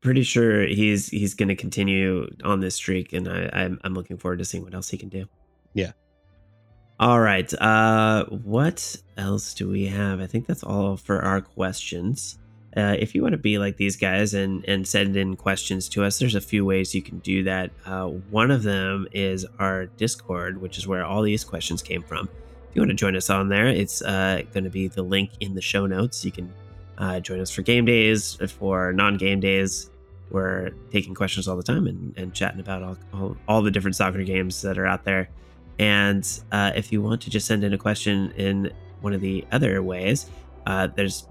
pretty 0.00 0.22
sure 0.22 0.66
he's 0.66 1.08
he's 1.08 1.34
going 1.34 1.50
to 1.50 1.54
continue 1.54 2.26
on 2.42 2.60
this 2.60 2.74
streak, 2.74 3.12
and 3.12 3.28
I, 3.28 3.50
I'm 3.52 3.78
I'm 3.84 3.94
looking 3.94 4.16
forward 4.16 4.38
to 4.38 4.44
seeing 4.44 4.64
what 4.64 4.74
else 4.74 4.88
he 4.88 4.96
can 4.96 5.10
do. 5.10 5.26
Yeah. 5.74 5.92
All 6.98 7.20
right. 7.20 7.52
Uh, 7.60 8.24
what 8.24 8.96
else 9.16 9.54
do 9.54 9.68
we 9.68 9.86
have? 9.86 10.20
I 10.20 10.26
think 10.26 10.46
that's 10.46 10.64
all 10.64 10.96
for 10.96 11.22
our 11.22 11.40
questions. 11.40 12.38
Uh, 12.76 12.96
if 12.98 13.14
you 13.14 13.22
want 13.22 13.32
to 13.32 13.38
be 13.38 13.58
like 13.58 13.76
these 13.76 13.96
guys 13.96 14.32
and 14.32 14.64
and 14.66 14.88
send 14.88 15.14
in 15.14 15.36
questions 15.36 15.86
to 15.90 16.04
us, 16.04 16.18
there's 16.18 16.34
a 16.34 16.40
few 16.40 16.64
ways 16.64 16.94
you 16.94 17.02
can 17.02 17.18
do 17.18 17.44
that. 17.44 17.70
Uh, 17.84 18.06
one 18.06 18.50
of 18.50 18.62
them 18.62 19.06
is 19.12 19.44
our 19.58 19.86
Discord, 19.86 20.62
which 20.62 20.78
is 20.78 20.86
where 20.86 21.04
all 21.04 21.20
these 21.20 21.44
questions 21.44 21.82
came 21.82 22.02
from. 22.02 22.30
If 22.68 22.76
you 22.76 22.82
want 22.82 22.90
to 22.90 22.96
join 22.96 23.16
us 23.16 23.30
on 23.30 23.48
there, 23.48 23.66
it's 23.66 24.02
uh, 24.02 24.42
going 24.52 24.64
to 24.64 24.70
be 24.70 24.88
the 24.88 25.02
link 25.02 25.30
in 25.40 25.54
the 25.54 25.62
show 25.62 25.86
notes. 25.86 26.24
You 26.24 26.32
can 26.32 26.52
uh, 26.98 27.20
join 27.20 27.40
us 27.40 27.50
for 27.50 27.62
game 27.62 27.84
days, 27.84 28.38
for 28.58 28.92
non-game 28.92 29.40
days. 29.40 29.90
We're 30.30 30.70
taking 30.90 31.14
questions 31.14 31.48
all 31.48 31.56
the 31.56 31.62
time 31.62 31.86
and, 31.86 32.16
and 32.18 32.34
chatting 32.34 32.60
about 32.60 32.82
all, 32.82 32.96
all, 33.14 33.36
all 33.48 33.62
the 33.62 33.70
different 33.70 33.96
soccer 33.96 34.22
games 34.22 34.60
that 34.62 34.78
are 34.78 34.86
out 34.86 35.04
there. 35.04 35.30
And 35.78 36.28
uh, 36.52 36.72
if 36.74 36.92
you 36.92 37.00
want 37.00 37.22
to 37.22 37.30
just 37.30 37.46
send 37.46 37.64
in 37.64 37.72
a 37.72 37.78
question 37.78 38.32
in 38.32 38.70
one 39.00 39.12
of 39.12 39.20
the 39.20 39.46
other 39.52 39.82
ways, 39.82 40.28
uh, 40.66 40.88
there's 40.88 41.26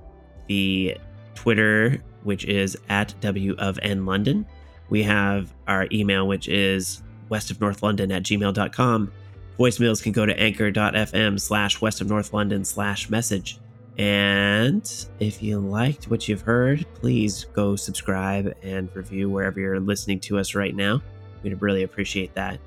the 0.47 0.97
Twitter, 1.35 2.01
which 2.23 2.45
is 2.45 2.77
at 2.89 3.13
W 3.21 3.55
of 3.59 3.77
N 3.83 4.05
London. 4.05 4.45
We 4.89 5.03
have 5.03 5.53
our 5.67 5.87
email, 5.91 6.27
which 6.27 6.47
is 6.47 7.03
west 7.29 7.51
of 7.51 7.59
North 7.59 7.83
London 7.83 8.11
at 8.11 8.23
gmail.com. 8.23 9.11
Voicemails 9.57 10.01
can 10.01 10.11
go 10.11 10.25
to 10.25 10.39
anchor.fm 10.39 11.39
slash 11.39 11.81
west 11.81 12.01
of 12.01 12.07
North 12.07 12.33
London 12.33 12.63
slash 12.63 13.09
message. 13.09 13.59
And 13.97 14.87
if 15.19 15.41
you 15.41 15.59
liked 15.59 16.05
what 16.05 16.27
you've 16.27 16.41
heard, 16.41 16.85
please 16.95 17.45
go 17.53 17.75
subscribe 17.75 18.55
and 18.61 18.95
review 18.95 19.29
wherever 19.29 19.59
you're 19.59 19.79
listening 19.79 20.19
to 20.21 20.37
us 20.37 20.53
right 20.53 20.75
now. 20.75 21.01
We'd 21.41 21.59
really 21.61 21.81
appreciate 21.81 22.35
that. 22.35 22.59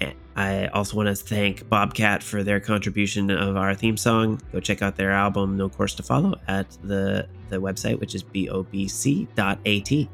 And 0.00 0.14
I 0.36 0.66
also 0.66 0.96
want 0.98 1.08
to 1.08 1.14
thank 1.14 1.66
Bobcat 1.70 2.22
for 2.22 2.42
their 2.42 2.60
contribution 2.60 3.30
of 3.30 3.56
our 3.56 3.74
theme 3.74 3.96
song. 3.96 4.40
Go 4.52 4.60
check 4.60 4.82
out 4.82 4.96
their 4.96 5.12
album 5.12 5.56
No 5.56 5.70
Course 5.70 5.94
to 5.94 6.02
Follow 6.02 6.34
at 6.46 6.66
the, 6.82 7.26
the 7.48 7.56
website, 7.56 7.98
which 7.98 8.14
is 8.14 8.22
bobc.at. 8.22 10.08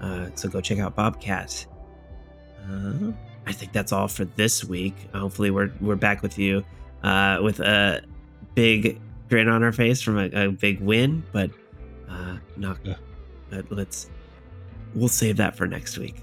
Uh, 0.00 0.30
so 0.34 0.48
go 0.48 0.60
check 0.60 0.78
out 0.78 0.94
Bobcat. 0.94 1.66
Uh, 2.70 3.12
I 3.46 3.52
think 3.52 3.72
that's 3.72 3.92
all 3.92 4.08
for 4.08 4.24
this 4.24 4.64
week. 4.64 4.94
Hopefully, 5.14 5.50
we're 5.50 5.70
we're 5.80 5.96
back 5.96 6.22
with 6.22 6.38
you 6.38 6.64
uh, 7.02 7.40
with 7.42 7.60
a 7.60 8.02
big 8.54 9.00
grin 9.28 9.48
on 9.48 9.62
our 9.62 9.72
face 9.72 10.00
from 10.00 10.18
a, 10.18 10.46
a 10.46 10.48
big 10.50 10.80
win, 10.80 11.22
but 11.32 11.50
uh, 12.08 12.36
not. 12.56 12.78
Yeah. 12.84 12.96
But 13.50 13.70
let's 13.70 14.10
we'll 14.94 15.08
save 15.08 15.36
that 15.36 15.56
for 15.56 15.66
next 15.66 15.98
week. 15.98 16.22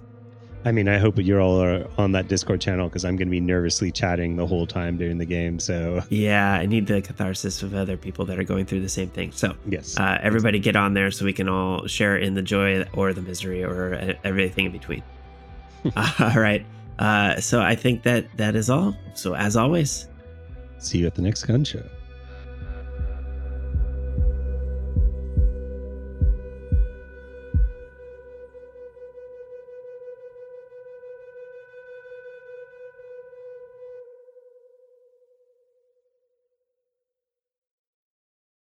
i 0.64 0.72
mean 0.72 0.88
i 0.88 0.98
hope 0.98 1.18
you're 1.18 1.42
all 1.42 1.60
are 1.62 1.88
on 1.98 2.12
that 2.12 2.28
discord 2.28 2.62
channel 2.62 2.88
because 2.88 3.04
i'm 3.04 3.16
going 3.18 3.28
to 3.28 3.32
be 3.32 3.40
nervously 3.40 3.92
chatting 3.92 4.36
the 4.36 4.46
whole 4.46 4.68
time 4.68 4.96
during 4.96 5.18
the 5.18 5.26
game 5.26 5.60
so 5.60 6.02
Yeah, 6.10 6.54
I 6.54 6.66
need 6.68 6.86
the 6.88 7.02
catharsis 7.02 7.64
of 7.64 7.74
other 7.74 7.98
people 7.98 8.26
that 8.26 8.38
are 8.40 8.44
going 8.44 8.66
through 8.66 8.82
the 8.82 8.90
same 8.90 9.10
thing. 9.10 9.32
So 9.32 9.56
yes 9.68 9.98
uh, 9.98 10.20
everybody 10.22 10.60
get 10.60 10.76
on 10.76 10.94
there 10.94 11.10
so 11.12 11.26
we 11.26 11.34
can 11.34 11.50
all 11.50 11.88
share 11.88 12.16
in 12.16 12.36
the 12.36 12.42
joy 12.44 12.86
or 12.94 13.12
the 13.12 13.22
misery 13.22 13.64
or 13.64 13.96
uh, 13.96 14.14
everything 14.24 14.66
in 14.68 14.72
between. 14.72 15.04
all 15.96 16.36
right. 16.36 16.64
Uh, 17.02 17.40
so 17.42 17.62
I 17.62 17.76
think 17.76 18.04
that 18.04 18.26
that 18.38 18.56
is 18.56 18.70
all. 18.70 18.96
So 19.16 19.34
as 19.36 19.58
always, 19.58 20.08
see 20.78 21.00
you 21.00 21.08
at 21.08 21.16
the 21.16 21.22
next 21.24 21.44
gun 21.44 21.64
show 21.64 21.84